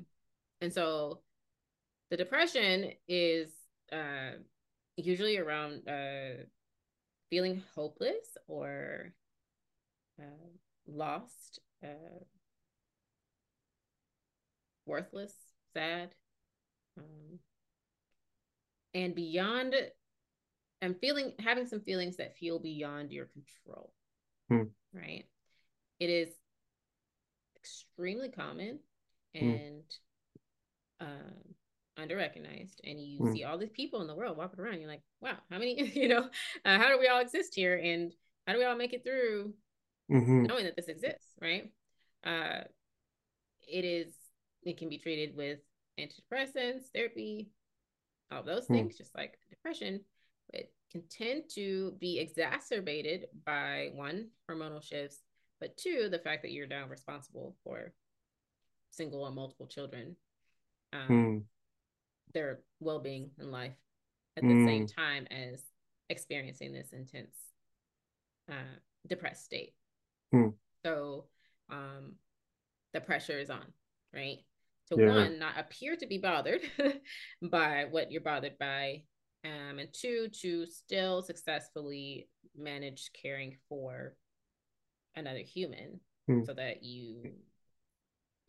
[0.60, 1.20] and so
[2.10, 3.50] the depression is
[3.92, 4.38] uh,
[4.96, 6.44] usually around uh,
[7.30, 9.12] feeling hopeless or
[10.18, 10.48] uh,
[10.86, 12.24] lost, uh,
[14.86, 15.34] worthless,
[15.74, 16.14] sad,
[16.98, 17.38] um,
[18.94, 19.74] and beyond.
[20.82, 23.92] I'm feeling having some feelings that feel beyond your control.
[24.48, 24.68] Hmm.
[24.92, 25.24] Right.
[25.98, 26.28] It is
[27.56, 28.78] extremely common
[29.34, 29.50] hmm.
[29.50, 29.82] and
[31.00, 31.54] um,
[31.96, 33.32] under recognized and you mm.
[33.32, 36.08] see all these people in the world walking around you're like wow how many you
[36.08, 36.28] know
[36.64, 38.12] uh, how do we all exist here and
[38.46, 39.52] how do we all make it through
[40.10, 40.44] mm-hmm.
[40.44, 41.70] knowing that this exists right
[42.24, 42.60] uh
[43.66, 44.14] it is
[44.62, 45.58] it can be treated with
[45.98, 47.50] antidepressants therapy
[48.30, 48.74] all those mm.
[48.74, 50.00] things just like depression
[50.52, 55.22] it can tend to be exacerbated by one hormonal shifts
[55.60, 57.92] but two the fact that you're now responsible for
[58.90, 60.14] single or multiple children
[60.92, 61.42] um, mm
[62.36, 63.72] their well-being in life
[64.36, 64.66] at the mm.
[64.66, 65.62] same time as
[66.10, 67.34] experiencing this intense
[68.50, 68.76] uh,
[69.08, 69.72] depressed state
[70.34, 70.52] mm.
[70.84, 71.24] so
[71.70, 72.12] um,
[72.92, 73.64] the pressure is on
[74.14, 74.40] right
[74.90, 75.08] to yeah.
[75.08, 76.60] one not appear to be bothered
[77.50, 79.02] by what you're bothered by
[79.42, 84.14] um, and two to still successfully manage caring for
[85.14, 86.00] another human
[86.30, 86.44] mm.
[86.44, 87.32] so that you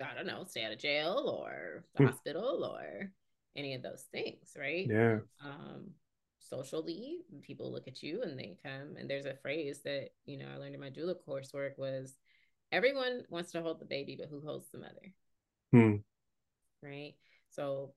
[0.03, 2.07] i don't know stay out of jail or the mm.
[2.07, 3.09] hospital or
[3.57, 4.87] any of those things, right?
[4.89, 5.19] Yeah.
[5.43, 5.89] Um,
[6.39, 10.47] socially, people look at you and they come, and there's a phrase that you know
[10.53, 12.15] I learned in my doula coursework was,
[12.71, 15.13] "Everyone wants to hold the baby, but who holds the mother?"
[15.71, 15.95] Hmm.
[16.81, 17.15] Right.
[17.49, 17.93] So,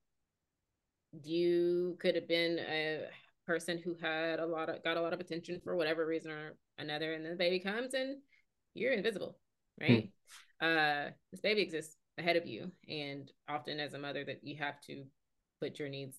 [1.22, 3.04] you could have been a
[3.46, 6.54] person who had a lot of got a lot of attention for whatever reason or
[6.78, 8.16] another, and then the baby comes and
[8.74, 9.38] you're invisible,
[9.80, 10.10] right?
[10.60, 10.66] Hmm.
[10.66, 14.80] Uh, this baby exists ahead of you, and often as a mother, that you have
[14.82, 15.04] to
[15.60, 16.16] put your needs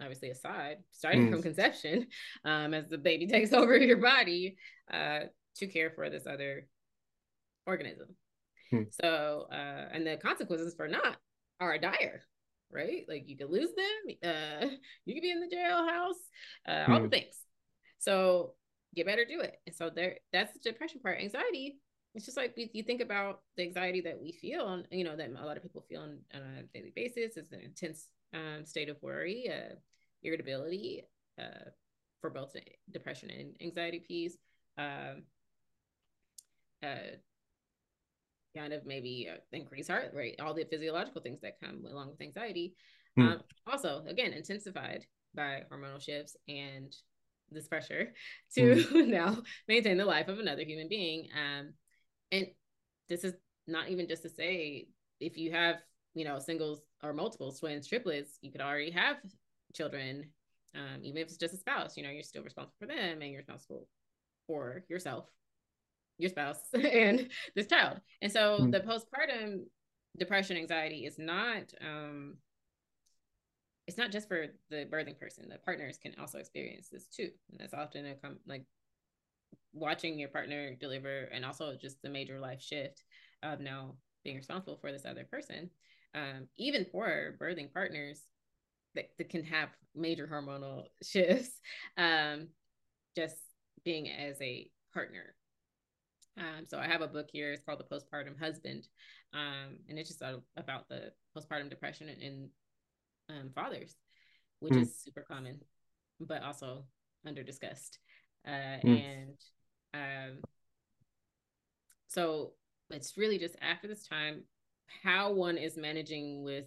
[0.00, 1.30] obviously aside, starting mm.
[1.30, 2.06] from conception,
[2.44, 4.56] um, as the baby takes over your body,
[4.92, 5.20] uh,
[5.56, 6.66] to care for this other
[7.66, 8.08] organism.
[8.72, 8.86] Mm.
[9.00, 11.16] So, uh, and the consequences for not
[11.60, 12.22] are dire,
[12.72, 13.04] right?
[13.08, 14.66] Like you could lose them, uh,
[15.04, 16.12] you could be in the jailhouse,
[16.68, 17.10] uh, all the hmm.
[17.10, 17.36] things.
[17.98, 18.54] So
[18.92, 19.54] you better do it.
[19.66, 21.20] And so there, that's the depression part.
[21.20, 21.78] Anxiety,
[22.14, 25.30] it's just like you think about the anxiety that we feel, and you know that
[25.30, 27.36] a lot of people feel on, on a daily basis.
[27.36, 29.74] It's an intense um, state of worry, uh,
[30.22, 31.04] irritability
[31.38, 31.70] uh,
[32.20, 32.54] for both
[32.90, 34.36] depression and anxiety piece.
[34.76, 35.22] Um,
[36.82, 37.16] uh,
[38.56, 42.20] kind of maybe uh, increase heart rate, all the physiological things that come along with
[42.20, 42.74] anxiety.
[43.18, 43.32] Mm.
[43.32, 45.04] Um, also, again, intensified
[45.34, 46.94] by hormonal shifts and
[47.50, 48.12] this pressure
[48.54, 49.06] to mm.
[49.08, 49.38] now
[49.68, 51.28] maintain the life of another human being.
[51.34, 51.74] Um,
[52.32, 52.46] and
[53.08, 53.34] this is
[53.66, 54.88] not even just to say
[55.20, 55.76] if you have
[56.14, 59.16] you know, singles or multiples, twins, triplets, you could already have
[59.74, 60.30] children.
[60.74, 63.30] Um, even if it's just a spouse, you know, you're still responsible for them and
[63.30, 63.88] you're responsible
[64.46, 65.26] for yourself,
[66.18, 68.00] your spouse, and this child.
[68.22, 68.70] And so mm-hmm.
[68.70, 69.64] the postpartum
[70.18, 72.36] depression, anxiety is not um
[73.86, 75.48] it's not just for the birthing person.
[75.48, 77.28] The partners can also experience this too.
[77.50, 78.64] And that's often a com- like
[79.74, 83.02] watching your partner deliver and also just the major life shift
[83.42, 85.68] of now being responsible for this other person
[86.14, 88.22] um, even for birthing partners
[88.94, 91.60] that, that can have major hormonal shifts,
[91.96, 92.48] um,
[93.16, 93.36] just
[93.84, 95.34] being as a partner.
[96.38, 97.52] Um, so I have a book here.
[97.52, 98.86] It's called The Postpartum Husband,
[99.32, 100.22] um, and it's just
[100.56, 102.48] about the postpartum depression in
[103.28, 103.96] um, fathers,
[104.60, 104.82] which mm.
[104.82, 105.60] is super common,
[106.20, 106.84] but also
[107.26, 107.98] under discussed.
[108.46, 109.04] Uh, mm.
[109.04, 109.36] And
[109.94, 110.38] um,
[112.08, 112.52] so
[112.90, 114.42] it's really just after this time
[114.86, 116.66] how one is managing with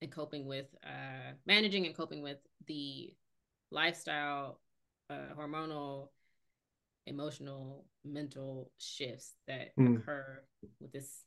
[0.00, 3.14] and coping with uh, managing and coping with the
[3.70, 4.60] lifestyle,
[5.10, 6.08] uh, hormonal,
[7.06, 9.96] emotional, mental shifts that mm.
[9.96, 10.42] occur
[10.80, 11.24] with this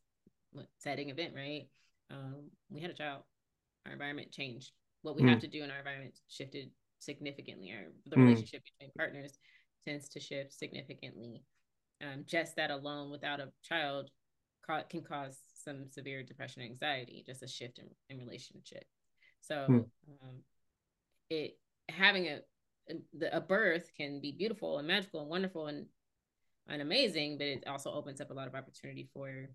[0.80, 1.68] setting event, right?
[2.12, 3.24] um, we had a child,
[3.86, 4.72] our environment changed.
[5.02, 5.30] What we Mm.
[5.30, 7.72] have to do in our environment shifted significantly.
[7.72, 8.26] Our the Mm.
[8.26, 9.40] relationship between partners
[9.86, 11.44] tends to shift significantly.
[12.02, 14.12] Um, just that alone, without a child,
[14.62, 17.24] ca- can cause some severe depression and anxiety.
[17.26, 18.86] Just a shift in, in relationship.
[19.42, 19.86] So, Mm.
[20.22, 20.36] um,
[21.30, 21.58] it
[21.90, 22.40] having a
[23.18, 25.88] the, a birth can be beautiful and magical and wonderful and
[26.68, 29.50] and amazing, but it also opens up a lot of opportunity for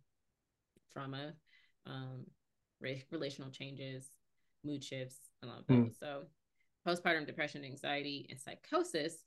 [0.92, 1.32] trauma,
[1.86, 2.24] um,
[2.80, 4.08] re- relational changes,
[4.64, 5.84] mood shifts, a lot of Hmm.
[5.84, 5.96] those.
[5.98, 6.22] So,
[6.86, 9.24] postpartum depression, anxiety, and psychosis,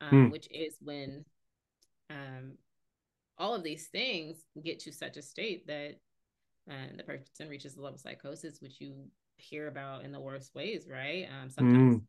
[0.00, 0.30] um, Hmm.
[0.30, 1.24] which is when
[2.10, 2.52] um,
[3.38, 5.96] all of these things get to such a state that
[6.68, 8.94] uh, the person reaches the level of psychosis, which you
[9.36, 11.26] hear about in the worst ways, right?
[11.30, 12.02] Um, sometimes, Mm.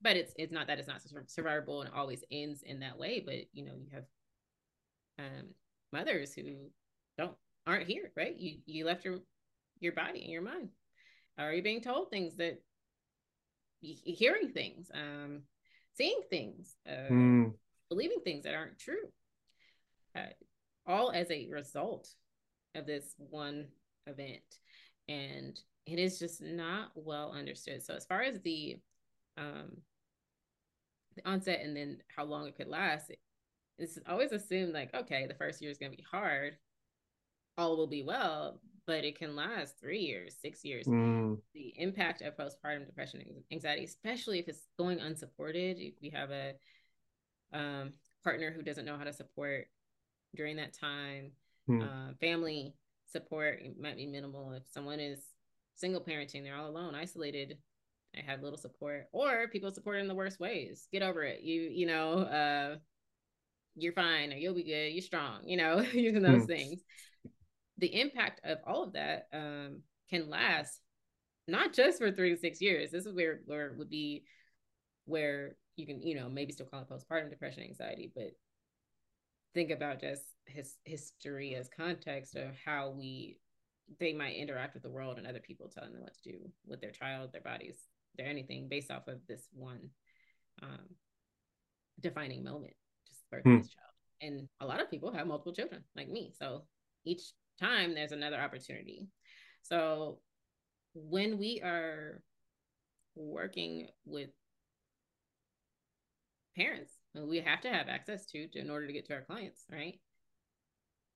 [0.00, 3.20] but it's it's not that it's not survivable and always ends in that way.
[3.24, 4.04] But you know, you have
[5.18, 5.48] um,
[5.92, 6.70] mothers who
[7.16, 7.36] don't
[7.66, 8.36] aren't here, right?
[8.36, 9.18] You you left your
[9.80, 10.70] your body and your mind.
[11.36, 12.60] Are you being told things that
[13.80, 15.42] hearing things, um,
[15.94, 17.54] seeing things, uh, Mm.
[17.88, 19.12] believing things that aren't true,
[20.16, 20.32] uh,
[20.86, 22.08] all as a result
[22.74, 23.68] of this one
[24.08, 24.42] event,
[25.08, 27.82] and it is just not well understood.
[27.82, 28.78] So as far as the
[29.36, 29.76] um,
[31.16, 33.10] the onset and then how long it could last,
[33.78, 36.56] it's always assumed like okay, the first year is going to be hard,
[37.56, 41.38] all will be well, but it can last three years, six years Mm.
[41.54, 45.78] the impact of postpartum depression and anxiety, especially if it's going unsupported.
[45.78, 46.54] If we have a
[47.52, 49.68] um, partner who doesn't know how to support
[50.36, 51.32] during that time,
[51.66, 51.82] Hmm.
[51.82, 52.74] uh, family
[53.08, 54.52] support might be minimal.
[54.52, 55.20] If someone is
[55.76, 57.58] single parenting, they're all alone, isolated.
[58.16, 60.88] I have little support, or people support in the worst ways.
[60.92, 61.42] Get over it.
[61.42, 62.76] You you know, uh,
[63.76, 64.92] you're fine, or you'll be good.
[64.92, 65.46] You're strong.
[65.46, 66.46] You know, using those Hmm.
[66.46, 66.80] things.
[67.78, 70.80] The impact of all of that um, can last
[71.46, 72.90] not just for three to six years.
[72.90, 74.24] This is where where it would be
[75.06, 78.32] where you can you know maybe still call it postpartum depression anxiety, but
[79.54, 83.38] think about just his history as context of how we
[83.98, 86.80] they might interact with the world and other people telling them what to do with
[86.80, 87.76] their child, their bodies,
[88.16, 89.88] their anything based off of this one
[90.62, 90.86] um,
[92.00, 92.74] defining moment,
[93.06, 93.56] just birth Hmm.
[93.56, 93.92] this child.
[94.20, 96.32] And a lot of people have multiple children, like me.
[96.38, 96.64] So
[97.04, 97.22] each
[97.60, 99.06] time there's another opportunity.
[99.62, 100.18] So
[100.94, 102.20] when we are
[103.14, 104.30] working with
[106.56, 109.64] parents, we have to have access to, to in order to get to our clients,
[109.70, 109.98] right?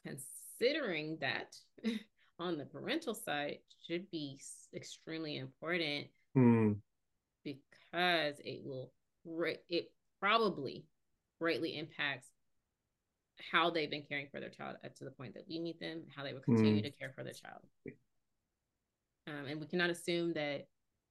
[0.05, 1.57] Considering that
[2.39, 4.41] on the parental side should be
[4.75, 6.81] extremely important Mm.
[7.45, 8.91] because it will
[9.69, 10.85] it probably
[11.39, 12.27] greatly impacts
[13.51, 16.03] how they've been caring for their child up to the point that we meet them,
[16.17, 16.85] how they will continue Mm.
[16.85, 17.61] to care for their child.
[19.27, 20.67] Um, and we cannot assume that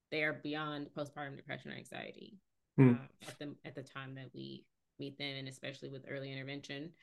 [0.09, 2.37] they are beyond postpartum depression or anxiety
[2.79, 2.99] Mm.
[2.99, 4.65] uh, at the at the time that we
[4.99, 6.93] meet them, and especially with early intervention.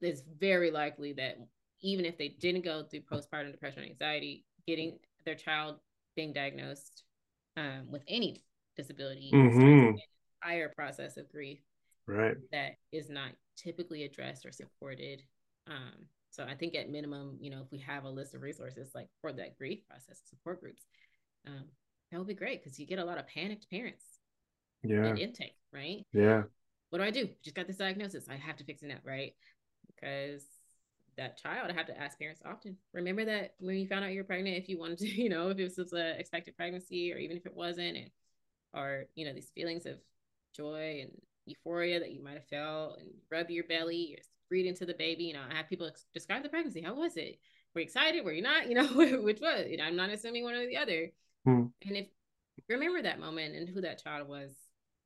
[0.00, 1.38] It's very likely that
[1.80, 5.76] even if they didn't go through postpartum depression or anxiety, getting their child
[6.16, 7.04] being diagnosed
[7.56, 8.42] um, with any
[8.76, 9.88] disability Mhm.
[9.88, 10.00] an
[10.42, 11.60] entire process of grief
[12.06, 12.36] Right.
[12.52, 15.22] that is not typically addressed or supported.
[15.66, 18.92] Um, so I think at minimum, you know, if we have a list of resources
[18.94, 20.84] like for that grief process, support groups,
[21.46, 21.64] um,
[22.10, 24.04] that would be great because you get a lot of panicked parents
[24.82, 25.14] Yeah.
[25.16, 26.06] intake, right?
[26.12, 26.44] Yeah.
[26.90, 27.28] What do I do?
[27.42, 28.28] Just got this diagnosis.
[28.28, 29.34] I have to fix it now, right?
[30.00, 30.42] Because
[31.16, 32.76] that child, I have to ask parents often.
[32.92, 35.50] Remember that when you found out you were pregnant, if you wanted to, you know,
[35.50, 38.10] if it was an expected pregnancy or even if it wasn't, and
[38.74, 39.96] or you know, these feelings of
[40.54, 41.10] joy and
[41.46, 44.18] euphoria that you might have felt and rub your belly, you're
[44.48, 45.24] breathing to the baby.
[45.24, 46.80] You know, I have people ex- describe the pregnancy.
[46.80, 47.38] How was it?
[47.74, 48.24] Were you excited?
[48.24, 48.66] Were you not?
[48.68, 48.86] You know,
[49.22, 49.66] which was?
[49.68, 51.10] You know, I'm not assuming one or the other.
[51.44, 51.66] Hmm.
[51.86, 52.06] And if
[52.68, 54.50] remember that moment and who that child was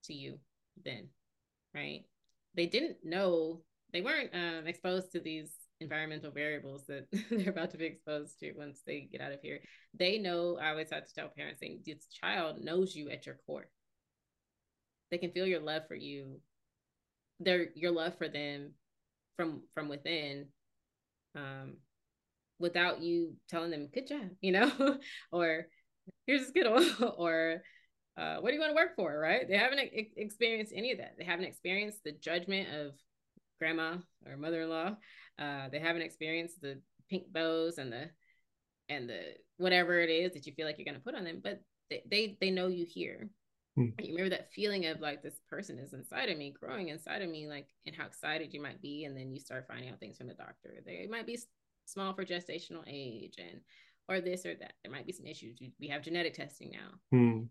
[0.05, 0.39] to you
[0.85, 1.09] then,
[1.75, 2.05] right?
[2.55, 3.63] They didn't know
[3.95, 8.53] they weren't um, exposed to these environmental variables that they're about to be exposed to
[8.53, 9.61] once they get out of here.
[9.99, 10.59] They know.
[10.61, 13.69] I always have to tell parents, saying this child knows you at your core.
[15.11, 16.41] They can feel your love for you,
[17.39, 18.73] their your love for them
[19.37, 20.47] from from within,
[21.37, 21.77] um,
[22.59, 24.99] without you telling them good job, you know,
[25.33, 25.67] or
[26.27, 26.85] here's a skittle,
[27.17, 27.63] or
[28.17, 29.49] uh, what do you want to work for, right?
[29.49, 31.15] They haven't ex- experienced any of that.
[31.17, 32.95] They haven't experienced the judgment of
[33.59, 34.97] grandma or mother-in-law.
[35.39, 38.11] Uh, they haven't experienced the pink bows and the
[38.89, 39.21] and the
[39.57, 41.61] whatever it is that you feel like you're going to put on them, but
[41.91, 43.29] they they, they know you here.
[43.77, 43.89] Hmm.
[44.01, 47.31] You remember that feeling of like this person is inside of me, growing inside of
[47.31, 50.17] me, like and how excited you might be, and then you start finding out things
[50.17, 50.81] from the doctor.
[50.85, 51.39] They might be
[51.87, 53.61] small for gestational age, and
[54.09, 54.75] or this or that.
[54.83, 55.59] There might be some issues.
[55.81, 56.99] We have genetic testing now.
[57.11, 57.19] Hmm.
[57.19, 57.51] Um,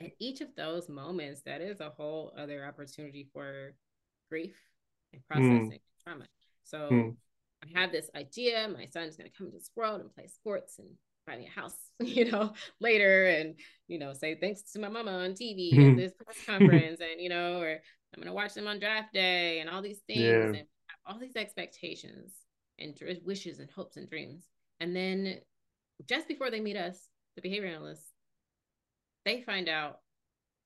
[0.00, 3.74] at each of those moments, that is a whole other opportunity for
[4.30, 4.56] grief
[5.16, 6.26] and processing trauma.
[6.64, 7.10] So Hmm.
[7.64, 8.68] I have this idea.
[8.68, 10.88] My son's going to come into this world and play sports and
[11.26, 13.56] buy me a house, you know, later and,
[13.88, 15.90] you know, say thanks to my mama on TV Mhm.
[15.90, 19.12] at this press conference and, you know, or I'm going to watch them on draft
[19.12, 20.48] day and all these things Yeah.
[20.48, 22.32] and have all these expectations
[22.78, 22.94] and
[23.24, 24.44] wishes and hopes and dreams.
[24.80, 25.40] And then
[26.08, 28.12] just before they meet us, the behavior analysts,
[29.24, 30.00] they find out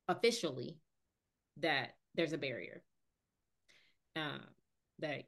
[0.08, 0.76] officially
[1.58, 2.82] that there's a barrier.
[4.16, 4.38] Uh,
[4.98, 5.24] that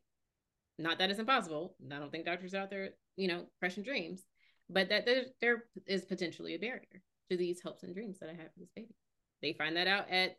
[0.78, 1.76] not that it's impossible.
[1.90, 4.24] I don't think doctors out there, you know, crushing dreams,
[4.68, 8.32] but that there, there is potentially a barrier to these hopes and dreams that I
[8.32, 8.94] have for this baby.
[9.40, 10.38] They find that out at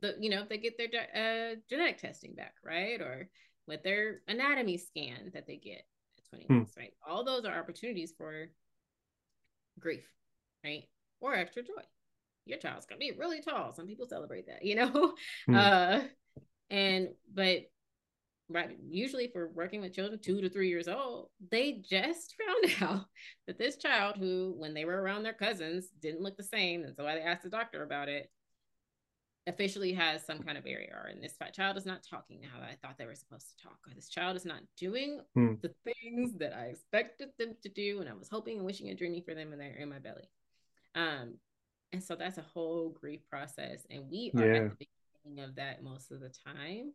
[0.00, 3.00] the, you know, if they get their uh, genetic testing back, right?
[3.00, 3.28] Or
[3.66, 5.86] with their anatomy scan that they get
[6.18, 6.54] at 20 Hmm.
[6.58, 6.92] months, right?
[7.06, 8.46] All those are opportunities for
[9.78, 10.06] grief,
[10.64, 10.84] right?
[11.20, 11.82] Or extra joy.
[12.44, 13.72] Your child's gonna be really tall.
[13.72, 15.14] Some people celebrate that, you know?
[15.46, 15.54] Hmm.
[15.54, 16.00] Uh
[16.70, 17.70] and but
[18.48, 22.34] right usually for working with children two to three years old, they just
[22.80, 23.06] found out
[23.46, 26.94] that this child who, when they were around their cousins, didn't look the same, and
[26.94, 28.30] so why they asked the doctor about it,
[29.48, 32.98] officially has some kind of barrier, and this child is not talking how I thought
[32.98, 35.54] they were supposed to talk, or this child is not doing Hmm.
[35.62, 38.98] the things that I expected them to do, and I was hoping and wishing and
[38.98, 40.28] dreaming for them, and they're in my belly.
[40.94, 41.34] Um,
[41.92, 44.54] and so that's a whole grief process, and we are Yeah.
[44.56, 44.95] at the beginning
[45.38, 46.92] of that most of the time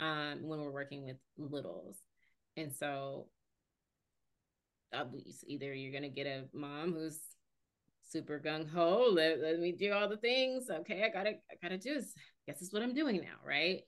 [0.00, 1.96] um, when we're working with littles.
[2.56, 3.28] And so
[5.46, 7.18] either you're going to get a mom who's
[8.10, 10.68] super gung ho, let, let me do all the things.
[10.70, 12.12] Okay, I got to, I got to do this.
[12.46, 13.80] Guess this is what I'm doing now, right?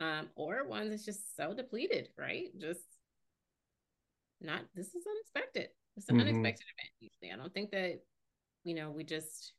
[0.00, 2.48] Um, or one that's just so depleted, right?
[2.58, 2.80] Just
[4.40, 5.68] not, this is unexpected.
[5.96, 6.22] It's an Mhm.
[6.22, 7.32] unexpected event usually.
[7.32, 8.00] I don't think that,
[8.64, 9.52] you know, we just,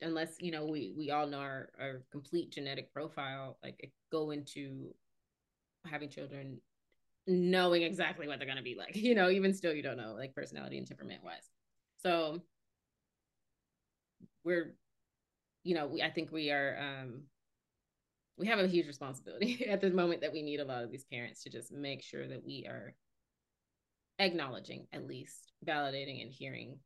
[0.00, 4.94] unless you know we we all know our, our complete genetic profile like go into
[5.86, 6.60] having children
[7.26, 10.14] knowing exactly what they're going to be like you know even still you don't know
[10.16, 11.50] like personality and temperament wise.
[12.02, 12.42] So
[14.44, 14.74] we're
[15.62, 17.22] you know we, i think we are um
[18.36, 21.04] we have a huge responsibility at the moment that we need a lot of these
[21.04, 22.94] parents to just make sure that we are
[24.18, 26.78] acknowledging at least validating and hearing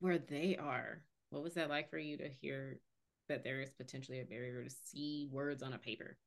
[0.00, 1.02] where they are
[1.32, 2.78] what was that like for you to hear
[3.30, 6.18] that there is potentially a barrier to see words on a paper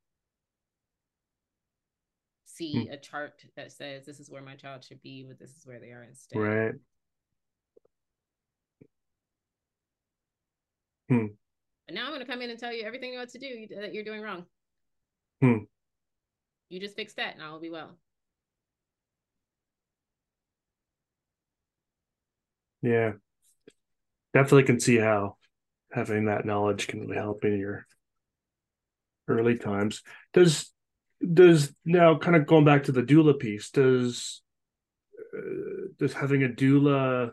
[2.45, 2.94] see Hmm.
[2.94, 5.80] a chart that says this is where my child should be but this is where
[5.80, 6.73] they are instead Right.
[11.10, 11.27] Hmm.
[11.86, 13.40] but now i'm going to come in and tell you everything you know what to
[13.40, 14.45] do that you're doing wrong
[15.41, 15.65] Hmm.
[16.69, 17.91] you just fix that and i'll be well
[22.82, 23.14] Yeah.
[24.36, 25.38] Definitely can see how
[25.94, 27.88] having that knowledge can really help in your
[29.30, 30.03] early times.
[30.34, 30.74] Does
[31.34, 34.41] does now kind of going back to the doula piece, does
[35.34, 37.32] uh, does having a doula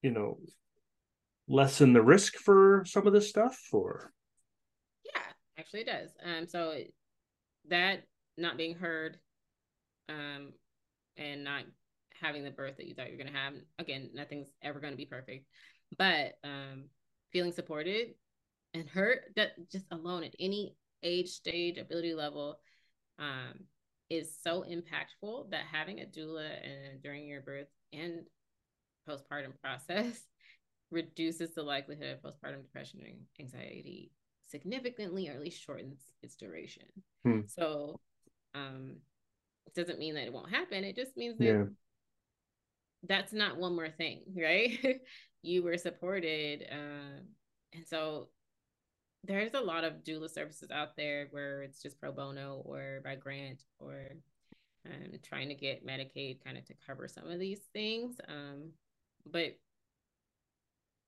[0.00, 0.38] you know
[1.48, 4.12] lessen the risk for some of this stuff or
[5.04, 5.20] Yeah,
[5.58, 6.10] actually it does.
[6.24, 6.78] Um, so
[7.68, 8.04] that
[8.36, 9.18] not being heard,
[10.08, 10.52] um,
[11.16, 11.64] and not
[12.20, 13.54] having the birth that you thought you were gonna have.
[13.78, 15.46] Again, nothing's ever gonna be perfect,
[15.96, 16.84] but um,
[17.32, 18.14] feeling supported
[18.74, 22.58] and heard that just alone at any age, stage, ability level,
[23.18, 23.54] um,
[24.10, 28.24] is so impactful that having a doula and during your birth and
[29.08, 30.22] postpartum process
[30.90, 34.10] reduces the likelihood of postpartum depression and anxiety
[34.46, 36.84] significantly or at least shortens its duration.
[37.24, 37.40] Hmm.
[37.46, 38.00] So
[38.54, 38.96] um
[39.66, 40.84] it doesn't mean that it won't happen.
[40.84, 41.64] It just means that yeah
[43.06, 45.00] that's not one more thing, right?
[45.42, 46.66] you were supported.
[46.70, 47.28] Um
[47.74, 48.28] and so
[49.24, 53.14] there's a lot of doula services out there where it's just pro bono or by
[53.16, 54.08] grant or
[54.86, 58.16] um, trying to get Medicaid kind of to cover some of these things.
[58.28, 58.70] Um,
[59.30, 59.58] but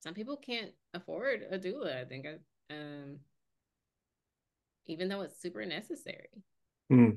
[0.00, 2.00] some people can't afford a doula.
[2.00, 2.26] I think,
[2.70, 3.18] um,
[4.86, 6.42] even though it's super necessary.
[6.90, 7.10] Hmm.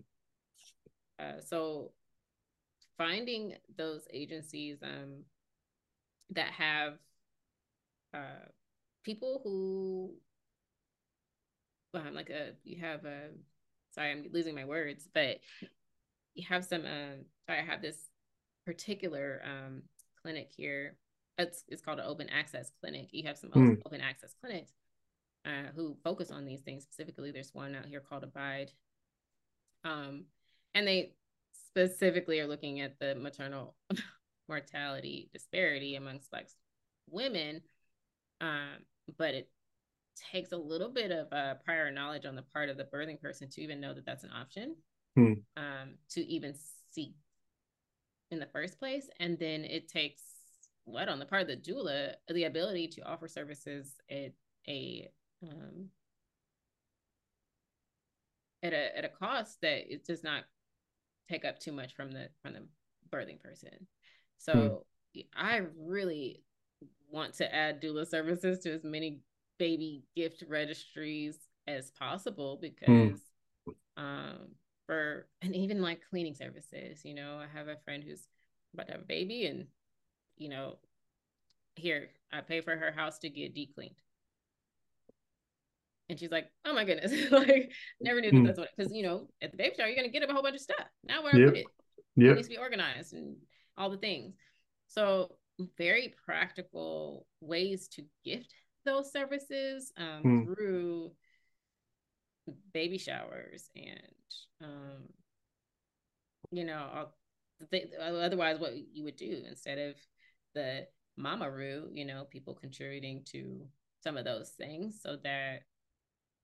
[1.20, 1.92] Uh, so
[2.98, 5.24] finding those agencies um,
[6.32, 6.94] that have
[8.14, 8.48] uh,
[9.04, 10.14] people who
[11.94, 13.30] um, like a you have a
[13.92, 15.40] sorry I'm losing my words, but
[16.36, 17.98] you have some um sorry I have this
[18.66, 19.84] particular um
[20.22, 20.98] clinic here.
[21.38, 23.10] It's it's called an open access clinic.
[23.12, 23.76] You have some Hmm.
[23.86, 24.72] open access clinics
[25.46, 27.32] uh, who focus on these things specifically.
[27.32, 28.72] There's one out here called Abide,
[29.84, 30.26] um,
[30.74, 31.14] and they
[31.74, 33.76] specifically are looking at the maternal
[34.48, 36.48] mortality disparity amongst Black
[37.10, 37.62] women,
[38.42, 38.86] um,
[39.18, 39.50] but it
[40.32, 43.50] takes a little bit of uh, prior knowledge on the part of the birthing person
[43.50, 44.76] to even know that that's an option,
[45.16, 45.34] hmm.
[45.58, 46.54] um, to even
[46.92, 47.16] see
[48.30, 50.22] in the first place, and then it takes
[50.86, 54.34] what on the part of the doula the ability to offer services at
[54.68, 55.08] a
[55.42, 55.88] um,
[58.62, 60.44] at a at a cost that it does not
[61.30, 62.68] take up too much from the from the
[63.10, 63.88] birthing person.
[64.38, 64.84] So
[65.16, 65.22] hmm.
[65.36, 66.44] I really
[67.10, 69.20] want to add doula services to as many
[69.60, 71.38] baby gift registries
[71.68, 72.62] as possible hmm.
[72.62, 73.20] because
[73.96, 74.50] um
[74.86, 78.28] for and even like cleaning services, you know, I have a friend who's
[78.74, 79.68] about to have a baby and
[80.38, 80.78] you know,
[81.76, 83.96] here, I pay for her house to get deep cleaned.
[86.10, 87.72] And she's like, "Oh my goodness!" like,
[88.02, 88.46] never knew that mm.
[88.46, 88.70] that's what.
[88.76, 90.86] Because you know, at the baby shower, you're gonna get a whole bunch of stuff.
[91.04, 91.48] Now where yep.
[91.48, 91.66] I put it,
[92.16, 92.32] yep.
[92.32, 93.38] it needs to be organized and
[93.78, 94.36] all the things.
[94.88, 95.36] So
[95.78, 98.54] very practical ways to gift
[98.86, 100.46] those services um, mm.
[100.46, 101.12] through
[102.74, 104.02] baby showers and
[104.62, 105.04] um,
[106.52, 107.08] you know
[107.72, 109.96] th- otherwise what you would do instead of
[110.54, 110.86] the
[111.18, 113.66] mamaRoo you know people contributing to
[114.04, 115.62] some of those things so that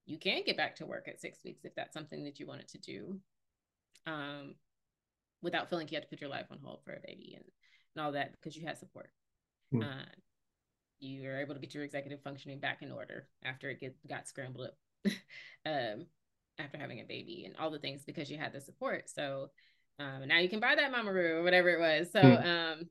[0.09, 2.67] you can get back to work at six weeks if that's something that you wanted
[2.67, 3.19] to do
[4.07, 4.55] um,
[5.41, 7.45] without feeling like you have to put your life on hold for a baby and,
[7.95, 9.11] and all that because you had support
[9.73, 9.83] mm.
[9.83, 10.05] uh,
[10.99, 14.27] you were able to get your executive functioning back in order after it get, got
[14.27, 14.77] scrambled up
[15.65, 16.05] um,
[16.57, 19.49] after having a baby and all the things because you had the support so
[19.99, 22.45] um, now you can buy that mamaRoo or whatever it was so mm.
[22.45, 22.89] um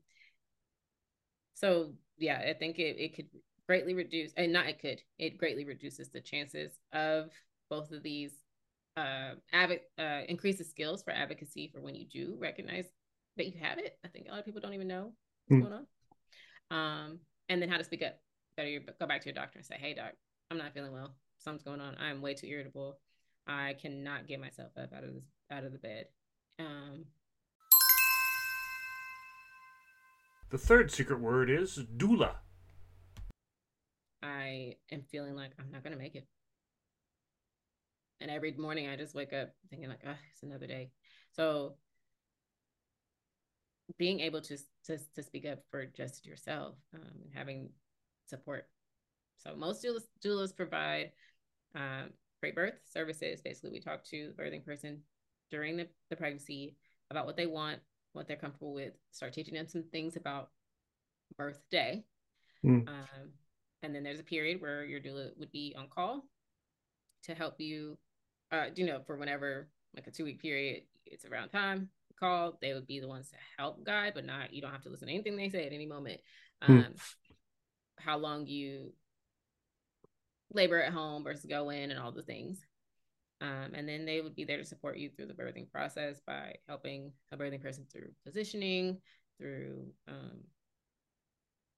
[1.53, 3.27] so yeah i think it, it could
[3.69, 7.29] greatly reduce and not it could it greatly reduces the chances of
[7.69, 8.31] both of these
[8.97, 12.85] uh, adv- uh increases skills for advocacy for when you do recognize
[13.37, 13.95] that you have it.
[14.03, 15.13] I think a lot of people don't even know
[15.47, 15.69] what's mm.
[15.69, 15.85] going
[16.71, 16.75] on.
[16.75, 18.15] Um and then how to speak up
[18.57, 20.13] better you go back to your doctor and say hey doc
[20.49, 21.13] i'm not feeling well.
[21.37, 21.95] Something's going on.
[21.99, 22.97] I'm way too irritable.
[23.45, 26.05] I cannot get myself up out of this out of the bed.
[26.57, 27.05] Um
[30.49, 32.37] the third secret word is doula
[34.21, 36.27] I am feeling like I'm not going to make it.
[38.21, 40.91] And every morning I just wake up thinking like, oh, it's another day.
[41.31, 41.75] So
[43.97, 47.69] being able to, to, to speak up for just yourself um, and having
[48.27, 48.67] support.
[49.37, 51.11] So most doulas, doulas provide
[51.75, 52.09] um,
[52.41, 53.41] pre-birth services.
[53.41, 54.99] Basically, we talk to the birthing person
[55.49, 56.75] during the, the pregnancy
[57.09, 57.79] about what they want,
[58.13, 60.49] what they're comfortable with, start teaching them some things about
[61.37, 62.03] birth day.
[62.65, 62.87] Mm.
[62.87, 63.29] Um,
[63.83, 66.23] and then there's a period where your doula would be on call
[67.23, 67.97] to help you
[68.51, 71.89] uh you know for whenever like a two week period it's around time
[72.19, 74.89] call they would be the ones to help guide but not you don't have to
[74.89, 76.19] listen to anything they say at any moment
[76.63, 76.79] hmm.
[76.79, 76.93] um
[77.97, 78.93] how long you
[80.53, 82.59] labor at home versus go in and all the things
[83.41, 86.55] um, and then they would be there to support you through the birthing process by
[86.67, 88.97] helping a birthing person through positioning
[89.37, 90.41] through um,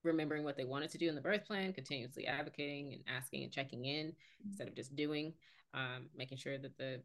[0.04, 3.52] remembering what they wanted to do in the birth plan, continuously advocating and asking and
[3.52, 4.12] checking in
[4.44, 5.32] instead of just doing,
[5.74, 7.02] um, making sure that the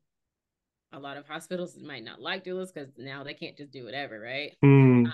[0.94, 4.20] a lot of hospitals might not like doulas because now they can't just do whatever,
[4.20, 4.54] right?
[4.64, 5.06] Mm.
[5.06, 5.14] Um,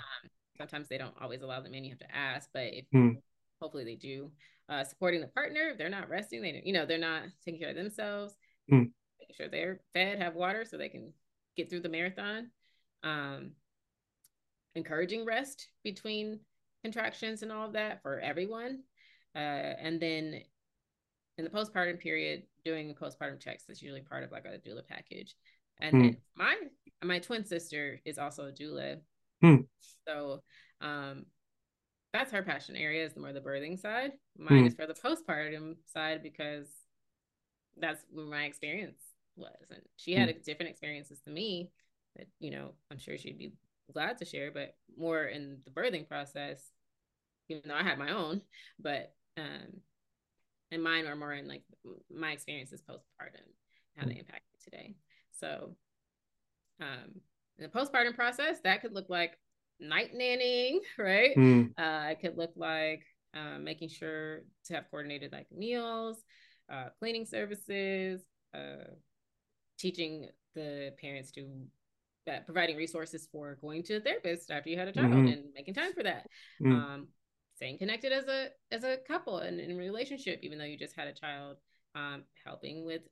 [0.56, 1.84] sometimes they don't always allow them in.
[1.84, 3.16] You have to ask, but if mm.
[3.60, 4.30] hopefully they do,
[4.68, 5.70] uh, supporting the partner.
[5.70, 8.34] If they're not resting, they you know they're not taking care of themselves.
[8.72, 8.90] Mm.
[9.20, 11.12] Making sure they're fed, have water, so they can
[11.56, 12.50] get through the marathon.
[13.02, 13.52] Um,
[14.74, 16.40] encouraging rest between
[16.84, 18.80] contractions and all of that for everyone.
[19.34, 20.40] Uh, and then
[21.38, 25.34] in the postpartum period, doing postpartum checks is usually part of like a doula package.
[25.80, 26.02] And hmm.
[26.02, 26.56] then my
[27.02, 28.98] my twin sister is also a doula.
[29.42, 29.62] Hmm.
[30.06, 30.42] So
[30.80, 31.26] um
[32.12, 34.12] that's her passion area is the more the birthing side.
[34.38, 34.66] Mine hmm.
[34.66, 36.68] is for the postpartum side because
[37.76, 39.02] that's where my experience
[39.34, 39.66] was.
[39.70, 40.38] And she had hmm.
[40.44, 41.72] different experiences to me
[42.16, 43.54] that, you know, I'm sure she'd be
[43.92, 46.70] glad to share, but more in the birthing process,
[47.48, 48.40] even though I had my own,
[48.78, 49.80] but um,
[50.70, 51.62] and mine are more in like
[52.14, 53.46] my experiences postpartum,
[53.96, 54.94] how they impact me today.
[55.32, 55.76] So,
[56.80, 57.20] um,
[57.58, 59.38] in the postpartum process, that could look like
[59.80, 61.36] night nannying, right?
[61.36, 61.70] Mm.
[61.78, 63.04] Uh, it could look like
[63.34, 66.18] uh, making sure to have coordinated like meals,
[66.72, 68.22] uh, cleaning services,
[68.54, 68.90] uh,
[69.78, 71.46] teaching the parents to
[72.30, 75.26] uh, providing resources for going to a therapist after you had a child mm-hmm.
[75.26, 76.26] and making time for that.
[76.62, 76.72] Mm.
[76.72, 77.08] Um,
[77.56, 81.08] staying connected as a as a couple and in relationship, even though you just had
[81.08, 81.56] a child.
[81.96, 83.02] Um, helping with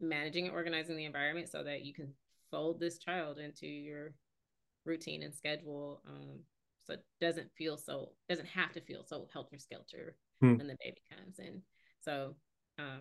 [0.00, 2.12] managing and organizing the environment so that you can
[2.50, 4.14] fold this child into your
[4.84, 6.02] routine and schedule.
[6.08, 6.40] Um,
[6.86, 10.56] so it doesn't feel so doesn't have to feel so helter skelter hmm.
[10.56, 11.62] when the baby comes in.
[12.00, 12.34] So
[12.78, 13.00] um,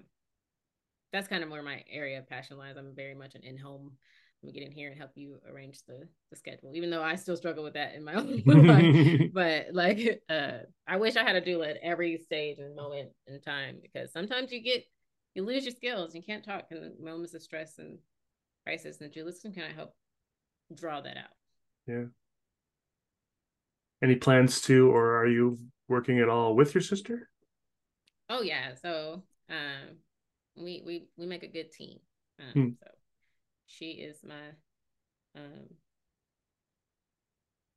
[1.11, 2.75] that's kind of where my area of passion lies.
[2.77, 3.91] I'm very much an in-home.
[4.43, 7.15] Let me get in here and help you arrange the the schedule, even though I
[7.15, 9.31] still struggle with that in my own life.
[9.31, 13.39] But like, uh, I wish I had a doula at every stage and moment in
[13.39, 14.83] time because sometimes you get
[15.33, 16.13] you lose your skills.
[16.13, 17.99] You can't talk in moments of stress and
[18.65, 19.95] crisis, and doulas can kind of help
[20.75, 21.31] draw that out.
[21.87, 22.05] Yeah.
[24.03, 25.57] Any plans to, or are you
[25.87, 27.29] working at all with your sister?
[28.27, 28.73] Oh yeah.
[28.81, 29.99] So um,
[30.57, 31.99] we we we make a good team.
[32.41, 32.69] Um, hmm.
[32.81, 32.91] So
[33.77, 34.49] she is my
[35.35, 35.67] um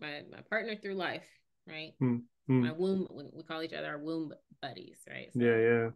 [0.00, 1.26] my my partner through life,
[1.66, 1.94] right?
[1.98, 2.18] Hmm.
[2.46, 2.62] Hmm.
[2.62, 3.08] My womb.
[3.10, 4.32] We call each other our womb
[4.62, 5.32] buddies, right?
[5.32, 5.86] So, yeah, yeah.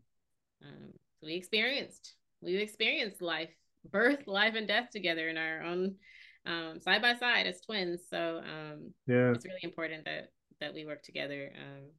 [0.62, 3.50] Um, so we experienced we've experienced life,
[3.90, 5.96] birth, life, and death together in our own
[6.46, 8.00] um, side by side as twins.
[8.08, 11.90] So um, yeah, it's really important that that we work together um,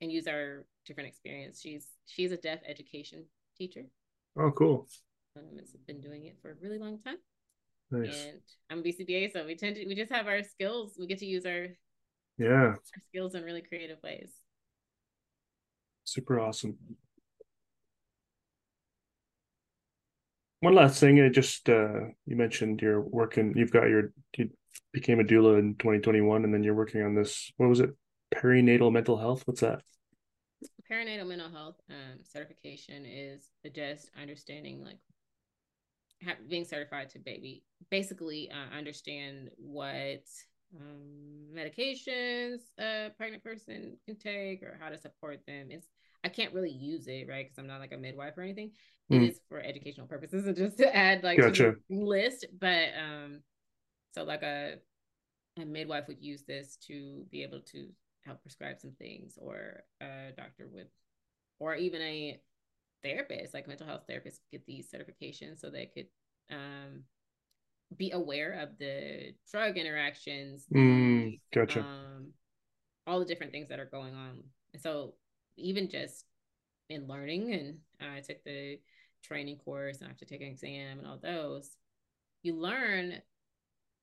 [0.00, 1.60] and use our different experience.
[1.60, 3.24] She's she's a deaf education
[3.56, 3.84] teacher.
[4.38, 4.86] Oh, cool.
[5.36, 7.16] Um, has been doing it for a really long time.
[7.90, 8.26] Nice.
[8.26, 8.40] And
[8.70, 10.96] I'm a BCBA, so we tend to we just have our skills.
[10.98, 11.68] We get to use our
[12.38, 14.30] yeah our skills in really creative ways.
[16.04, 16.78] Super awesome.
[20.60, 23.52] one last thing, I just uh, you mentioned you're working.
[23.56, 24.50] You've got your you
[24.92, 27.52] became a doula in 2021, and then you're working on this.
[27.56, 27.90] What was it?
[28.34, 29.42] Perinatal mental health.
[29.46, 29.82] What's that?
[30.90, 34.98] Perinatal mental health um, certification is just understanding like
[36.48, 40.22] being certified to baby basically uh, understand what
[40.74, 45.68] um, medications a pregnant person can take or how to support them.
[45.70, 45.86] It's
[46.24, 47.46] I can't really use it, right?
[47.46, 48.72] Because I'm not like a midwife or anything.
[49.10, 49.30] It mm.
[49.30, 51.72] is for educational purposes and just to add like gotcha.
[51.72, 52.46] to list.
[52.58, 53.40] But um,
[54.12, 54.74] so like a
[55.58, 57.88] a midwife would use this to be able to
[58.24, 60.88] help prescribe some things, or a doctor would,
[61.60, 62.40] or even a
[63.06, 66.06] therapist, like mental health therapists, get these certifications so they could
[66.50, 67.02] um
[67.96, 71.80] be aware of the drug interactions, mm, gotcha.
[71.80, 72.32] Um,
[73.06, 74.42] all the different things that are going on.
[74.72, 75.14] And so
[75.56, 76.24] even just
[76.88, 78.80] in learning, and I took the
[79.22, 81.70] training course and I have to take an exam and all those,
[82.42, 83.14] you learn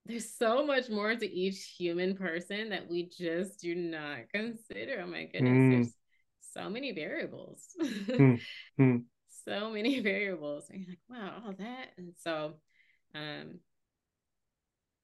[0.06, 5.02] there's so much more to each human person that we just do not consider.
[5.02, 5.70] Oh my goodness, mm.
[5.70, 5.94] there's
[6.54, 7.60] so many variables.
[7.80, 8.40] mm.
[8.80, 9.04] Mm.
[9.44, 10.64] So many variables.
[10.70, 11.88] And you're like, wow, all that.
[11.96, 12.54] And so
[13.14, 13.60] um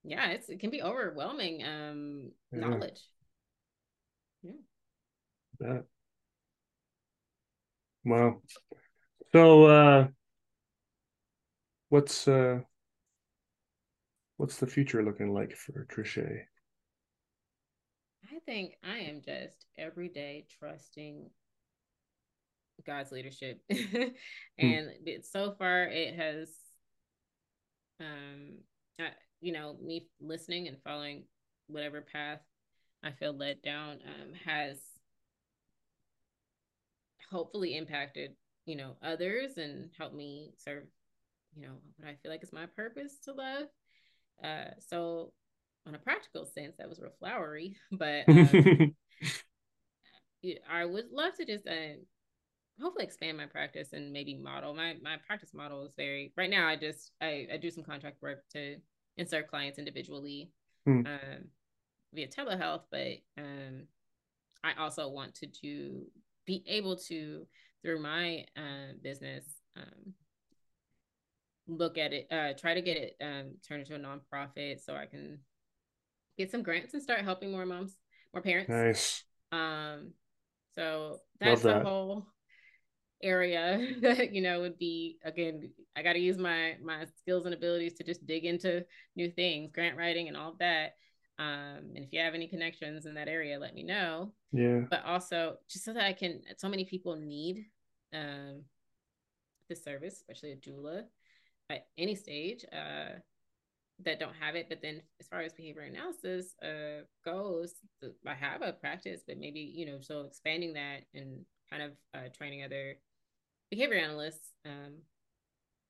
[0.03, 2.59] yeah, it's it can be overwhelming um yeah.
[2.59, 3.01] knowledge.
[4.43, 4.53] Yeah.
[5.61, 5.85] That
[8.05, 8.41] Wow.
[9.33, 10.09] So uh
[11.91, 12.61] what's uh
[14.39, 16.45] what's the future looking like for Treichae?
[18.33, 21.31] I think I am just every day trusting
[22.87, 23.61] God's leadership.
[23.71, 24.15] and
[24.59, 25.11] hmm.
[25.23, 26.51] so far it has
[28.01, 28.59] um
[28.99, 29.09] I,
[29.41, 31.25] you know, me listening and following
[31.67, 32.41] whatever path
[33.03, 34.79] I feel led down um has
[37.31, 38.33] hopefully impacted
[38.67, 40.85] you know others and helped me serve
[41.57, 43.67] you know what i feel like is my purpose to love
[44.45, 45.33] uh so
[45.87, 48.95] on a practical sense that was real flowery but um,
[50.71, 51.97] i would love to just uh,
[52.81, 56.67] hopefully expand my practice and maybe model my my practice model is very right now
[56.67, 58.77] i just i, I do some contract work to
[59.17, 60.51] insert clients individually
[60.89, 61.07] mm.
[61.07, 61.45] um,
[62.13, 63.87] via telehealth but um
[64.65, 66.07] i also want to do
[66.47, 67.47] be able to
[67.83, 69.45] through my uh, business
[69.77, 70.15] um,
[71.67, 75.07] look at it uh, try to get it um, turned into a nonprofit so i
[75.07, 75.39] can
[76.39, 77.97] get some grants and start helping more moms
[78.33, 80.13] more parents nice um
[80.75, 81.83] so that's that.
[81.83, 82.27] the whole
[83.23, 87.55] area that you know would be again i got to use my my skills and
[87.55, 88.85] abilities to just dig into
[89.17, 90.95] new things grant writing and all of that
[91.41, 94.33] um, and if you have any connections in that area, let me know.
[94.53, 94.81] Yeah.
[94.91, 97.65] But also just so that I can, so many people need
[98.13, 98.65] um,
[99.67, 101.05] this service, especially a doula
[101.71, 103.21] at any stage uh,
[104.05, 104.69] that don't have it.
[104.69, 107.73] But then as far as behavior analysis uh, goes,
[108.27, 112.29] I have a practice, but maybe, you know, so expanding that and kind of uh,
[112.37, 112.97] training other
[113.71, 114.99] behavior analysts um,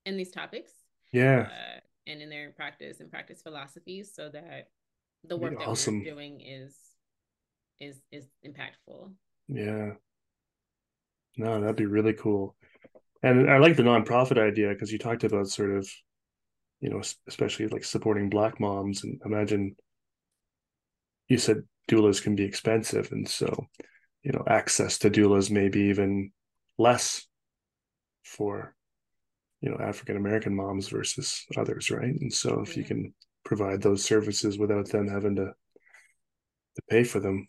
[0.07, 0.73] in these topics.
[1.12, 1.48] Yeah.
[1.48, 4.69] Uh, and in their practice and practice philosophies so that
[5.24, 5.98] the work that awesome.
[5.98, 6.74] we're doing is
[7.78, 9.12] is is impactful.
[9.48, 9.93] Yeah.
[11.36, 12.57] No, that'd be really cool.
[13.23, 15.89] And I like the nonprofit idea because you talked about sort of
[16.81, 19.05] you know, especially like supporting black moms.
[19.05, 19.77] And imagine
[21.28, 23.12] you said doulas can be expensive.
[23.12, 23.66] And so,
[24.23, 26.32] you know, access to doulas may be even
[26.78, 27.27] less
[28.31, 28.74] for,
[29.61, 32.15] you know, African American moms versus others, right?
[32.20, 32.82] And so if yeah.
[32.82, 37.47] you can provide those services without them having to to pay for them,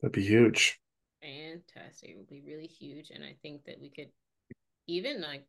[0.00, 0.80] that'd be huge.
[1.22, 2.10] Fantastic.
[2.10, 3.10] It would be really huge.
[3.10, 4.08] And I think that we could
[4.86, 5.44] even like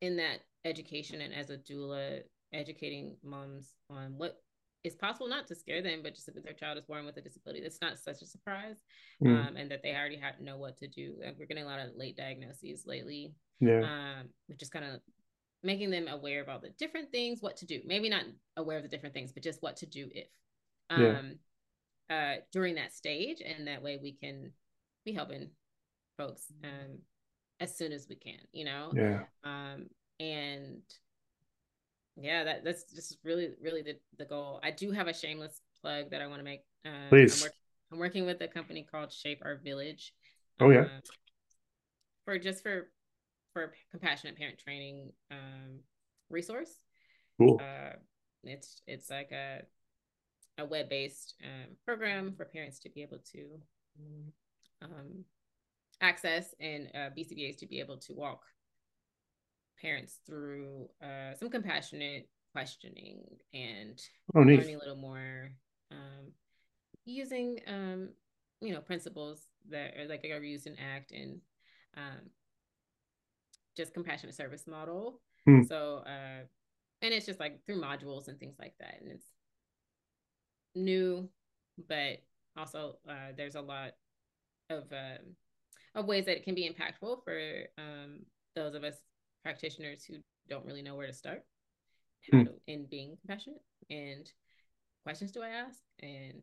[0.00, 2.20] in that education and as a doula
[2.52, 4.40] educating moms on what
[4.84, 7.20] is possible not to scare them but just that their child is born with a
[7.20, 8.76] disability that's not such a surprise
[9.22, 9.48] mm.
[9.48, 11.80] um, and that they already have know what to do like we're getting a lot
[11.80, 14.28] of late diagnoses lately yeah um,
[14.58, 15.00] just kind of
[15.62, 18.24] making them aware of all the different things what to do maybe not
[18.56, 20.26] aware of the different things but just what to do if
[20.90, 21.38] um
[22.10, 22.34] yeah.
[22.34, 24.50] uh during that stage and that way we can
[25.04, 25.48] be helping
[26.16, 26.98] folks um
[27.62, 28.92] as soon as we can, you know?
[28.94, 29.22] Yeah.
[29.44, 29.86] Um,
[30.18, 30.82] and
[32.16, 34.60] yeah, that that's just really, really the, the goal.
[34.62, 36.60] I do have a shameless plug that I want to make.
[36.84, 37.40] Um, Please.
[37.40, 37.54] I'm, work,
[37.92, 40.12] I'm, working with a company called Shape Our Village.
[40.60, 40.80] Oh yeah.
[40.80, 41.00] Uh,
[42.24, 42.90] for just for
[43.52, 45.80] for compassionate parent training um,
[46.30, 46.80] resource.
[47.38, 47.60] Cool.
[47.60, 47.96] Uh,
[48.44, 49.62] it's it's like a
[50.58, 53.46] a web based um, program for parents to be able to
[54.82, 55.24] um,
[56.00, 58.42] access and uh, BCBAs to be able to walk
[59.82, 63.22] parents through uh, some compassionate questioning
[63.52, 64.00] and
[64.34, 65.50] oh, learning a little more
[65.90, 66.32] um,
[67.04, 68.10] using um,
[68.60, 71.40] you know principles that are like are used in ACT and
[71.96, 72.30] um,
[73.76, 75.20] just compassionate service model.
[75.46, 75.62] Hmm.
[75.62, 76.44] So uh,
[77.02, 79.26] and it's just like through modules and things like that, and it's
[80.74, 81.28] new,
[81.88, 82.22] but
[82.56, 83.92] also uh, there's a lot
[84.70, 85.34] of um,
[85.94, 87.40] of ways that it can be impactful for
[87.78, 88.20] um,
[88.54, 88.94] those of us
[89.42, 90.16] practitioners who
[90.48, 91.42] don't really know where to start
[92.30, 92.44] hmm.
[92.66, 94.30] in being compassionate and
[95.04, 96.42] questions do I ask and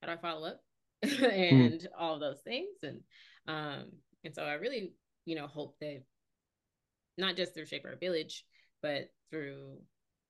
[0.00, 0.60] how do I follow up
[1.04, 1.24] hmm.
[1.24, 1.86] and hmm.
[1.98, 3.00] all of those things and
[3.46, 3.90] um
[4.24, 4.92] and so I really
[5.24, 6.02] you know hope that
[7.16, 8.44] not just through Shape Our Village
[8.82, 9.78] but through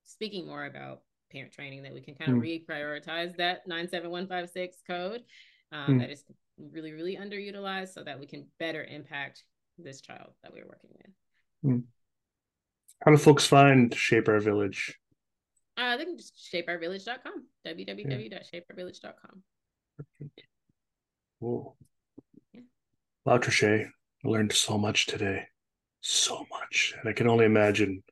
[0.05, 1.01] speaking more about
[1.31, 2.43] parent training that we can kind of hmm.
[2.43, 5.21] reprioritize that 97156 code
[5.71, 6.23] um, that is
[6.73, 9.43] really, really underutilized so that we can better impact
[9.77, 11.11] this child that we're working with.
[11.63, 11.79] Hmm.
[13.03, 14.97] How do folks find Shape Our Village?
[15.77, 19.43] Uh, they can just shapeourvillage.com, www.shapeourvillage.com.
[19.97, 20.43] Perfect.
[21.39, 21.77] Cool.
[22.53, 22.61] Yeah.
[23.23, 25.45] Wow, Treichae, I learned so much today.
[26.01, 26.93] So much.
[26.99, 28.03] And I can only imagine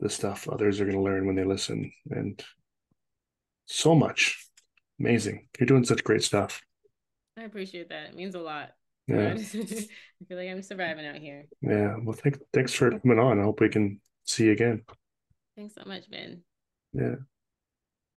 [0.00, 1.90] the stuff others are going to learn when they listen.
[2.10, 2.42] And
[3.64, 4.46] so much.
[5.00, 5.48] Amazing.
[5.58, 6.60] You're doing such great stuff.
[7.38, 8.10] I appreciate that.
[8.10, 8.70] It means a lot.
[9.08, 9.34] Yeah.
[9.34, 11.46] I feel like I'm surviving out here.
[11.62, 11.96] Yeah.
[12.02, 12.38] Well, thanks.
[12.52, 13.40] thanks for coming on.
[13.40, 14.82] I hope we can see you again.
[15.56, 16.42] Thanks so much, Ben.
[16.92, 17.16] Yeah.